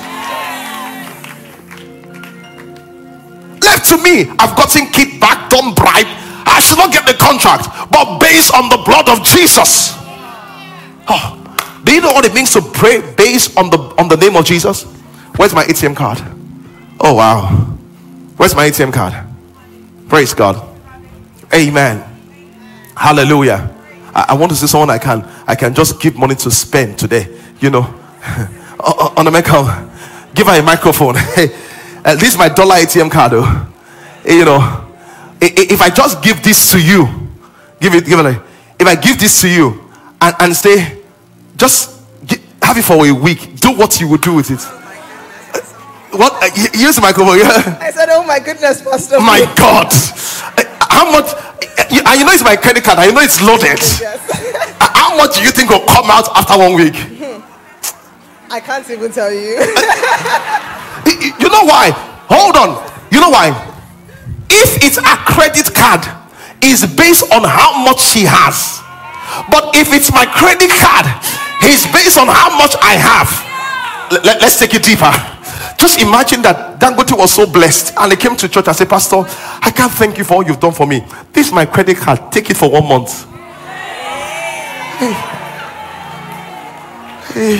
Left 3.58 3.82
to 3.90 3.98
me, 3.98 4.30
I've 4.38 4.54
gotten 4.54 4.86
don't 5.50 5.74
bribe. 5.74 6.06
I 6.46 6.60
should 6.62 6.78
not 6.78 6.92
get 6.92 7.06
the 7.06 7.18
contract, 7.18 7.66
but 7.90 8.18
based 8.18 8.54
on 8.54 8.68
the 8.68 8.78
blood 8.86 9.08
of 9.08 9.24
Jesus. 9.24 9.98
Oh, 11.08 11.34
do 11.82 11.92
you 11.92 12.00
know 12.00 12.12
what 12.12 12.24
it 12.24 12.34
means 12.34 12.52
to 12.52 12.62
pray 12.62 13.02
based 13.16 13.56
on 13.58 13.70
the 13.70 13.78
on 13.98 14.08
the 14.08 14.16
name 14.16 14.36
of 14.36 14.44
Jesus? 14.44 14.95
Where's 15.36 15.54
my 15.54 15.64
ATM 15.64 15.96
card? 15.96 16.18
Oh 17.00 17.14
wow. 17.14 17.48
Where's 18.36 18.54
my 18.54 18.68
ATM 18.68 18.92
card? 18.92 19.14
Praise 20.08 20.34
God. 20.34 20.62
Amen. 21.54 22.04
Hallelujah. 22.96 23.74
I, 24.14 24.26
I 24.28 24.34
want 24.34 24.50
to 24.52 24.56
see 24.56 24.66
someone 24.66 24.90
I 24.90 24.98
can 24.98 25.22
I 25.46 25.54
can 25.54 25.74
just 25.74 26.00
give 26.00 26.16
money 26.16 26.34
to 26.36 26.50
spend 26.50 26.98
today 26.98 27.36
you 27.60 27.70
know, 27.70 27.82
on 29.16 29.24
the 29.24 29.30
microphone, 29.30 29.90
give 30.34 30.46
her 30.46 30.58
a 30.58 30.62
microphone. 30.62 31.16
Hey, 32.06 32.14
this 32.14 32.34
is 32.34 32.38
my 32.38 32.48
dollar 32.48 32.76
ATM 32.76 33.10
card. 33.10 33.32
Oh. 33.34 33.72
Eh, 34.24 34.34
you 34.34 34.44
know, 34.44 34.94
if 35.40 35.82
I 35.82 35.90
just 35.90 36.22
give 36.22 36.40
this 36.40 36.70
to 36.70 36.80
you, 36.80 37.04
give 37.80 37.94
it, 37.96 38.06
give 38.06 38.20
it 38.20 38.42
if 38.78 38.86
I 38.86 38.94
give 38.94 39.18
this 39.18 39.40
to 39.40 39.48
you 39.48 39.90
and, 40.20 40.36
and 40.38 40.54
say, 40.54 41.02
just 41.56 42.00
have 42.62 42.78
it 42.78 42.84
for 42.84 43.04
a 43.04 43.10
week, 43.10 43.58
do 43.58 43.76
what 43.76 44.00
you 44.00 44.06
would 44.06 44.20
do 44.20 44.34
with 44.34 44.52
it. 44.52 44.85
Uh, 46.16 46.18
what? 46.18 46.32
Uh, 46.40 46.48
use 46.72 46.96
the 46.96 47.02
microphone. 47.02 47.38
Yeah. 47.38 47.76
I 47.80 47.92
said, 47.92 48.08
"Oh 48.08 48.24
my 48.24 48.38
goodness, 48.40 48.80
Pastor." 48.80 49.20
My 49.20 49.44
God, 49.56 49.92
uh, 49.92 50.64
how 50.88 51.12
much? 51.12 51.28
You, 51.92 52.00
and 52.00 52.18
you 52.18 52.24
know 52.24 52.32
it's 52.32 52.42
my 52.42 52.56
credit 52.56 52.84
card. 52.84 52.98
I 52.98 53.10
know 53.12 53.20
it's 53.20 53.40
loaded. 53.44 53.76
Yes. 54.00 54.20
how 54.80 55.16
much 55.16 55.36
do 55.36 55.42
you 55.42 55.50
think 55.50 55.70
will 55.70 55.84
come 55.84 56.10
out 56.10 56.28
after 56.36 56.56
one 56.58 56.74
week? 56.74 56.96
I 58.48 58.60
can't 58.60 58.88
even 58.88 59.12
tell 59.12 59.32
you. 59.32 59.60
you 61.36 61.48
know 61.52 61.64
why? 61.68 61.92
Hold 62.32 62.56
on. 62.56 62.80
You 63.12 63.20
know 63.20 63.30
why? 63.30 63.52
If 64.48 64.82
it's 64.82 64.98
a 64.98 65.16
credit 65.28 65.74
card, 65.74 66.00
is 66.62 66.86
based 66.96 67.30
on 67.32 67.44
how 67.44 67.84
much 67.84 68.00
she 68.00 68.24
has. 68.24 68.80
But 69.50 69.76
if 69.76 69.92
it's 69.92 70.10
my 70.10 70.24
credit 70.24 70.70
card, 70.70 71.06
it's 71.62 71.84
based 71.92 72.16
on 72.16 72.28
how 72.28 72.56
much 72.56 72.74
I 72.80 72.96
have. 72.96 73.28
Let, 74.24 74.42
us 74.42 74.58
take 74.58 74.72
it 74.74 74.82
deeper. 74.82 75.35
Just 75.78 76.00
imagine 76.00 76.42
that 76.42 76.80
Dangote 76.80 77.16
was 77.16 77.32
so 77.32 77.46
blessed 77.46 77.94
and 77.96 78.12
he 78.12 78.16
came 78.16 78.36
to 78.36 78.48
church 78.48 78.66
and 78.66 78.76
said, 78.76 78.88
Pastor, 78.88 79.24
I 79.62 79.70
can't 79.70 79.92
thank 79.92 80.18
you 80.18 80.24
for 80.24 80.34
all 80.34 80.44
you've 80.44 80.60
done 80.60 80.72
for 80.72 80.86
me. 80.86 81.04
This 81.32 81.48
is 81.48 81.52
my 81.52 81.66
credit 81.66 81.98
card. 81.98 82.32
Take 82.32 82.50
it 82.50 82.56
for 82.56 82.70
one 82.70 82.88
month. 82.88 83.24
Hey. 84.98 85.12
Hey. 87.32 87.56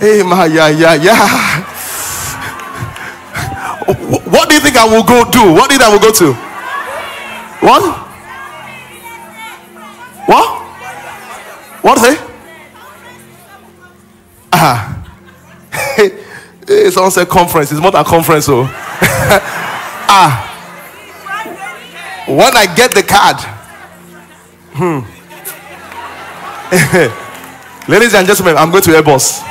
Hey, 0.00 0.22
my, 0.22 0.46
yeah, 0.46 0.68
yeah, 0.68 0.94
yeah. 0.94 1.64
What 4.30 4.48
do 4.48 4.54
you 4.54 4.60
think 4.60 4.76
I 4.76 4.84
will 4.84 5.02
go 5.02 5.28
do? 5.30 5.52
What 5.52 5.70
did 5.70 5.80
I 5.82 5.88
will 5.90 5.98
go 5.98 6.12
to? 6.12 6.32
What? 7.64 7.82
What? 10.26 10.62
What 11.82 11.98
say? 11.98 12.16
Ah. 14.52 15.04
hey, 16.68 16.90
someone 16.90 17.10
said 17.10 17.28
conference. 17.28 17.72
It's 17.72 17.80
more 17.80 17.90
than 17.90 18.04
conference. 18.04 18.46
Oh. 18.48 18.62
ah. 20.12 20.44
When 22.28 22.56
I 22.56 22.68
get 22.76 22.92
the 22.92 23.02
card. 23.02 23.40
Hmm. 24.76 25.00
Ladies 27.90 28.12
and 28.14 28.26
gentlemen, 28.26 28.56
I'm 28.58 28.70
going 28.70 28.82
to 28.84 28.90
Airbus. 28.90 29.40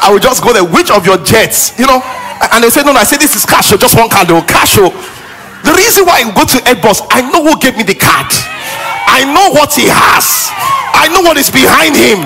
I 0.00 0.08
will 0.10 0.18
just 0.18 0.42
go 0.42 0.52
there. 0.52 0.64
Which 0.64 0.90
of 0.90 1.04
your 1.04 1.18
jets? 1.18 1.78
You 1.78 1.86
know? 1.86 2.00
And 2.52 2.64
they 2.64 2.70
say, 2.70 2.80
No, 2.82 2.92
no, 2.92 3.00
I 3.00 3.04
say 3.04 3.18
this 3.18 3.36
is 3.36 3.44
cash, 3.44 3.68
just 3.76 3.96
one 3.96 4.08
card, 4.08 4.28
they 4.28 4.32
will 4.32 4.48
cash. 4.48 4.76
The 4.80 5.72
reason 5.76 6.08
why 6.08 6.24
I 6.24 6.32
go 6.32 6.48
to 6.48 6.58
Airbus, 6.64 7.04
I 7.12 7.20
know 7.20 7.44
who 7.44 7.60
gave 7.60 7.76
me 7.76 7.84
the 7.84 7.94
card. 7.94 8.32
I 9.04 9.28
know 9.28 9.52
what 9.52 9.76
he 9.76 9.92
has. 9.92 10.48
I 10.96 11.12
know 11.12 11.20
what 11.20 11.36
is 11.36 11.52
behind 11.52 11.92
him. 11.92 12.24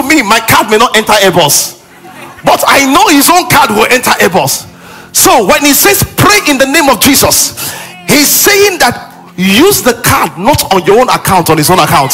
To 0.00 0.08
me, 0.08 0.22
my 0.22 0.40
card 0.40 0.70
may 0.70 0.78
not 0.78 0.96
enter 0.96 1.12
Airbus. 1.12 1.76
But 2.44 2.64
I 2.66 2.88
know 2.88 3.08
his 3.12 3.28
own 3.28 3.48
card 3.52 3.70
will 3.70 3.86
enter 3.92 4.10
Airbus. 4.16 4.66
So 5.14 5.46
when 5.46 5.60
he 5.60 5.74
says 5.74 6.02
pray 6.16 6.40
in 6.48 6.56
the 6.56 6.66
name 6.66 6.88
of 6.88 7.00
Jesus, 7.00 7.52
he's 8.08 8.30
saying 8.32 8.78
that 8.80 9.12
use 9.36 9.82
the 9.82 10.00
card 10.04 10.38
not 10.38 10.72
on 10.72 10.84
your 10.84 11.00
own 11.00 11.08
account, 11.08 11.50
on 11.50 11.58
his 11.58 11.70
own 11.70 11.78
account. 11.78 12.12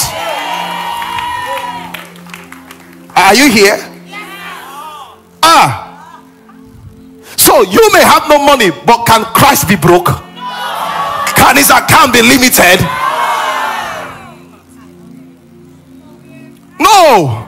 Are 3.15 3.35
you 3.35 3.51
here? 3.51 3.79
Ah. 5.43 5.85
So 7.37 7.63
you 7.63 7.93
may 7.93 8.03
have 8.03 8.29
no 8.29 8.39
money, 8.39 8.71
but 8.85 9.05
can 9.07 9.25
Christ 9.25 9.69
be 9.69 9.77
broke? 9.77 10.07
Can 11.37 11.57
his 11.57 11.71
account 11.71 12.13
be 12.13 12.23
limited? 12.23 12.81
No. 16.81 17.46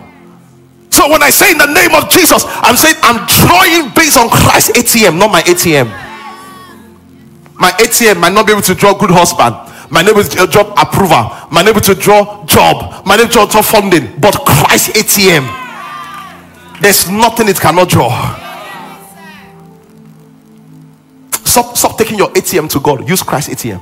So 0.98 1.08
when 1.08 1.22
I 1.22 1.30
say 1.30 1.52
in 1.52 1.58
the 1.58 1.70
name 1.70 1.94
of 1.94 2.10
Jesus, 2.10 2.42
I'm 2.66 2.74
saying 2.74 2.96
I'm 3.06 3.22
drawing 3.46 3.94
based 3.94 4.18
on 4.18 4.28
Christ's 4.28 4.74
ATM, 4.74 5.16
not 5.16 5.30
my 5.30 5.42
ATM. 5.42 5.86
My 7.54 7.70
ATM 7.78 8.18
might 8.18 8.32
not 8.32 8.46
be 8.46 8.52
able 8.52 8.62
to 8.62 8.74
draw 8.74 8.98
good 8.98 9.14
husband. 9.14 9.54
My 9.92 10.02
name 10.02 10.16
is 10.16 10.28
job 10.34 10.74
approval. 10.74 11.30
My 11.52 11.62
neighbor 11.62 11.78
to 11.78 11.94
draw 11.94 12.44
job. 12.46 13.06
My 13.06 13.14
neighbor 13.14 13.30
to 13.30 13.46
draw 13.46 13.62
funding. 13.62 14.10
But 14.18 14.42
Christ 14.44 14.90
ATM, 14.98 15.46
there's 16.82 17.08
nothing 17.08 17.46
it 17.46 17.60
cannot 17.60 17.88
draw. 17.88 18.10
Stop, 21.46 21.76
stop 21.76 21.96
taking 21.96 22.18
your 22.18 22.30
ATM 22.30 22.68
to 22.70 22.80
God. 22.80 23.08
Use 23.08 23.22
Christ 23.22 23.50
ATM. 23.50 23.78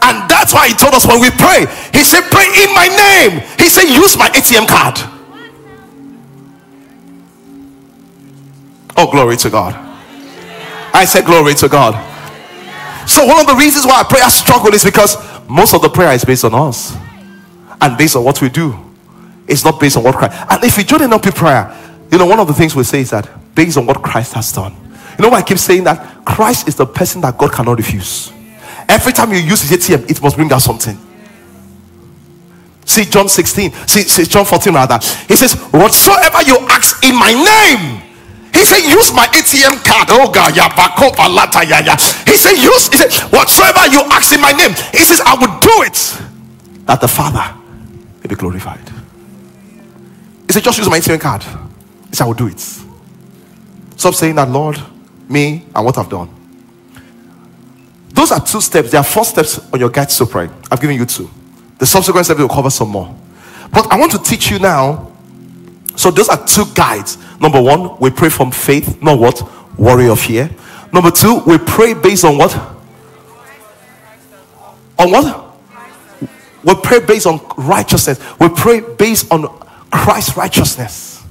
And 0.00 0.24
that's 0.24 0.54
why 0.54 0.68
he 0.68 0.74
told 0.74 0.94
us 0.94 1.06
when 1.06 1.20
we 1.20 1.28
pray, 1.36 1.68
he 1.92 2.02
said, 2.02 2.22
Pray 2.32 2.48
in 2.64 2.72
my 2.72 2.88
name. 2.88 3.44
He 3.58 3.68
said, 3.68 3.92
Use 3.92 4.16
my 4.16 4.30
ATM 4.30 4.66
card. 4.66 5.17
Oh, 9.00 9.08
glory 9.08 9.36
to 9.36 9.48
God. 9.48 9.74
I 10.92 11.04
said, 11.04 11.24
Glory 11.24 11.54
to 11.54 11.68
God. 11.68 11.94
So, 13.08 13.24
one 13.24 13.38
of 13.40 13.46
the 13.46 13.54
reasons 13.54 13.86
why 13.86 14.02
prayer 14.02 14.28
struggle 14.28 14.74
is 14.74 14.84
because 14.84 15.16
most 15.48 15.72
of 15.72 15.82
the 15.82 15.88
prayer 15.88 16.12
is 16.12 16.24
based 16.24 16.44
on 16.44 16.52
us 16.52 16.96
and 17.80 17.96
based 17.96 18.16
on 18.16 18.24
what 18.24 18.42
we 18.42 18.48
do. 18.48 18.74
It's 19.46 19.64
not 19.64 19.78
based 19.78 19.96
on 19.96 20.02
what 20.02 20.16
Christ. 20.16 20.36
And 20.50 20.64
if 20.64 20.76
we 20.76 20.82
join 20.82 21.02
in 21.02 21.12
up 21.12 21.22
prayer, 21.22 21.74
you 22.10 22.18
know, 22.18 22.26
one 22.26 22.40
of 22.40 22.48
the 22.48 22.52
things 22.52 22.74
we 22.74 22.82
say 22.82 23.00
is 23.00 23.10
that 23.10 23.30
based 23.54 23.78
on 23.78 23.86
what 23.86 24.02
Christ 24.02 24.34
has 24.34 24.52
done. 24.52 24.74
You 25.16 25.22
know 25.22 25.28
why 25.28 25.38
I 25.38 25.42
keep 25.42 25.58
saying 25.58 25.84
that? 25.84 26.24
Christ 26.24 26.66
is 26.66 26.74
the 26.74 26.86
person 26.86 27.20
that 27.20 27.38
God 27.38 27.52
cannot 27.52 27.78
refuse. 27.78 28.32
Every 28.88 29.12
time 29.12 29.32
you 29.32 29.38
use 29.38 29.62
his 29.62 29.78
ATM, 29.78 30.10
it 30.10 30.20
must 30.20 30.34
bring 30.34 30.52
out 30.52 30.62
something. 30.62 30.98
See 32.84 33.04
John 33.04 33.28
16, 33.28 33.70
see, 33.86 34.02
see 34.02 34.24
John 34.24 34.44
14 34.44 34.74
rather. 34.74 34.98
He 35.28 35.36
says, 35.36 35.54
Whatsoever 35.70 36.42
you 36.42 36.58
ask 36.68 37.04
in 37.04 37.14
my 37.14 37.32
name, 37.32 38.07
he 38.54 38.64
said, 38.64 38.80
use 38.80 39.12
my 39.12 39.26
ATM 39.28 39.84
card. 39.84 40.08
Oh 40.10 40.30
God, 40.32 40.56
yeah, 40.56 40.68
lata, 40.68 41.66
yeah, 41.66 41.80
yeah. 41.80 41.96
He 42.26 42.36
said, 42.36 42.56
use, 42.56 42.88
he 42.88 42.96
said, 42.96 43.12
whatsoever 43.32 43.86
you 43.86 44.00
ask 44.10 44.32
in 44.32 44.40
my 44.40 44.52
name, 44.52 44.70
he 44.92 45.04
says, 45.04 45.20
I 45.24 45.34
will 45.34 45.60
do 45.60 45.82
it. 45.82 45.98
That 46.86 47.00
the 47.00 47.08
Father 47.08 47.54
may 48.22 48.28
be 48.28 48.34
glorified. 48.34 48.80
He 50.46 50.52
said, 50.52 50.62
just 50.62 50.78
use 50.78 50.88
my 50.88 50.98
ATM 50.98 51.20
card. 51.20 51.42
He 51.42 52.16
said, 52.16 52.24
I 52.24 52.26
will 52.26 52.34
do 52.34 52.48
it. 52.48 52.60
Stop 52.60 54.14
saying 54.14 54.36
that, 54.36 54.48
Lord, 54.48 54.78
me, 55.28 55.66
and 55.74 55.84
what 55.84 55.98
I've 55.98 56.08
done. 56.08 56.30
Those 58.10 58.32
are 58.32 58.40
two 58.40 58.60
steps. 58.60 58.90
There 58.90 59.00
are 59.00 59.04
four 59.04 59.24
steps 59.24 59.60
on 59.72 59.78
your 59.78 59.90
guide 59.90 60.08
to 60.08 60.26
pray. 60.26 60.48
I've 60.70 60.80
given 60.80 60.96
you 60.96 61.04
two. 61.04 61.30
The 61.78 61.86
subsequent 61.86 62.26
steps 62.26 62.40
will 62.40 62.48
cover 62.48 62.70
some 62.70 62.88
more. 62.88 63.14
But 63.72 63.92
I 63.92 63.98
want 63.98 64.12
to 64.12 64.18
teach 64.18 64.50
you 64.50 64.58
now. 64.58 65.07
So 65.98 66.12
those 66.12 66.28
are 66.28 66.46
two 66.46 66.64
guides. 66.76 67.18
Number 67.40 67.60
one, 67.60 67.98
we 67.98 68.10
pray 68.10 68.28
from 68.28 68.52
faith, 68.52 69.02
not 69.02 69.18
what? 69.18 69.42
Worry 69.76 70.08
or 70.08 70.16
fear. 70.16 70.48
Number 70.92 71.10
two, 71.10 71.42
we 71.44 71.58
pray 71.58 71.92
based 71.92 72.24
on 72.24 72.38
what? 72.38 72.54
On 74.96 75.10
what? 75.10 75.56
We 76.62 76.74
pray 76.76 77.00
based 77.00 77.26
on 77.26 77.40
righteousness. 77.56 78.20
We 78.38 78.48
pray 78.48 78.78
based 78.78 79.32
on 79.32 79.48
Christ's 79.90 80.36
righteousness. 80.36 81.26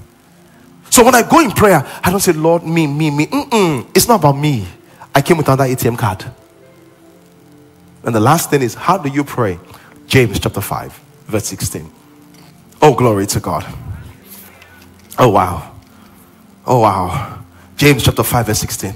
So 0.89 1.05
when 1.05 1.15
I 1.15 1.21
go 1.21 1.39
in 1.39 1.51
prayer, 1.51 1.87
I 2.03 2.11
don't 2.11 2.19
say, 2.19 2.33
Lord, 2.33 2.63
me, 2.63 2.87
me, 2.87 3.09
me. 3.09 3.27
Mm-mm. 3.27 3.89
It's 3.95 4.09
not 4.09 4.19
about 4.19 4.33
me. 4.33 4.67
I 5.15 5.21
came 5.21 5.37
with 5.37 5.47
another 5.47 5.63
ATM 5.63 5.97
card. 5.97 6.25
And 8.03 8.13
the 8.13 8.19
last 8.19 8.49
thing 8.49 8.61
is, 8.61 8.73
how 8.73 8.97
do 8.97 9.07
you 9.07 9.23
pray? 9.23 9.59
James 10.07 10.41
chapter 10.41 10.59
5, 10.59 10.91
verse 11.27 11.45
16. 11.45 11.89
Oh, 12.81 12.93
glory 12.93 13.27
to 13.27 13.39
God. 13.39 13.65
Oh, 15.19 15.29
wow. 15.29 15.73
Oh, 16.65 16.79
wow. 16.79 17.43
James 17.75 18.03
chapter 18.03 18.23
5, 18.23 18.45
verse 18.45 18.59
16. 18.59 18.93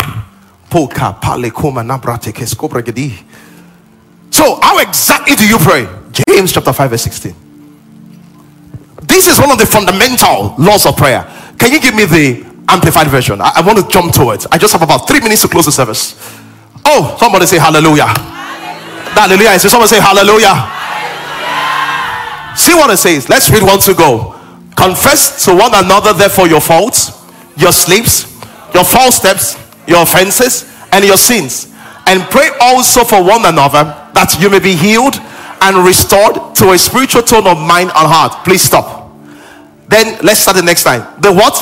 So, 4.30 4.60
how 4.62 4.80
exactly 4.80 5.36
do 5.36 5.48
you 5.48 5.58
pray? 5.58 5.88
James 6.28 6.54
chapter 6.54 6.74
5, 6.74 6.90
verse 6.90 7.02
16. 7.04 7.36
This 9.04 9.28
is 9.28 9.40
one 9.40 9.52
of 9.52 9.58
the 9.58 9.66
fundamental 9.66 10.56
laws 10.58 10.86
of 10.86 10.96
prayer. 10.96 11.24
Can 11.58 11.72
you 11.72 11.82
give 11.82 11.96
me 11.96 12.06
the 12.06 12.46
amplified 12.70 13.08
version? 13.08 13.42
I, 13.42 13.52
I 13.58 13.62
want 13.62 13.80
to 13.80 13.88
jump 13.88 14.14
to 14.14 14.32
it. 14.32 14.46
I 14.52 14.58
just 14.58 14.74
have 14.74 14.82
about 14.82 15.08
three 15.08 15.20
minutes 15.20 15.42
to 15.42 15.48
close 15.48 15.66
the 15.66 15.72
service. 15.72 16.16
Oh, 16.86 17.18
somebody 17.20 17.46
say 17.46 17.60
hallelujah. 17.60 18.08
Hallelujah. 18.08 19.14
hallelujah. 19.14 19.60
Say, 19.60 19.70
someone 19.70 19.88
say 19.88 20.00
hallelujah. 20.00 20.54
hallelujah. 20.54 22.58
See 22.58 22.74
what 22.74 22.90
it 22.90 22.98
says. 22.98 23.30
Let's 23.30 23.50
read 23.50 23.64
one 23.64 23.80
to 23.80 23.94
go. 23.94 24.36
Confess 24.82 25.46
to 25.46 25.54
one 25.54 25.70
another, 25.76 26.12
therefore, 26.12 26.48
your 26.48 26.60
faults, 26.60 27.22
your 27.56 27.72
sleeps, 27.72 28.26
your 28.74 28.84
false 28.84 29.18
steps, 29.18 29.56
your 29.86 30.02
offenses, 30.02 30.66
and 30.92 31.06
your 31.06 31.18
sins. 31.18 31.72
And 32.08 32.24
pray 32.32 32.50
also 32.60 33.04
for 33.04 33.24
one 33.24 33.46
another 33.46 33.84
that 34.18 34.38
you 34.42 34.50
may 34.50 34.58
be 34.58 34.74
healed 34.74 35.14
and 35.62 35.86
restored 35.86 36.56
to 36.56 36.72
a 36.72 36.78
spiritual 36.80 37.22
tone 37.22 37.46
of 37.46 37.60
mind 37.60 37.92
and 37.94 38.08
heart. 38.10 38.44
Please 38.44 38.64
stop. 38.64 39.14
Then 39.88 40.18
let's 40.24 40.40
start 40.40 40.58
the 40.58 40.64
next 40.64 40.84
time. 40.84 41.06
The 41.22 41.32
what? 41.32 41.54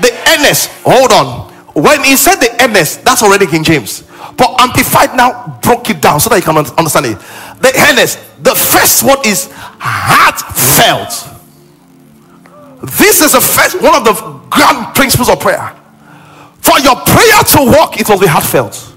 The 0.00 0.14
earnest. 0.38 0.70
Hold 0.86 1.10
on. 1.10 1.50
When 1.74 2.04
he 2.04 2.14
said 2.14 2.36
the 2.36 2.54
earnest, 2.62 3.02
that's 3.02 3.24
already 3.24 3.48
King 3.48 3.64
James. 3.64 4.04
But 4.38 4.60
Amplified 4.60 5.16
now 5.16 5.58
broke 5.60 5.90
it 5.90 6.00
down 6.00 6.20
so 6.20 6.30
that 6.30 6.36
you 6.36 6.42
can 6.42 6.56
understand 6.56 7.06
it. 7.06 7.18
The 7.58 7.72
earnest. 7.90 8.20
The 8.44 8.54
first 8.54 9.02
word 9.02 9.26
is 9.26 9.50
heartfelt. 9.80 11.39
This 12.82 13.20
is 13.20 13.32
the 13.32 13.40
first 13.40 13.80
one 13.82 13.94
of 13.94 14.04
the 14.04 14.14
grand 14.48 14.94
principles 14.94 15.28
of 15.28 15.40
prayer. 15.40 15.76
For 16.60 16.78
your 16.80 16.96
prayer 16.96 17.42
to 17.56 17.64
work, 17.78 18.00
it 18.00 18.08
must 18.08 18.20
be 18.20 18.26
heartfelt. 18.26 18.94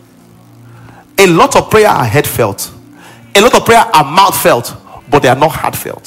A 1.17 1.27
lot 1.27 1.55
of 1.55 1.69
prayer 1.69 1.89
are 1.89 2.05
heartfelt. 2.05 2.71
A 3.35 3.41
lot 3.41 3.53
of 3.53 3.65
prayer 3.65 3.79
are 3.79 4.03
mouth 4.03 4.39
felt, 4.41 4.75
but 5.09 5.21
they 5.21 5.29
are 5.29 5.35
not 5.35 5.51
heartfelt. 5.51 6.05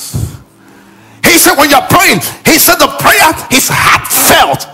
He 1.24 1.39
said, 1.39 1.57
when 1.57 1.68
you're 1.68 1.87
praying, 1.91 2.20
he 2.47 2.59
said 2.59 2.77
the 2.77 2.89
prayer 2.99 3.31
is 3.53 3.68
heartfelt. 3.70 4.68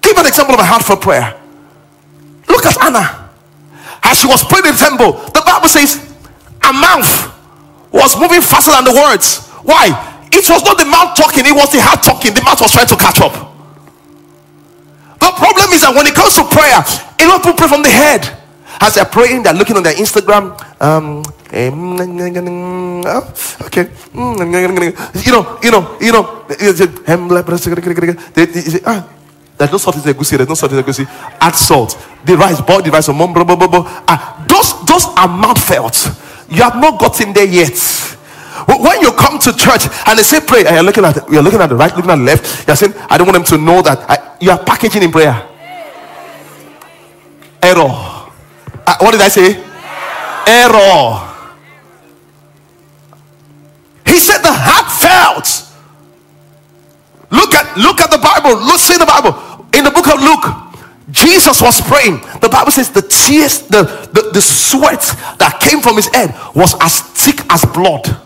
Give 0.00 0.16
an 0.16 0.26
example 0.26 0.54
of 0.54 0.60
a 0.60 0.64
heartfelt 0.64 1.00
prayer. 1.02 1.38
Look 2.48 2.66
at 2.66 2.82
Anna. 2.82 3.30
As 4.02 4.18
she 4.18 4.26
was 4.26 4.44
praying 4.44 4.66
in 4.66 4.72
the 4.72 4.78
temple, 4.78 5.12
the 5.30 5.42
Bible 5.46 5.68
says 5.68 6.12
a 6.62 6.72
mouth 6.72 7.32
was 7.92 8.18
moving 8.18 8.40
faster 8.40 8.72
than 8.72 8.84
the 8.84 8.92
words. 8.92 9.46
Why? 9.62 10.11
It 10.32 10.48
was 10.48 10.64
not 10.64 10.78
the 10.78 10.86
mouth 10.86 11.14
talking, 11.14 11.44
it 11.44 11.52
was 11.52 11.70
the 11.70 11.80
heart 11.80 12.02
talking. 12.02 12.32
The 12.34 12.42
mouth 12.42 12.60
was 12.60 12.72
trying 12.72 12.88
to 12.88 12.96
catch 12.96 13.20
up. 13.20 13.32
The 15.20 15.30
problem 15.36 15.70
is 15.72 15.82
that 15.82 15.94
when 15.94 16.06
it 16.06 16.14
comes 16.14 16.34
to 16.34 16.44
prayer, 16.48 16.80
a 16.82 17.24
lot 17.28 17.36
of 17.36 17.42
people 17.42 17.54
pray 17.54 17.68
from 17.68 17.82
the 17.82 17.90
head. 17.92 18.26
As 18.80 18.94
they're 18.94 19.04
praying, 19.04 19.44
they're 19.44 19.54
looking 19.54 19.76
on 19.76 19.84
their 19.84 19.94
Instagram. 19.94 20.58
Um, 20.82 21.22
okay, 21.52 21.70
you 25.14 25.30
know, 25.30 25.58
you 25.62 25.70
know, 25.70 25.98
you 26.00 26.10
know. 26.10 26.42
There's 29.58 29.70
no 29.70 29.78
salt 29.78 29.96
in 29.96 30.02
the 30.02 30.14
egusi. 30.14 30.36
There's 30.36 30.48
no 30.48 30.54
salt 30.54 30.72
in 30.72 30.78
the 30.78 30.82
egusi. 30.82 31.06
Add 31.40 31.54
salt. 31.54 31.96
The 32.24 32.36
rice, 32.36 32.60
boil 32.62 32.82
the 32.82 32.90
rice. 32.90 33.08
Ah, 33.08 34.44
those, 34.48 34.84
those 34.86 35.06
are 35.16 35.28
mouth 35.28 35.62
felt. 35.62 36.10
You 36.48 36.62
have 36.64 36.76
not 36.76 36.98
gotten 36.98 37.32
there 37.32 37.46
yet. 37.46 37.78
When 38.66 39.00
you 39.00 39.12
come 39.12 39.38
to 39.40 39.52
church 39.56 39.86
and 40.06 40.18
they 40.18 40.22
say 40.22 40.40
pray, 40.40 40.64
and 40.64 40.74
you're 40.76 40.82
looking 40.84 41.04
at 41.04 41.16
you're 41.30 41.42
looking 41.42 41.60
at 41.60 41.68
the 41.68 41.76
right, 41.76 41.94
looking 41.96 42.10
at 42.10 42.16
the 42.16 42.22
left, 42.22 42.66
you're 42.66 42.76
saying, 42.76 42.94
I 43.08 43.18
don't 43.18 43.26
want 43.26 43.36
them 43.36 43.58
to 43.58 43.64
know 43.64 43.82
that 43.82 43.98
I, 44.08 44.36
you 44.40 44.50
are 44.50 44.62
packaging 44.62 45.02
in 45.02 45.10
prayer. 45.10 45.48
Error. 47.62 47.88
Uh, 48.86 48.96
what 49.00 49.12
did 49.12 49.20
I 49.20 49.28
say? 49.28 49.54
Error. 50.46 51.28
He 54.06 54.18
said 54.18 54.38
the 54.42 54.52
heart 54.52 54.90
felt. 54.90 55.68
Look 57.30 57.54
at 57.54 57.76
look 57.78 58.00
at 58.00 58.10
the 58.10 58.18
Bible. 58.18 58.60
Look, 58.60 58.78
see 58.78 58.98
the 58.98 59.06
Bible. 59.06 59.66
In 59.74 59.84
the 59.84 59.90
book 59.90 60.06
of 60.06 60.20
Luke, 60.20 60.44
Jesus 61.10 61.60
was 61.62 61.80
praying. 61.80 62.20
The 62.40 62.48
Bible 62.48 62.70
says 62.70 62.90
the 62.90 63.02
tears, 63.02 63.62
the, 63.68 63.82
the, 64.12 64.30
the 64.32 64.42
sweat 64.42 65.00
that 65.38 65.58
came 65.60 65.80
from 65.80 65.96
his 65.96 66.08
head 66.08 66.34
was 66.54 66.74
as 66.80 67.00
thick 67.00 67.40
as 67.50 67.64
blood. 67.64 68.21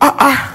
Uh-uh. 0.00 0.54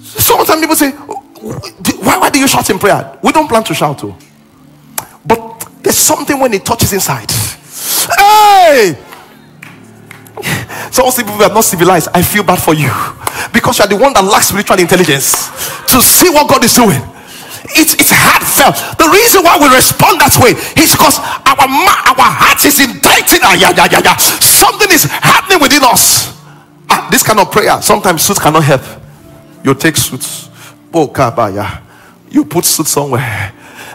Sometimes 0.00 0.60
people 0.60 0.76
say, 0.76 0.90
why, 0.90 2.18
why 2.18 2.30
do 2.30 2.38
you 2.38 2.48
shout 2.48 2.68
in 2.70 2.78
prayer? 2.78 3.18
We 3.22 3.32
don't 3.32 3.48
plan 3.48 3.64
to 3.64 3.74
shout 3.74 3.98
too. 3.98 4.14
But 5.24 5.68
there's 5.82 5.98
something 5.98 6.38
when 6.38 6.54
it 6.54 6.64
touches 6.64 6.92
inside. 6.92 7.30
Hey! 8.18 8.96
Some 10.90 11.10
people 11.12 11.42
are 11.42 11.52
not 11.52 11.64
civilized. 11.64 12.08
I 12.14 12.22
feel 12.22 12.42
bad 12.42 12.60
for 12.60 12.74
you 12.74 12.90
because 13.52 13.78
you 13.78 13.84
are 13.84 13.88
the 13.88 13.96
one 13.96 14.12
that 14.14 14.24
lacks 14.24 14.48
spiritual 14.48 14.78
intelligence 14.78 15.48
to 15.88 16.00
see 16.00 16.30
what 16.30 16.48
God 16.48 16.64
is 16.64 16.74
doing. 16.74 17.00
It's, 17.74 17.94
it's 17.98 18.12
heartfelt. 18.14 18.76
The 18.96 19.08
reason 19.10 19.42
why 19.42 19.58
we 19.58 19.66
respond 19.74 20.20
that 20.20 20.38
way 20.38 20.54
is 20.78 20.92
because 20.92 21.18
our 21.18 21.66
our 21.66 22.30
heart 22.30 22.62
is 22.64 22.78
inditing. 22.78 23.42
Ah, 23.42 23.58
yeah, 23.58 23.74
yeah, 23.74 23.88
yeah, 23.90 24.00
yeah. 24.04 24.16
Something 24.16 24.92
is 24.92 25.04
happening 25.04 25.60
within 25.60 25.82
us. 25.82 26.35
Ah, 26.88 27.08
this 27.10 27.22
kind 27.22 27.40
of 27.40 27.50
prayer, 27.50 27.80
sometimes 27.82 28.22
suits 28.22 28.40
cannot 28.40 28.64
help. 28.64 28.82
You 29.64 29.74
take 29.74 29.96
suits. 29.96 30.50
Oh. 30.94 31.82
You 32.30 32.44
put 32.44 32.64
suits 32.64 32.90
somewhere 32.90 33.52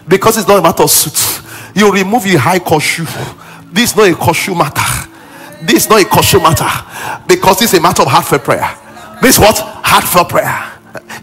because 0.08 0.38
it's 0.38 0.48
not 0.48 0.60
a 0.60 0.62
matter 0.62 0.84
of 0.84 0.92
suits. 0.92 1.42
You 1.76 1.92
remove 1.92 2.28
your 2.28 2.40
high 2.40 2.60
costume. 2.60 3.08
This 3.72 3.92
is 3.92 3.98
not 3.98 4.10
a 4.10 4.16
costume 4.16 4.58
matter. 4.58 5.10
This 5.64 5.86
is 5.86 5.90
not 5.90 6.02
a 6.02 6.06
costume 6.06 6.44
matter 6.44 6.68
because 7.28 7.62
it's 7.62 7.74
a 7.74 7.82
matter 7.82 8.04
of 8.04 8.10
heartfelt 8.10 8.44
prayer. 8.44 8.78
This 9.22 9.40
what 9.40 9.58
heartfelt 9.60 10.30
prayer. 10.30 10.68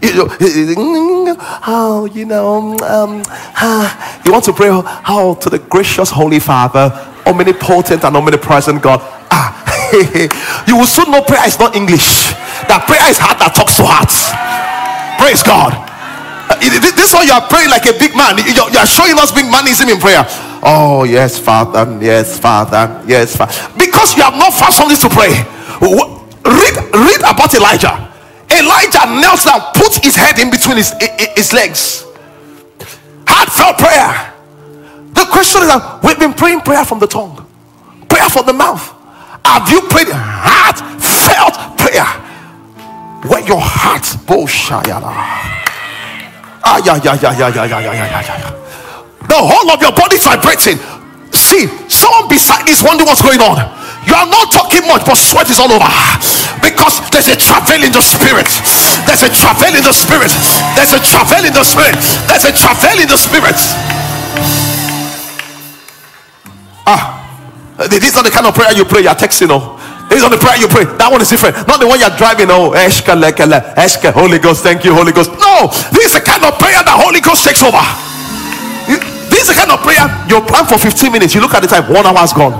You 0.01 0.15
know, 0.15 2.05
you 2.05 2.25
know, 2.25 2.77
um, 2.79 3.21
uh, 3.27 4.21
you 4.25 4.31
want 4.31 4.45
to 4.45 4.53
pray 4.53 4.69
how 4.69 5.03
oh, 5.07 5.35
to 5.35 5.49
the 5.49 5.59
gracious 5.59 6.09
Holy 6.09 6.39
Father, 6.39 6.89
omnipotent 7.25 8.03
and 8.03 8.15
omnipresent 8.15 8.81
God. 8.81 8.99
Ah, 9.29 9.58
you 10.67 10.77
will 10.77 10.89
soon 10.89 11.11
know 11.11 11.21
prayer 11.21 11.45
is 11.47 11.57
not 11.57 11.75
English. 11.75 12.31
That 12.69 12.85
prayer 12.85 13.09
is 13.09 13.17
heart 13.17 13.39
that 13.39 13.55
talks 13.55 13.77
to 13.77 13.85
hearts. 13.85 14.29
Praise 15.17 15.41
God. 15.43 15.73
Uh, 16.49 16.57
this 16.95 17.13
one 17.13 17.25
you 17.25 17.33
are 17.33 17.45
praying 17.45 17.69
like 17.69 17.85
a 17.85 17.93
big 17.93 18.15
man. 18.17 18.37
You 18.41 18.79
are 18.79 18.89
showing 18.89 19.17
us 19.17 19.31
big 19.31 19.45
manism 19.45 19.89
in 19.89 19.99
prayer. 20.01 20.25
Oh 20.61 21.03
yes, 21.03 21.37
Father. 21.39 21.85
Yes, 22.01 22.39
Father. 22.39 23.03
Yes, 23.07 23.35
Father. 23.37 23.53
Because 23.77 24.17
you 24.17 24.23
have 24.23 24.35
not 24.35 24.53
found 24.53 24.73
something 24.73 24.97
to 24.97 25.09
pray. 25.09 25.33
Read, 25.81 26.75
read 26.93 27.21
about 27.21 27.53
Elijah. 27.53 28.09
Elijah 28.49 29.05
knelt 29.05 29.45
down, 29.45 29.61
put 29.73 30.03
his 30.03 30.15
head 30.15 30.39
in 30.39 30.49
between 30.49 30.77
his, 30.77 30.93
his 31.35 31.53
legs. 31.53 32.05
Heartfelt 33.27 33.77
prayer. 33.77 34.33
The 35.13 35.25
question 35.31 35.61
is 35.61 35.67
that 35.67 36.01
we've 36.03 36.19
been 36.19 36.33
praying 36.33 36.61
prayer 36.61 36.83
from 36.83 36.99
the 36.99 37.07
tongue, 37.07 37.45
prayer 38.09 38.27
from 38.29 38.45
the 38.45 38.53
mouth. 38.53 38.98
Have 39.45 39.69
you 39.69 39.81
prayed 39.89 40.09
heartfelt 40.11 41.77
prayer? 41.77 42.07
Where 43.27 43.43
your 43.45 43.59
heart, 43.59 44.03
Boshayala. 44.23 45.11
Ah, 46.63 46.79
yeah, 46.85 46.95
yeah, 47.03 47.17
yeah, 47.19 47.33
yeah, 47.37 47.49
yeah, 47.49 47.65
yeah, 47.65 47.79
yeah, 47.79 47.93
yeah, 47.93 48.21
yeah. 48.23 48.51
The 49.27 49.35
whole 49.35 49.69
of 49.71 49.81
your 49.81 49.91
body 49.91 50.15
is 50.15 50.23
vibrating. 50.23 50.79
See, 51.33 51.67
someone 51.89 52.29
beside 52.29 52.67
is 52.69 52.81
wondering 52.81 53.07
what's 53.07 53.21
going 53.21 53.41
on. 53.41 53.57
You 54.07 54.15
are 54.15 54.25
not 54.25 54.51
talking 54.51 54.87
much, 54.87 55.05
but 55.05 55.15
sweat 55.15 55.49
is 55.49 55.59
all 55.59 55.69
over 55.69 55.91
because 56.63 57.03
there's 57.11 57.27
a 57.27 57.35
travel 57.35 57.83
in 57.83 57.91
the 57.91 58.01
spirit. 58.01 58.47
There's 59.05 59.21
a 59.21 59.29
travel 59.29 59.75
in 59.75 59.83
the 59.83 59.93
spirit. 59.93 60.31
There's 60.73 60.93
a 60.95 61.01
travel 61.03 61.43
in 61.45 61.53
the 61.53 61.63
spirit. 61.63 61.99
There's 62.25 62.45
a 62.47 62.53
travel 62.55 62.97
in 62.97 63.07
the 63.07 63.19
spirit. 63.19 63.59
Ah, 66.87 67.18
this 67.87 68.11
is 68.11 68.15
not 68.15 68.25
the 68.25 68.31
kind 68.31 68.45
of 68.45 68.55
prayer 68.55 68.75
you 68.75 68.83
pray. 68.83 69.03
You're 69.03 69.15
texting, 69.15 69.47
oh. 69.51 69.79
This 70.09 70.19
is 70.19 70.23
not 70.25 70.33
the 70.33 70.41
prayer 70.41 70.57
you 70.57 70.67
pray. 70.67 70.89
That 70.97 71.07
one 71.13 71.21
is 71.21 71.29
different. 71.29 71.55
Not 71.69 71.79
the 71.79 71.87
one 71.87 72.01
you're 72.01 72.11
driving. 72.17 72.49
Oh, 72.49 72.73
eshka 72.73 73.13
lekele, 73.13 73.61
eshka, 73.77 74.11
Holy 74.11 74.41
Ghost. 74.41 74.65
Thank 74.65 74.83
you, 74.83 74.91
Holy 74.91 75.13
Ghost. 75.13 75.29
No, 75.37 75.69
this 75.93 76.11
is 76.11 76.13
the 76.17 76.25
kind 76.25 76.41
of 76.43 76.57
prayer 76.57 76.81
that 76.81 76.97
Holy 76.97 77.21
Ghost 77.21 77.45
takes 77.45 77.61
over. 77.61 77.79
This 79.29 79.45
is 79.45 79.53
the 79.53 79.57
kind 79.57 79.69
of 79.69 79.79
prayer 79.85 80.03
you 80.25 80.41
plan 80.41 80.65
for 80.65 80.81
15 80.81 81.13
minutes. 81.13 81.37
You 81.37 81.41
look 81.41 81.53
at 81.53 81.61
the 81.61 81.69
time, 81.69 81.85
one 81.87 82.03
hour 82.03 82.17
has 82.17 82.33
gone. 82.33 82.57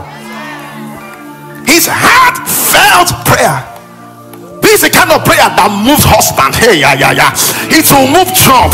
His 1.66 1.90
heartfelt 1.90 3.26
prayer 3.26 3.80
this 4.70 4.84
is 4.84 4.92
the 4.92 4.94
kind 4.94 5.10
of 5.10 5.26
prayer 5.26 5.50
that 5.50 5.70
moves 5.82 6.06
husband. 6.06 6.54
Hey, 6.54 6.78
yeah, 6.78 6.94
yeah, 6.94 7.10
yeah. 7.10 7.34
It 7.74 7.90
will 7.90 8.06
move 8.06 8.30
job. 8.38 8.70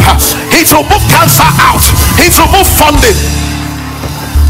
It 0.51 0.67
will 0.67 0.83
move 0.91 1.05
cancer 1.07 1.47
out. 1.47 1.85
It 2.19 2.35
will 2.35 2.51
move 2.51 2.67
funding. 2.67 3.54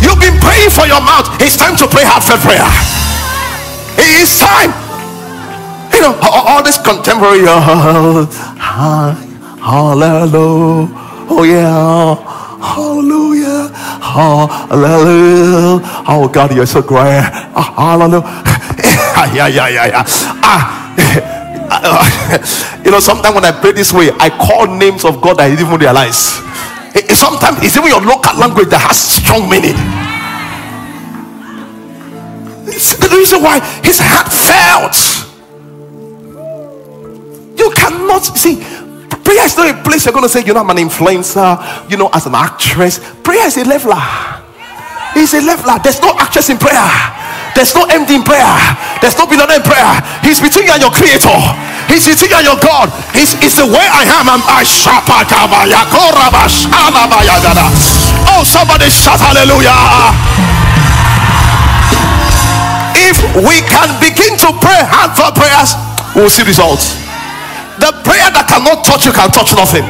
You've 0.05 0.21
been 0.21 0.37
praying 0.37 0.69
for 0.69 0.85
your 0.85 1.01
mouth. 1.01 1.25
It's 1.41 1.57
time 1.57 1.73
to 1.81 1.89
pray 1.89 2.05
heartfelt 2.05 2.45
prayer. 2.45 2.61
It 3.97 4.21
is 4.21 4.37
time. 4.37 4.69
You 5.89 6.01
know, 6.05 6.13
all 6.21 6.61
this 6.61 6.77
contemporary. 6.77 7.41
Uh, 7.47 8.29
hallelujah. 9.57 10.93
Oh, 11.27 11.41
yeah. 11.41 12.13
Hallelujah. 12.61 13.69
Hallelujah. 14.03 15.81
Oh, 16.05 16.29
God, 16.31 16.53
you're 16.53 16.67
so 16.67 16.81
great. 16.83 17.23
Hallelujah. 17.57 18.21
yeah, 19.33 19.47
yeah, 19.47 19.67
yeah, 19.67 19.85
yeah. 19.87 20.03
Ah. 20.45 20.85
you 22.85 22.91
know, 22.91 22.99
sometimes 22.99 23.33
when 23.33 23.45
I 23.45 23.51
pray 23.51 23.71
this 23.71 23.91
way, 23.91 24.11
I 24.19 24.29
call 24.29 24.67
names 24.67 25.03
of 25.03 25.21
God 25.21 25.37
that 25.37 25.45
I 25.45 25.49
didn't 25.49 25.65
even 25.65 25.79
realize. 25.79 26.37
sometimes 27.17 27.59
it's 27.63 27.75
even 27.77 27.89
your 27.89 28.01
local 28.01 28.37
language 28.37 28.69
that 28.69 28.81
has 28.85 28.99
strong 28.99 29.49
meaning. 29.49 29.75
It's 32.67 32.95
the 32.97 33.09
reason 33.15 33.41
why 33.41 33.59
his 33.83 33.99
heart 34.01 34.31
felt. 34.31 34.97
You 37.57 37.71
cannot 37.71 38.25
see. 38.25 38.57
Prayer 39.25 39.45
is 39.45 39.57
not 39.57 39.73
a 39.73 39.81
place 39.81 40.05
you're 40.05 40.13
going 40.13 40.25
to 40.25 40.29
say, 40.29 40.45
you 40.45 40.53
know, 40.53 40.61
I'm 40.61 40.69
an 40.69 40.77
influencer, 40.77 41.57
you 41.89 41.97
know, 41.97 42.09
as 42.13 42.25
an 42.25 42.35
actress. 42.35 42.99
Prayer 43.23 43.47
is 43.47 43.57
a 43.57 43.65
leveler. 43.65 43.97
It's 45.15 45.33
a 45.33 45.41
leveler. 45.41 45.79
There's 45.81 46.01
no 46.01 46.13
actress 46.19 46.49
in 46.49 46.57
prayer. 46.57 46.85
There's 47.55 47.73
no 47.73 47.87
empty 47.87 48.19
in 48.19 48.23
prayer. 48.23 48.51
There's 48.99 49.17
no 49.17 49.25
billionaire 49.25 49.57
in 49.57 49.65
prayer. 49.65 49.95
He's 50.21 50.43
between 50.43 50.67
you 50.67 50.73
and 50.75 50.83
your 50.83 50.91
creator. 50.91 51.39
He's 51.87 52.05
between 52.05 52.35
you 52.35 52.37
and 52.37 52.45
your 52.45 52.59
God. 52.59 52.91
He's, 53.15 53.31
he's 53.39 53.55
the 53.55 53.65
way 53.65 53.87
I 53.87 54.03
am. 54.19 54.27
I'm 54.27 54.43
I 54.43 54.61
Oh, 58.35 58.43
somebody 58.43 58.89
shout 58.91 59.23
hallelujah. 59.23 60.54
We 63.33 63.65
can 63.65 63.89
begin 63.99 64.37
to 64.45 64.49
pray 64.61 64.79
heartfelt 64.85 65.35
prayers, 65.35 65.75
we'll 66.13 66.29
see 66.29 66.45
results. 66.45 66.95
The 67.81 67.91
prayer 68.07 68.31
that 68.31 68.47
cannot 68.47 68.87
touch 68.87 69.03
you 69.03 69.11
can 69.11 69.27
touch 69.33 69.51
nothing. 69.57 69.83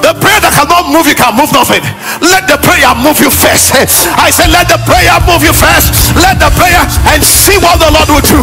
The 0.00 0.16
prayer 0.18 0.40
that 0.40 0.52
cannot 0.56 0.90
move 0.90 1.06
you 1.06 1.14
can 1.14 1.36
move 1.36 1.52
nothing. 1.52 1.84
Let 2.24 2.48
the 2.48 2.58
prayer 2.58 2.90
move 2.96 3.20
you 3.20 3.30
first. 3.30 3.72
I 4.18 4.32
said, 4.32 4.50
let 4.50 4.66
the 4.66 4.80
prayer 4.88 5.14
move 5.28 5.44
you 5.44 5.52
first. 5.54 5.92
Let 6.18 6.40
the 6.40 6.50
prayer 6.58 6.82
and 7.12 7.20
see 7.22 7.56
what 7.60 7.78
the 7.78 7.92
Lord 7.92 8.08
will 8.08 8.26
do. 8.26 8.42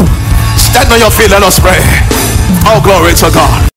Stand 0.60 0.92
on 0.94 1.00
your 1.00 1.12
feet. 1.12 1.32
Let 1.32 1.44
us 1.44 1.60
pray. 1.60 1.80
Oh, 2.70 2.80
glory 2.84 3.14
to 3.20 3.32
God. 3.32 3.60